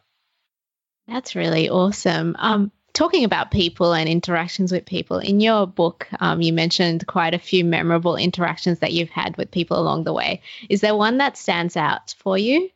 That's 1.08 1.36
really 1.36 1.68
awesome. 1.68 2.36
Um, 2.38 2.72
talking 2.92 3.24
about 3.24 3.50
people 3.50 3.92
and 3.92 4.08
interactions 4.08 4.72
with 4.72 4.86
people, 4.86 5.18
in 5.18 5.40
your 5.40 5.66
book, 5.66 6.08
um, 6.18 6.40
you 6.40 6.52
mentioned 6.52 7.06
quite 7.06 7.34
a 7.34 7.38
few 7.38 7.64
memorable 7.64 8.16
interactions 8.16 8.80
that 8.80 8.92
you've 8.92 9.10
had 9.10 9.36
with 9.36 9.50
people 9.50 9.78
along 9.78 10.04
the 10.04 10.12
way. 10.12 10.42
Is 10.68 10.80
there 10.80 10.96
one 10.96 11.18
that 11.18 11.36
stands 11.36 11.76
out 11.76 12.14
for 12.18 12.36
you? 12.36 12.70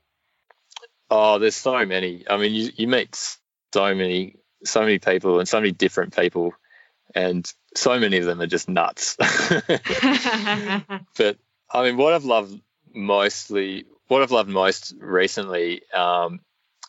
Oh, 1.11 1.38
there's 1.38 1.56
so 1.56 1.84
many. 1.84 2.24
I 2.28 2.36
mean, 2.36 2.54
you, 2.54 2.70
you 2.76 2.88
meet 2.88 3.16
so 3.72 3.94
many 3.94 4.36
so 4.64 4.80
many 4.80 4.98
people 4.98 5.38
and 5.38 5.48
so 5.48 5.58
many 5.58 5.72
different 5.72 6.14
people, 6.14 6.52
and 7.14 7.50
so 7.74 7.98
many 7.98 8.18
of 8.18 8.26
them 8.26 8.40
are 8.40 8.46
just 8.46 8.68
nuts. 8.68 9.16
but 9.18 9.80
I 11.70 11.82
mean, 11.82 11.96
what 11.96 12.12
I've 12.12 12.24
loved 12.24 12.61
mostly, 12.94 13.86
what 14.08 14.22
I've 14.22 14.30
loved 14.30 14.50
most 14.50 14.94
recently, 14.98 15.82
um, 15.92 16.40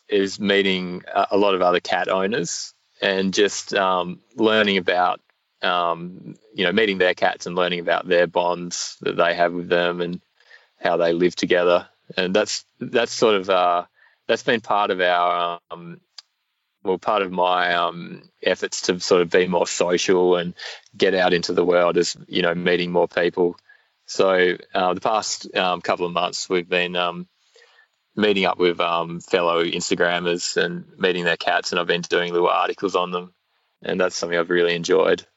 is 0.09 0.39
meeting 0.39 1.03
a, 1.13 1.28
a 1.32 1.38
lot 1.38 1.55
of 1.55 1.61
other 1.61 1.80
cat 1.80 2.09
owners 2.09 2.74
and 3.01 3.34
just 3.34 3.74
um, 3.74 4.19
learning 4.36 4.78
about 4.78 5.22
um, 5.61 6.36
you 6.53 6.65
know, 6.65 6.72
meeting 6.72 6.97
their 6.97 7.13
cats 7.13 7.45
and 7.45 7.55
learning 7.55 7.80
about 7.80 8.07
their 8.07 8.28
bonds 8.28 8.97
that 9.01 9.15
they 9.15 9.36
have 9.36 9.53
with 9.53 9.69
them 9.69 10.01
and 10.01 10.22
how 10.80 10.97
they 10.97 11.13
live 11.13 11.36
together. 11.36 11.88
And 12.17 12.34
that's 12.34 12.65
that's 12.80 13.11
sort 13.11 13.36
of 13.36 13.49
uh, 13.49 13.86
that's 14.32 14.43
been 14.43 14.61
part 14.61 14.91
of 14.91 15.01
our 15.01 15.59
um, 15.69 15.99
well, 16.86 16.97
part 16.97 17.21
of 17.21 17.34
my 17.34 17.73
um, 17.73 18.23
efforts 18.41 18.84
to 18.84 18.97
sort 19.01 19.21
of 19.21 19.29
be 19.29 19.45
more 19.45 19.67
social 19.67 20.38
and 20.38 20.53
get 20.95 21.13
out 21.13 21.34
into 21.34 21.51
the 21.51 21.65
world 21.65 21.97
is 21.97 22.15
you 22.27 22.41
know 22.41 22.55
meeting 22.55 22.93
more 22.93 23.09
people. 23.09 23.57
So 24.05 24.55
uh, 24.73 24.93
the 24.93 25.01
past 25.01 25.53
um, 25.53 25.82
couple 25.82 26.05
of 26.05 26.13
months 26.13 26.47
we've 26.47 26.67
been 26.67 26.95
um, 26.95 27.27
meeting 28.15 28.45
up 28.45 28.57
with 28.57 28.79
um, 28.79 29.19
fellow 29.19 29.65
Instagrammers 29.65 30.55
and 30.55 30.86
meeting 30.97 31.25
their 31.25 31.36
cats, 31.36 31.73
and 31.73 31.79
I've 31.79 31.88
been 31.88 31.99
doing 31.99 32.32
little 32.32 32.47
articles 32.47 32.95
on 32.95 33.11
them, 33.11 33.34
and 33.84 33.99
that's 33.99 34.15
something 34.15 34.39
I've 34.39 34.49
really 34.49 34.75
enjoyed. 34.75 35.27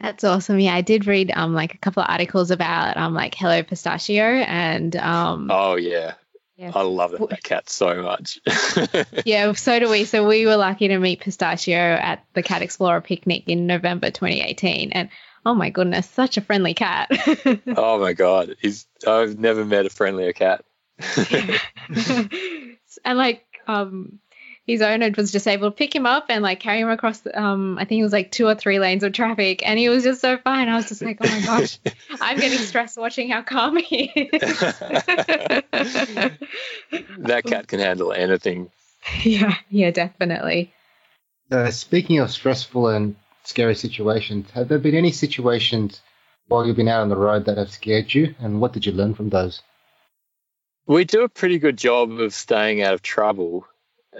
That's 0.00 0.24
awesome. 0.24 0.58
Yeah, 0.58 0.74
I 0.74 0.80
did 0.80 1.06
read 1.06 1.30
um 1.32 1.54
like 1.54 1.74
a 1.74 1.78
couple 1.78 2.02
of 2.02 2.10
articles 2.10 2.50
about 2.50 2.96
um 2.96 3.14
like 3.14 3.36
Hello 3.36 3.62
Pistachio 3.62 4.24
and 4.24 4.96
um 4.96 5.48
Oh 5.48 5.76
yeah. 5.76 6.14
Yeah. 6.56 6.70
I 6.74 6.82
love 6.82 7.12
that 7.12 7.42
cat 7.42 7.68
so 7.68 8.00
much. 8.02 8.38
yeah, 9.24 9.52
so 9.52 9.78
do 9.80 9.90
we. 9.90 10.04
So 10.04 10.26
we 10.26 10.46
were 10.46 10.56
lucky 10.56 10.88
to 10.88 10.98
meet 10.98 11.20
Pistachio 11.20 11.76
at 11.76 12.24
the 12.34 12.44
Cat 12.44 12.62
Explorer 12.62 13.00
picnic 13.00 13.44
in 13.48 13.66
November 13.66 14.10
2018 14.10 14.92
and 14.92 15.08
oh 15.44 15.54
my 15.54 15.70
goodness, 15.70 16.08
such 16.08 16.36
a 16.36 16.40
friendly 16.40 16.74
cat. 16.74 17.10
oh 17.76 17.98
my 17.98 18.12
god. 18.12 18.54
He's 18.60 18.86
I've 19.06 19.38
never 19.38 19.64
met 19.64 19.86
a 19.86 19.90
friendlier 19.90 20.32
cat. 20.32 20.64
and 23.04 23.18
like 23.18 23.44
um 23.66 24.20
his 24.66 24.80
owner 24.80 25.10
was 25.16 25.30
just 25.30 25.46
able 25.46 25.70
to 25.70 25.76
pick 25.76 25.94
him 25.94 26.06
up 26.06 26.26
and 26.30 26.42
like 26.42 26.60
carry 26.60 26.80
him 26.80 26.88
across 26.88 27.22
um 27.34 27.78
I 27.78 27.84
think 27.84 28.00
it 28.00 28.02
was 28.02 28.12
like 28.12 28.30
two 28.30 28.46
or 28.46 28.54
three 28.54 28.78
lanes 28.78 29.02
of 29.02 29.12
traffic 29.12 29.66
and 29.66 29.78
he 29.78 29.88
was 29.88 30.04
just 30.04 30.20
so 30.20 30.38
fine. 30.38 30.68
I 30.68 30.76
was 30.76 30.88
just 30.88 31.02
like, 31.02 31.18
oh 31.20 31.28
my 31.28 31.40
gosh, 31.40 31.78
I'm 32.20 32.38
getting 32.38 32.58
stressed 32.58 32.96
watching 32.96 33.28
how 33.30 33.42
calm 33.42 33.76
he 33.76 34.04
is. 34.04 34.52
that 37.18 37.42
cat 37.46 37.68
can 37.68 37.80
handle 37.80 38.12
anything. 38.12 38.70
Yeah, 39.22 39.54
yeah, 39.68 39.90
definitely. 39.90 40.72
Uh, 41.50 41.70
speaking 41.70 42.20
of 42.20 42.30
stressful 42.30 42.88
and 42.88 43.16
scary 43.44 43.74
situations, 43.74 44.50
have 44.52 44.68
there 44.68 44.78
been 44.78 44.94
any 44.94 45.12
situations 45.12 46.00
while 46.48 46.66
you've 46.66 46.76
been 46.76 46.88
out 46.88 47.02
on 47.02 47.10
the 47.10 47.16
road 47.16 47.44
that 47.44 47.58
have 47.58 47.70
scared 47.70 48.14
you, 48.14 48.34
and 48.38 48.62
what 48.62 48.72
did 48.72 48.86
you 48.86 48.92
learn 48.92 49.14
from 49.14 49.28
those? 49.28 49.60
We 50.86 51.04
do 51.04 51.22
a 51.22 51.28
pretty 51.28 51.58
good 51.58 51.76
job 51.76 52.12
of 52.12 52.32
staying 52.32 52.82
out 52.82 52.94
of 52.94 53.02
trouble 53.02 53.66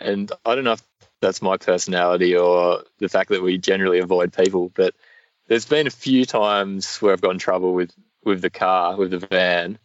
and 0.01 0.31
I 0.45 0.55
don't 0.55 0.65
know 0.65 0.73
if 0.73 0.83
that's 1.21 1.43
my 1.43 1.57
personality 1.57 2.37
or 2.37 2.85
the 2.99 3.09
fact 3.09 3.31
that 3.31 3.43
we 3.43 3.59
generally 3.59 3.99
avoid 3.99 4.33
people, 4.33 4.71
but 4.75 4.95
there's 5.49 5.65
been 5.65 5.87
a 5.87 5.91
few 5.91 6.25
times 6.25 6.97
where 6.99 7.13
I've 7.13 7.21
got 7.21 7.33
in 7.33 7.39
trouble 7.39 7.75
with 7.75 7.93
with 8.25 8.41
the 8.41 8.51
car, 8.51 8.97
with 8.97 9.11
the 9.11 9.19
van. 9.19 9.79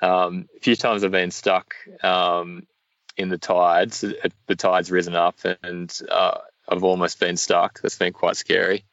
Um, 0.00 0.48
a 0.56 0.60
few 0.60 0.76
times 0.76 1.04
I've 1.04 1.10
been 1.10 1.30
stuck 1.30 1.74
um, 2.02 2.66
in 3.16 3.28
the 3.28 3.38
tides. 3.38 4.00
The 4.46 4.56
tide's 4.56 4.90
risen 4.90 5.14
up, 5.14 5.36
and 5.62 5.96
uh, 6.10 6.38
I've 6.68 6.84
almost 6.84 7.20
been 7.20 7.36
stuck. 7.36 7.80
That's 7.80 7.98
been 7.98 8.12
quite 8.12 8.36
scary. 8.36 8.84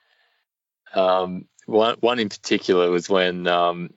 Um, 0.94 1.48
one 1.66 1.98
one 2.00 2.20
in 2.20 2.30
particular 2.30 2.90
was 2.90 3.10
when 3.10 3.48
um, 3.48 3.92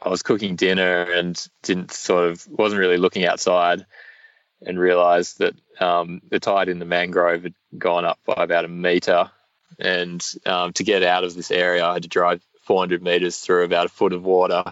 I 0.00 0.08
was 0.08 0.22
cooking 0.22 0.56
dinner 0.56 1.02
and 1.02 1.42
didn't 1.62 1.92
sort 1.92 2.30
of 2.30 2.46
wasn't 2.48 2.80
really 2.80 2.98
looking 2.98 3.24
outside 3.24 3.86
and 4.62 4.78
realised 4.78 5.38
that 5.38 5.54
um, 5.80 6.20
the 6.30 6.40
tide 6.40 6.68
in 6.68 6.78
the 6.78 6.84
mangrove 6.84 7.42
had 7.42 7.54
gone 7.76 8.04
up 8.04 8.18
by 8.24 8.42
about 8.42 8.64
a 8.64 8.68
metre. 8.68 9.30
And 9.78 10.24
um, 10.46 10.72
to 10.74 10.84
get 10.84 11.02
out 11.02 11.24
of 11.24 11.34
this 11.34 11.50
area, 11.50 11.84
I 11.84 11.94
had 11.94 12.04
to 12.04 12.08
drive 12.08 12.42
400 12.62 13.02
metres 13.02 13.38
through 13.38 13.64
about 13.64 13.86
a 13.86 13.90
foot 13.90 14.12
of 14.12 14.24
water, 14.24 14.64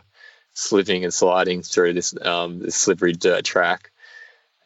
slipping 0.54 1.04
and 1.04 1.12
sliding 1.12 1.62
through 1.62 1.92
this, 1.92 2.14
um, 2.20 2.60
this 2.60 2.76
slippery 2.76 3.12
dirt 3.12 3.44
track. 3.44 3.90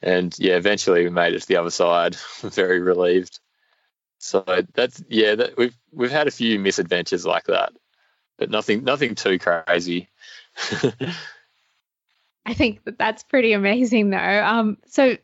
And 0.00 0.34
yeah, 0.38 0.54
eventually 0.54 1.04
we 1.04 1.10
made 1.10 1.34
it 1.34 1.40
to 1.40 1.48
the 1.48 1.56
other 1.56 1.70
side. 1.70 2.16
Very 2.40 2.80
relieved. 2.80 3.40
So 4.18 4.44
that's 4.74 5.02
yeah, 5.08 5.36
that, 5.36 5.56
we've 5.56 5.76
we've 5.92 6.10
had 6.10 6.26
a 6.26 6.32
few 6.32 6.58
misadventures 6.58 7.24
like 7.24 7.44
that, 7.44 7.72
but 8.36 8.50
nothing 8.50 8.82
nothing 8.84 9.14
too 9.14 9.38
crazy. 9.38 10.08
I 12.48 12.54
think 12.54 12.82
that 12.84 12.96
that's 12.96 13.22
pretty 13.24 13.52
amazing, 13.52 14.08
though. 14.08 14.16
Um, 14.16 14.78
so, 14.86 15.18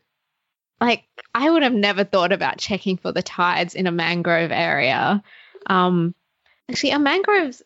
like, 0.79 1.05
I 1.33 1.49
would 1.49 1.63
have 1.63 1.73
never 1.73 2.03
thought 2.03 2.31
about 2.31 2.59
checking 2.59 2.97
for 2.97 3.11
the 3.11 3.23
tides 3.23 3.73
in 3.73 3.87
a 3.87 3.91
mangrove 3.91 4.51
area. 4.51 5.23
Um, 5.65 6.13
actually, 6.69 6.91
are 6.91 6.99
mangroves? 6.99 7.63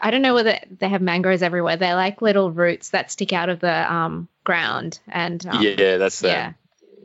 I 0.00 0.12
don't 0.12 0.22
know 0.22 0.34
whether 0.34 0.60
they 0.78 0.88
have 0.88 1.02
mangroves 1.02 1.42
everywhere. 1.42 1.76
They're 1.76 1.96
like 1.96 2.22
little 2.22 2.52
roots 2.52 2.90
that 2.90 3.10
stick 3.10 3.32
out 3.32 3.48
of 3.48 3.58
the 3.58 3.92
um, 3.92 4.28
ground, 4.44 5.00
and 5.08 5.44
um, 5.44 5.60
yeah, 5.60 5.96
that's 5.96 6.22
yeah, 6.22 6.52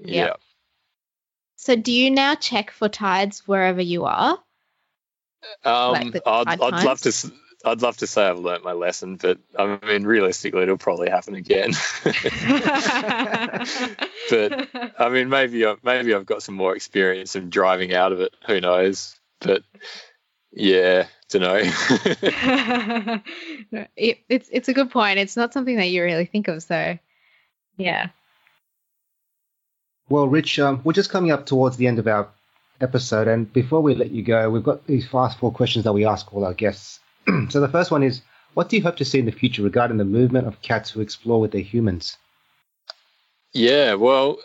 yeah. 0.04 0.26
yeah. 0.26 0.34
So, 1.56 1.76
do 1.76 1.92
you 1.92 2.12
now 2.12 2.36
check 2.36 2.70
for 2.70 2.88
tides 2.88 3.48
wherever 3.48 3.82
you 3.82 4.06
are? 4.06 4.38
Um, 5.64 5.92
like 5.92 6.22
I'd, 6.24 6.62
I'd 6.62 6.86
love 6.86 7.02
to. 7.02 7.32
I'd 7.66 7.82
love 7.82 7.98
to 7.98 8.08
say 8.08 8.24
I've 8.24 8.38
learnt 8.40 8.64
my 8.64 8.74
lesson, 8.74 9.16
but 9.16 9.40
I 9.58 9.80
mean, 9.84 10.04
realistically, 10.04 10.62
it'll 10.64 10.78
probably 10.78 11.10
happen 11.10 11.34
again. 11.34 11.72
but 12.04 12.14
I 15.00 15.10
mean, 15.10 15.30
maybe 15.30 15.66
I, 15.66 15.76
maybe 15.84 16.14
I've 16.14 16.28
got 16.28 16.44
some 16.44 16.54
more 16.56 16.76
experience 16.76 17.36
in 17.36 17.50
driving 17.50 17.94
out 17.94 18.12
of 18.12 18.22
it. 18.22 18.34
Who 18.46 18.62
knows? 18.62 19.20
But 19.40 19.64
yeah, 20.52 21.08
don't 21.30 21.42
know. 21.42 21.56
it, 23.96 24.20
it's 24.30 24.50
it's 24.52 24.70
a 24.70 24.74
good 24.74 24.92
point. 24.92 25.18
It's 25.18 25.36
not 25.36 25.52
something 25.52 25.78
that 25.78 25.88
you 25.88 26.04
really 26.04 26.26
think 26.26 26.48
of, 26.48 26.62
so 26.62 27.00
yeah. 27.78 28.10
Well, 30.08 30.28
Rich, 30.28 30.60
um, 30.60 30.82
we're 30.84 30.94
just 30.94 31.10
coming 31.10 31.32
up 31.32 31.48
towards 31.48 31.78
the 31.78 31.88
end 31.88 31.98
of 31.98 32.08
our 32.08 32.30
episode, 32.80 33.28
and 33.28 33.52
before 33.52 33.82
we 33.82 33.96
let 33.96 34.12
you 34.12 34.22
go, 34.22 34.52
we've 34.52 34.62
got 34.64 34.86
these 34.86 35.08
fast 35.08 35.40
four 35.40 35.52
questions 35.52 35.86
that 35.86 35.94
we 35.94 36.06
ask 36.06 36.32
all 36.32 36.46
our 36.46 36.54
guests 36.54 37.00
so 37.50 37.60
the 37.60 37.68
first 37.68 37.92
one 37.92 38.04
is, 38.04 38.22
what 38.54 38.70
do 38.70 38.78
you 38.78 38.84
hope 38.84 38.98
to 38.98 39.06
see 39.06 39.20
in 39.20 39.26
the 39.26 39.32
future 39.32 39.62
regarding 39.62 39.98
the 39.98 40.06
movement 40.06 40.48
of 40.48 40.62
cats 40.62 40.90
who 40.90 41.02
explore 41.02 41.40
with 41.40 41.52
their 41.52 41.62
humans? 41.62 42.18
Yeah, 43.54 43.96
well, 43.96 44.40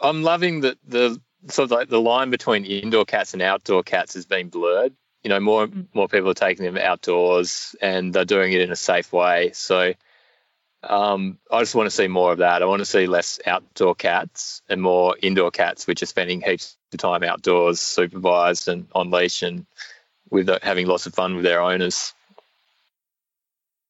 I'm 0.00 0.22
loving 0.22 0.62
that 0.62 0.78
the 0.86 1.20
sort 1.48 1.66
of 1.66 1.70
like 1.70 1.88
the 1.88 2.00
line 2.00 2.30
between 2.30 2.64
indoor 2.64 3.04
cats 3.04 3.32
and 3.32 3.42
outdoor 3.42 3.82
cats 3.82 4.14
has 4.14 4.26
been 4.26 4.48
blurred. 4.48 4.94
You 5.22 5.30
know, 5.30 5.40
more 5.40 5.66
mm. 5.66 5.86
more 5.94 6.08
people 6.08 6.30
are 6.30 6.34
taking 6.34 6.64
them 6.64 6.76
outdoors 6.76 7.74
and 7.80 8.14
they're 8.14 8.24
doing 8.24 8.52
it 8.52 8.60
in 8.60 8.70
a 8.70 8.76
safe 8.76 9.12
way. 9.12 9.50
So 9.52 9.94
um, 10.82 11.38
I 11.50 11.60
just 11.60 11.74
want 11.74 11.88
to 11.88 11.94
see 11.94 12.08
more 12.08 12.32
of 12.32 12.38
that. 12.38 12.62
I 12.62 12.66
want 12.66 12.80
to 12.80 12.86
see 12.86 13.06
less 13.06 13.40
outdoor 13.44 13.94
cats 13.94 14.62
and 14.68 14.80
more 14.80 15.16
indoor 15.20 15.50
cats, 15.50 15.86
which 15.86 16.02
are 16.02 16.06
spending 16.06 16.40
heaps 16.40 16.76
of 16.92 17.00
time 17.00 17.24
outdoors, 17.24 17.80
supervised 17.80 18.68
and 18.68 18.86
on 18.94 19.10
leash 19.10 19.42
and 19.42 19.66
with 20.30 20.48
having 20.62 20.86
lots 20.86 21.06
of 21.06 21.14
fun 21.14 21.34
with 21.36 21.44
their 21.44 21.60
owners. 21.60 22.12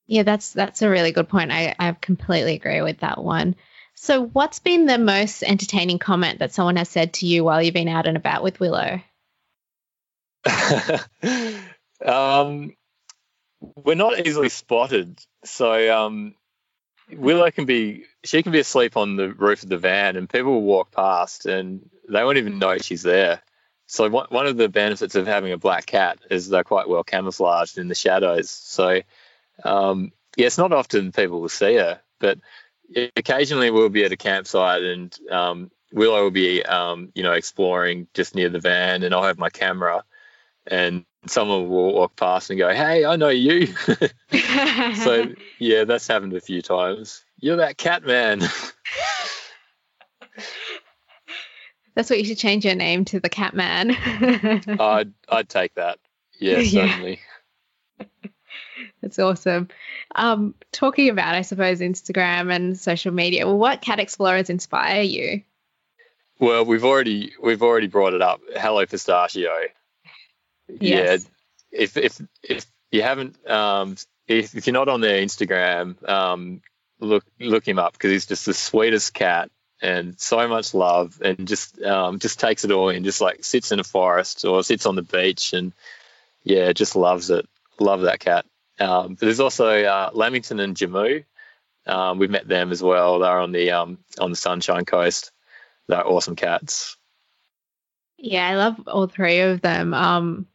Yeah, 0.06 0.22
that's 0.22 0.52
that's 0.52 0.82
a 0.82 0.88
really 0.88 1.12
good 1.12 1.28
point. 1.28 1.52
I, 1.52 1.74
I 1.78 1.92
completely 1.92 2.54
agree 2.54 2.80
with 2.80 3.00
that 3.00 3.22
one. 3.22 3.56
So, 3.94 4.24
what's 4.24 4.58
been 4.58 4.86
the 4.86 4.96
most 4.98 5.42
entertaining 5.42 5.98
comment 5.98 6.38
that 6.38 6.52
someone 6.52 6.76
has 6.76 6.88
said 6.88 7.14
to 7.14 7.26
you 7.26 7.44
while 7.44 7.60
you've 7.60 7.74
been 7.74 7.88
out 7.88 8.06
and 8.06 8.16
about 8.16 8.42
with 8.42 8.60
Willow? 8.60 9.00
um, 12.04 12.74
we're 13.60 13.96
not 13.96 14.26
easily 14.26 14.48
spotted, 14.48 15.20
so 15.44 15.94
um, 15.94 16.34
Willow 17.12 17.50
can 17.50 17.66
be 17.66 18.04
she 18.24 18.42
can 18.42 18.52
be 18.52 18.60
asleep 18.60 18.96
on 18.96 19.16
the 19.16 19.32
roof 19.32 19.62
of 19.62 19.68
the 19.68 19.78
van, 19.78 20.16
and 20.16 20.30
people 20.30 20.52
will 20.52 20.62
walk 20.62 20.90
past 20.92 21.46
and 21.46 21.88
they 22.08 22.24
won't 22.24 22.38
even 22.38 22.58
know 22.58 22.78
she's 22.78 23.02
there. 23.02 23.42
So 23.88 24.08
one, 24.08 24.26
one 24.28 24.46
of 24.46 24.58
the 24.58 24.68
benefits 24.68 25.14
of 25.14 25.26
having 25.26 25.52
a 25.52 25.58
black 25.58 25.86
cat 25.86 26.18
is 26.30 26.48
they're 26.48 26.62
quite 26.62 26.88
well 26.88 27.02
camouflaged 27.02 27.78
in 27.78 27.88
the 27.88 27.94
shadows. 27.94 28.50
So 28.50 29.00
um, 29.64 30.12
yeah, 30.36 30.46
it's 30.46 30.58
not 30.58 30.72
often 30.72 31.10
people 31.10 31.40
will 31.40 31.48
see 31.48 31.76
her, 31.76 32.00
but 32.20 32.38
occasionally 33.16 33.70
we'll 33.70 33.88
be 33.88 34.04
at 34.04 34.12
a 34.12 34.16
campsite 34.16 34.82
and 34.82 35.18
um, 35.30 35.70
Willow 35.92 36.24
will 36.24 36.30
be 36.30 36.62
um, 36.62 37.10
you 37.14 37.22
know 37.22 37.32
exploring 37.32 38.08
just 38.12 38.34
near 38.34 38.50
the 38.50 38.60
van, 38.60 39.02
and 39.02 39.14
I'll 39.14 39.22
have 39.22 39.38
my 39.38 39.48
camera, 39.48 40.04
and 40.66 41.06
someone 41.26 41.68
will 41.68 41.94
walk 41.94 42.14
past 42.14 42.50
and 42.50 42.58
go, 42.58 42.68
"Hey, 42.68 43.06
I 43.06 43.16
know 43.16 43.30
you." 43.30 43.66
so 44.96 45.32
yeah, 45.58 45.84
that's 45.84 46.06
happened 46.06 46.34
a 46.34 46.40
few 46.40 46.60
times. 46.60 47.24
You're 47.38 47.56
that 47.56 47.78
cat 47.78 48.04
man. 48.04 48.42
That's 51.98 52.10
what 52.10 52.20
you 52.20 52.24
should 52.26 52.38
change 52.38 52.64
your 52.64 52.76
name 52.76 53.04
to 53.06 53.18
the 53.18 53.28
Catman. 53.28 53.90
I'd 54.80 55.12
I'd 55.28 55.48
take 55.48 55.74
that. 55.74 55.98
Yeah, 56.38 56.58
Yeah. 56.58 56.86
certainly. 56.86 57.20
That's 59.02 59.18
awesome. 59.18 59.66
Um, 60.14 60.54
talking 60.70 61.08
about, 61.08 61.34
I 61.34 61.42
suppose, 61.42 61.80
Instagram 61.80 62.54
and 62.54 62.78
social 62.78 63.12
media. 63.12 63.46
Well, 63.48 63.58
what 63.58 63.80
cat 63.80 63.98
explorers 63.98 64.48
inspire 64.48 65.02
you? 65.02 65.42
Well, 66.38 66.64
we've 66.64 66.84
already 66.84 67.32
we've 67.42 67.64
already 67.64 67.88
brought 67.88 68.14
it 68.14 68.22
up. 68.22 68.42
Hello 68.54 68.86
Pistachio. 68.86 69.50
Yes. 70.68 71.26
Yeah. 71.72 71.80
If 71.82 71.96
if 71.96 72.20
if 72.44 72.66
you 72.92 73.02
haven't 73.02 73.44
um 73.50 73.96
if, 74.28 74.54
if 74.54 74.68
you're 74.68 74.74
not 74.74 74.88
on 74.88 75.00
their 75.00 75.20
Instagram, 75.20 76.08
um 76.08 76.62
look 77.00 77.24
look 77.40 77.66
him 77.66 77.80
up 77.80 77.94
because 77.94 78.12
he's 78.12 78.26
just 78.26 78.46
the 78.46 78.54
sweetest 78.54 79.14
cat 79.14 79.50
and 79.80 80.18
so 80.18 80.48
much 80.48 80.74
love 80.74 81.20
and 81.24 81.46
just 81.46 81.80
um 81.82 82.18
just 82.18 82.40
takes 82.40 82.64
it 82.64 82.70
all 82.70 82.88
in, 82.88 83.04
just 83.04 83.20
like 83.20 83.44
sits 83.44 83.72
in 83.72 83.80
a 83.80 83.84
forest 83.84 84.44
or 84.44 84.62
sits 84.62 84.86
on 84.86 84.96
the 84.96 85.02
beach 85.02 85.52
and 85.52 85.72
yeah, 86.42 86.72
just 86.72 86.96
loves 86.96 87.30
it. 87.30 87.48
Love 87.78 88.02
that 88.02 88.20
cat. 88.20 88.46
Um, 88.80 89.14
but 89.14 89.20
there's 89.20 89.40
also 89.40 89.82
uh, 89.82 90.10
Lamington 90.12 90.60
and 90.60 90.76
Jamu. 90.76 91.24
Um, 91.86 92.18
we've 92.18 92.30
met 92.30 92.48
them 92.48 92.70
as 92.70 92.82
well. 92.82 93.18
They're 93.18 93.40
on 93.40 93.52
the 93.52 93.72
um, 93.72 93.98
on 94.18 94.30
the 94.30 94.36
Sunshine 94.36 94.84
Coast. 94.84 95.32
They're 95.88 96.06
awesome 96.06 96.36
cats. 96.36 96.96
Yeah, 98.18 98.46
I 98.46 98.56
love 98.56 98.80
all 98.86 99.06
three 99.06 99.40
of 99.40 99.60
them. 99.60 99.94
Um, 99.94 100.46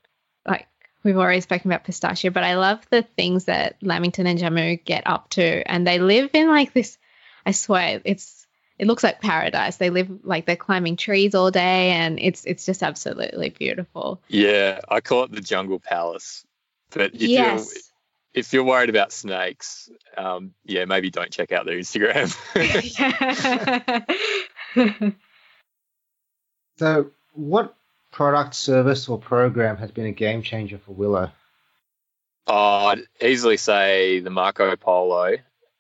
like 0.46 0.68
we've 1.04 1.18
already 1.18 1.42
spoken 1.42 1.72
about 1.72 1.86
pistachio, 1.86 2.32
but 2.32 2.44
I 2.44 2.56
love 2.56 2.86
the 2.90 3.04
things 3.04 3.46
that 3.46 3.78
Lamington 3.82 4.28
and 4.28 4.40
Jamu 4.40 4.84
get 4.84 5.04
up 5.06 5.30
to, 5.32 5.44
and 5.70 5.86
they 5.88 6.00
live 6.00 6.32
in 6.34 6.50
like 6.50 6.74
this. 6.74 6.98
I 7.46 7.52
swear, 7.52 8.02
it's 8.06 8.43
it 8.84 8.88
looks 8.88 9.04
like 9.04 9.22
paradise. 9.22 9.78
They 9.78 9.90
live 9.90 10.10
like 10.24 10.46
they're 10.46 10.58
climbing 10.58 10.98
trees 10.98 11.34
all 11.34 11.52
day, 11.52 11.92
and 11.92 12.20
it's 12.20 12.44
it's 12.44 12.66
just 12.66 12.84
absolutely 12.84 13.50
beautiful. 13.50 14.22
Yeah, 14.28 14.82
I 14.90 15.00
call 15.00 15.24
it 15.24 15.32
the 15.32 15.40
Jungle 15.42 15.80
Palace. 15.80 16.46
But 16.92 17.16
if 17.16 17.22
yes. 17.22 17.72
you're 17.74 17.82
if 18.34 18.52
you're 18.52 18.66
worried 18.66 18.90
about 18.90 19.14
snakes, 19.14 19.90
um, 20.18 20.54
yeah, 20.66 20.84
maybe 20.84 21.10
don't 21.10 21.32
check 21.32 21.54
out 21.54 21.66
their 21.66 21.78
Instagram. 21.78 22.36
So, 26.80 27.12
what 27.34 27.76
product, 28.12 28.56
service, 28.56 29.08
or 29.08 29.20
program 29.20 29.78
has 29.78 29.92
been 29.92 30.08
a 30.08 30.12
game 30.12 30.42
changer 30.42 30.80
for 30.80 30.92
Willow? 30.92 31.32
Oh, 32.48 32.88
I'd 32.88 33.04
easily 33.22 33.58
say 33.58 34.20
the 34.20 34.32
Marco 34.32 34.76
Polo 34.76 35.38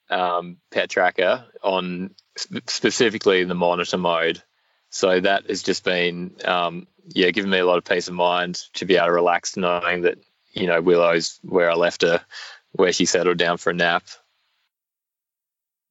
um, 0.09 0.57
pet 0.71 0.89
tracker 0.89 1.45
on 1.63 2.13
sp- 2.37 2.67
specifically 2.67 3.43
the 3.43 3.55
monitor 3.55 3.97
mode. 3.97 4.41
So 4.89 5.19
that 5.19 5.49
has 5.49 5.63
just 5.63 5.83
been, 5.83 6.35
um, 6.45 6.87
yeah, 7.07 7.31
given 7.31 7.49
me 7.49 7.57
a 7.57 7.65
lot 7.65 7.79
of 7.79 7.83
peace 7.85 8.07
of 8.07 8.13
mind 8.13 8.61
to 8.73 8.85
be 8.85 8.95
able 8.95 9.07
to 9.07 9.11
relax 9.13 9.57
knowing 9.57 10.03
that, 10.03 10.19
you 10.51 10.67
know, 10.67 10.81
Willow's 10.81 11.39
where 11.41 11.71
I 11.71 11.75
left 11.75 12.03
her, 12.03 12.23
where 12.71 12.93
she 12.93 13.05
settled 13.05 13.37
down 13.37 13.57
for 13.57 13.71
a 13.71 13.73
nap. 13.73 14.03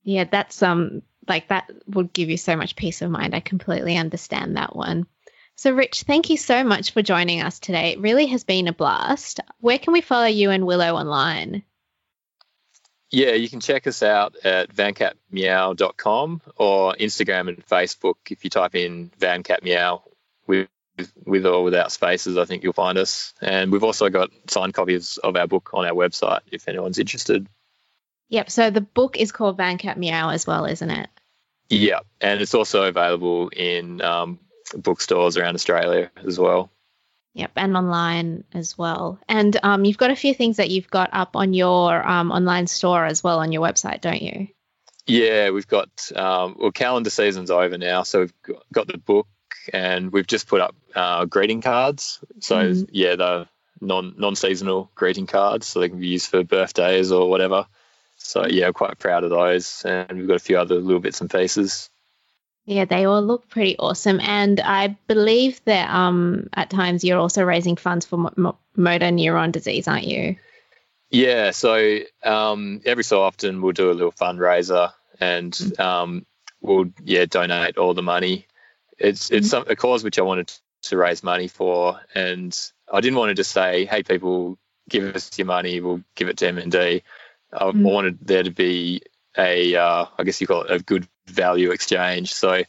Yeah, 0.05 0.25
that's 0.25 0.63
um 0.63 1.03
like 1.29 1.49
that 1.49 1.71
would 1.87 2.13
give 2.13 2.31
you 2.31 2.37
so 2.37 2.57
much 2.57 2.77
peace 2.77 3.03
of 3.03 3.11
mind. 3.11 3.35
I 3.35 3.41
completely 3.41 3.97
understand 3.97 4.57
that 4.57 4.75
one. 4.75 5.07
So 5.57 5.73
Rich, 5.73 6.03
thank 6.03 6.31
you 6.31 6.37
so 6.37 6.65
much 6.65 6.93
for 6.93 7.03
joining 7.03 7.43
us 7.43 7.59
today. 7.61 7.93
It 7.93 8.01
really 8.01 8.27
has 8.27 8.43
been 8.43 8.69
a 8.69 8.73
blast. 8.73 9.41
Where 9.61 9.79
can 9.79 9.93
we 9.93 10.01
follow 10.01 10.27
you 10.27 10.51
and 10.51 10.67
Willow 10.67 10.97
online? 10.97 11.63
Yeah, 13.13 13.33
you 13.33 13.51
can 13.51 13.61
check 13.61 13.87
us 13.87 14.03
out 14.03 14.37
at 14.43 14.75
vancatmeow.com 14.75 16.41
or 16.57 16.95
Instagram 16.95 17.49
and 17.49 17.67
Facebook. 17.67 18.15
If 18.31 18.43
you 18.43 18.49
type 18.51 18.75
in 18.75 19.11
vancatmeow 19.21 20.01
with, 20.47 20.69
with 21.27 21.45
or 21.45 21.63
without 21.63 21.93
spaces, 21.93 22.39
I 22.39 22.47
think 22.47 22.63
you'll 22.63 22.73
find 22.73 22.97
us. 22.97 23.35
And 23.43 23.71
we've 23.71 23.85
also 23.85 24.09
got 24.09 24.31
signed 24.49 24.73
copies 24.73 25.19
of 25.19 25.37
our 25.37 25.47
book 25.47 25.71
on 25.75 25.85
our 25.85 25.93
website 25.93 26.41
if 26.51 26.69
anyone's 26.69 26.99
interested. 26.99 27.47
Yep, 28.31 28.51
so 28.51 28.71
the 28.71 28.81
book 28.81 29.19
is 29.19 29.31
called 29.31 29.59
Van 29.59 29.77
Cat 29.77 29.99
Meow 29.99 30.31
as 30.31 30.47
well, 30.47 30.65
isn't 30.65 30.91
it? 30.91 31.11
Yeah, 31.69 32.01
and 32.19 32.41
it's 32.41 32.55
also 32.55 32.85
available 32.85 33.51
in 33.51 34.01
um, 34.01 34.39
bookstores 34.75 35.37
around 35.37 35.55
Australia 35.55 36.11
as 36.27 36.39
well. 36.39 36.71
Yep, 37.35 37.53
and 37.57 37.77
online 37.77 38.45
as 38.53 38.77
well. 38.77 39.19
And 39.27 39.59
um, 39.63 39.85
you've 39.87 39.97
got 39.97 40.11
a 40.11 40.17
few 40.17 40.35
things 40.35 40.59
that 40.59 40.69
you've 40.69 40.91
got 40.91 41.11
up 41.13 41.35
on 41.35 41.55
your 41.55 42.07
um, 42.07 42.31
online 42.31 42.67
store 42.67 43.07
as 43.07 43.25
well 43.25 43.39
on 43.39 43.53
your 43.53 43.63
website, 43.63 44.03
don't 44.03 44.21
you? 44.21 44.49
Yeah, 45.07 45.51
we've 45.51 45.67
got 45.67 46.13
um, 46.15 46.57
well, 46.59 46.71
calendar 46.71 47.11
season's 47.11 47.51
over 47.51 47.79
now, 47.79 48.03
so 48.03 48.21
we've 48.21 48.35
got, 48.73 48.87
the 48.87 48.99
book, 48.99 49.27
and 49.73 50.13
we've 50.13 50.27
just 50.27 50.47
put 50.47 50.61
up 50.61 50.77
uh, 50.95 51.25
greeting 51.25 51.63
cards. 51.63 52.21
So 52.41 52.57
Mhm. 52.57 52.89
yeah, 52.93 53.17
the 53.17 53.49
non 53.81 54.15
non 54.19 54.37
seasonal 54.37 54.91
greeting 54.95 55.27
cards, 55.27 55.67
so 55.67 55.81
they 55.81 55.89
can 55.89 55.99
be 56.01 56.09
used 56.09 56.29
for 56.29 56.45
birthdays 56.45 57.11
or 57.11 57.29
whatever. 57.29 57.67
So 58.19 58.47
yeah, 58.47 58.69
I'm 58.69 58.73
quite 58.75 58.99
proud 58.99 59.25
of 59.25 59.31
those, 59.31 59.83
and 59.85 60.19
we've 60.19 60.29
got 60.29 60.37
a 60.37 60.39
few 60.39 60.59
other 60.59 60.77
little 60.77 61.01
bits 61.01 61.21
and 61.21 61.31
pieces. 61.31 61.91
Yeah, 62.65 62.85
they 62.85 63.05
all 63.07 63.23
look 63.23 63.49
pretty 63.49 63.77
awesome. 63.79 64.21
And 64.21 64.61
I 64.61 64.97
believe 65.09 65.61
that 65.65 65.91
um, 65.91 66.49
at 66.55 66.71
times 66.71 67.03
you're 67.03 67.19
also 67.19 67.43
raising 67.43 67.77
funds 67.77 68.07
for 68.07 68.17
mo- 68.17 68.33
mo- 68.37 68.59
motor 68.77 69.07
neuron 69.07 69.51
disease, 69.51 69.89
aren't 69.89 70.07
you? 70.07 70.37
Yeah, 71.11 71.51
so 71.51 71.99
um, 72.25 72.81
every 72.85 73.05
so 73.05 73.21
often 73.23 73.61
we'll 73.61 73.73
do 73.73 73.91
a 73.91 73.93
little 73.93 74.13
fundraiser 74.13 74.93
and 75.21 75.79
um, 75.79 76.25
we'll 76.61 76.87
yeah 77.05 77.27
donate 77.27 77.77
all 77.79 77.95
the 77.95 78.03
money. 78.03 78.47
It's 78.99 79.31
it's 79.31 79.51
some, 79.51 79.65
a 79.69 79.77
cause 79.77 80.05
which 80.05 80.19
I 80.19 80.23
wanted 80.23 80.53
to 80.83 80.97
raise 80.97 81.23
money 81.23 81.49
for, 81.49 82.01
and 82.15 82.59
I 82.91 83.01
didn't 83.01 83.19
want 83.19 83.31
to 83.31 83.35
just 83.35 83.51
say, 83.51 83.85
"Hey, 83.85 84.03
people, 84.03 84.59
give 84.89 85.15
us 85.15 85.37
your 85.37 85.47
money. 85.47 85.81
We'll 85.81 86.03
give 86.15 86.29
it 86.29 86.39
to 86.39 86.47
MND." 86.47 87.03
I 87.53 87.65
Mm. 87.65 87.83
wanted 87.83 88.19
there 88.23 88.43
to 88.43 88.51
be 88.51 89.03
a, 89.37 89.75
uh, 89.77 90.07
I 90.19 90.25
guess 90.25 90.41
you 90.41 90.47
call 90.47 90.63
it 90.63 90.71
a 90.71 90.79
good 90.79 91.07
value 91.27 91.71
exchange. 91.71 92.35
So 92.35 92.63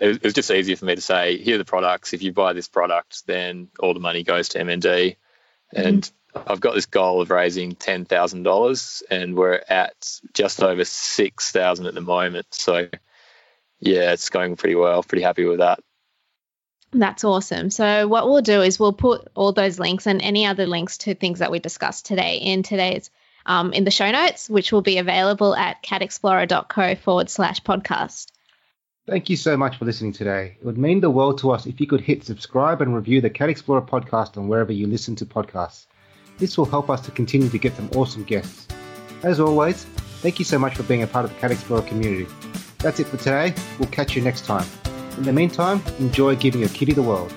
it, 0.00 0.22
was 0.22 0.34
just 0.34 0.50
easier 0.50 0.76
for 0.76 0.84
me 0.84 0.94
to 0.94 1.00
say, 1.00 1.38
"Here 1.38 1.56
are 1.56 1.58
the 1.58 1.64
products. 1.64 2.12
If 2.12 2.22
you 2.22 2.32
buy 2.32 2.52
this 2.52 2.68
product, 2.68 3.26
then 3.26 3.68
all 3.80 3.94
the 3.94 4.00
money 4.00 4.22
goes 4.22 4.50
to 4.50 4.60
MND." 4.60 4.82
Mm-hmm. 4.84 5.86
And 5.86 6.10
I've 6.34 6.60
got 6.60 6.74
this 6.74 6.86
goal 6.86 7.20
of 7.20 7.30
raising 7.30 7.74
ten 7.74 8.04
thousand 8.04 8.44
dollars, 8.44 9.02
and 9.10 9.36
we're 9.36 9.62
at 9.68 10.20
just 10.34 10.62
over 10.62 10.84
six 10.84 11.50
thousand 11.52 11.86
at 11.86 11.94
the 11.94 12.00
moment. 12.00 12.46
So, 12.50 12.88
yeah, 13.80 14.12
it's 14.12 14.30
going 14.30 14.56
pretty 14.56 14.76
well. 14.76 15.02
Pretty 15.02 15.22
happy 15.22 15.44
with 15.44 15.58
that. 15.58 15.80
That's 16.90 17.24
awesome. 17.24 17.68
So 17.70 18.08
what 18.08 18.26
we'll 18.28 18.40
do 18.40 18.62
is 18.62 18.80
we'll 18.80 18.94
put 18.94 19.28
all 19.34 19.52
those 19.52 19.78
links 19.78 20.06
and 20.06 20.22
any 20.22 20.46
other 20.46 20.66
links 20.66 20.98
to 20.98 21.14
things 21.14 21.40
that 21.40 21.50
we 21.50 21.58
discussed 21.58 22.06
today 22.06 22.38
in 22.38 22.62
today's 22.62 23.10
um, 23.48 23.72
in 23.72 23.84
the 23.84 23.90
show 23.90 24.10
notes, 24.10 24.48
which 24.48 24.70
will 24.70 24.82
be 24.82 24.98
available 24.98 25.56
at 25.56 25.82
catexplorer.co 25.82 26.94
forward 26.96 27.28
slash 27.28 27.60
podcast. 27.62 28.30
Thank 29.08 29.30
you 29.30 29.36
so 29.36 29.56
much 29.56 29.78
for 29.78 29.86
listening 29.86 30.12
today. 30.12 30.58
It 30.60 30.66
would 30.66 30.76
mean 30.76 31.00
the 31.00 31.10
world 31.10 31.38
to 31.38 31.50
us 31.50 31.64
if 31.64 31.80
you 31.80 31.86
could 31.86 32.02
hit 32.02 32.24
subscribe 32.24 32.82
and 32.82 32.94
review 32.94 33.22
the 33.22 33.30
Cat 33.30 33.48
Explorer 33.48 33.80
podcast 33.80 34.36
on 34.36 34.48
wherever 34.48 34.70
you 34.70 34.86
listen 34.86 35.16
to 35.16 35.24
podcasts. 35.24 35.86
This 36.36 36.58
will 36.58 36.66
help 36.66 36.90
us 36.90 37.00
to 37.00 37.10
continue 37.10 37.48
to 37.48 37.58
get 37.58 37.74
some 37.74 37.90
awesome 37.96 38.22
guests. 38.22 38.68
As 39.22 39.40
always, 39.40 39.84
thank 40.20 40.38
you 40.38 40.44
so 40.44 40.58
much 40.58 40.76
for 40.76 40.82
being 40.82 41.02
a 41.02 41.06
part 41.06 41.24
of 41.24 41.32
the 41.32 41.40
Cat 41.40 41.50
Explorer 41.50 41.82
community. 41.82 42.26
That's 42.80 43.00
it 43.00 43.06
for 43.06 43.16
today. 43.16 43.54
We'll 43.78 43.88
catch 43.88 44.14
you 44.14 44.20
next 44.20 44.44
time. 44.44 44.66
In 45.16 45.22
the 45.22 45.32
meantime, 45.32 45.82
enjoy 45.98 46.36
giving 46.36 46.60
your 46.60 46.70
kitty 46.70 46.92
the 46.92 47.02
world. 47.02 47.32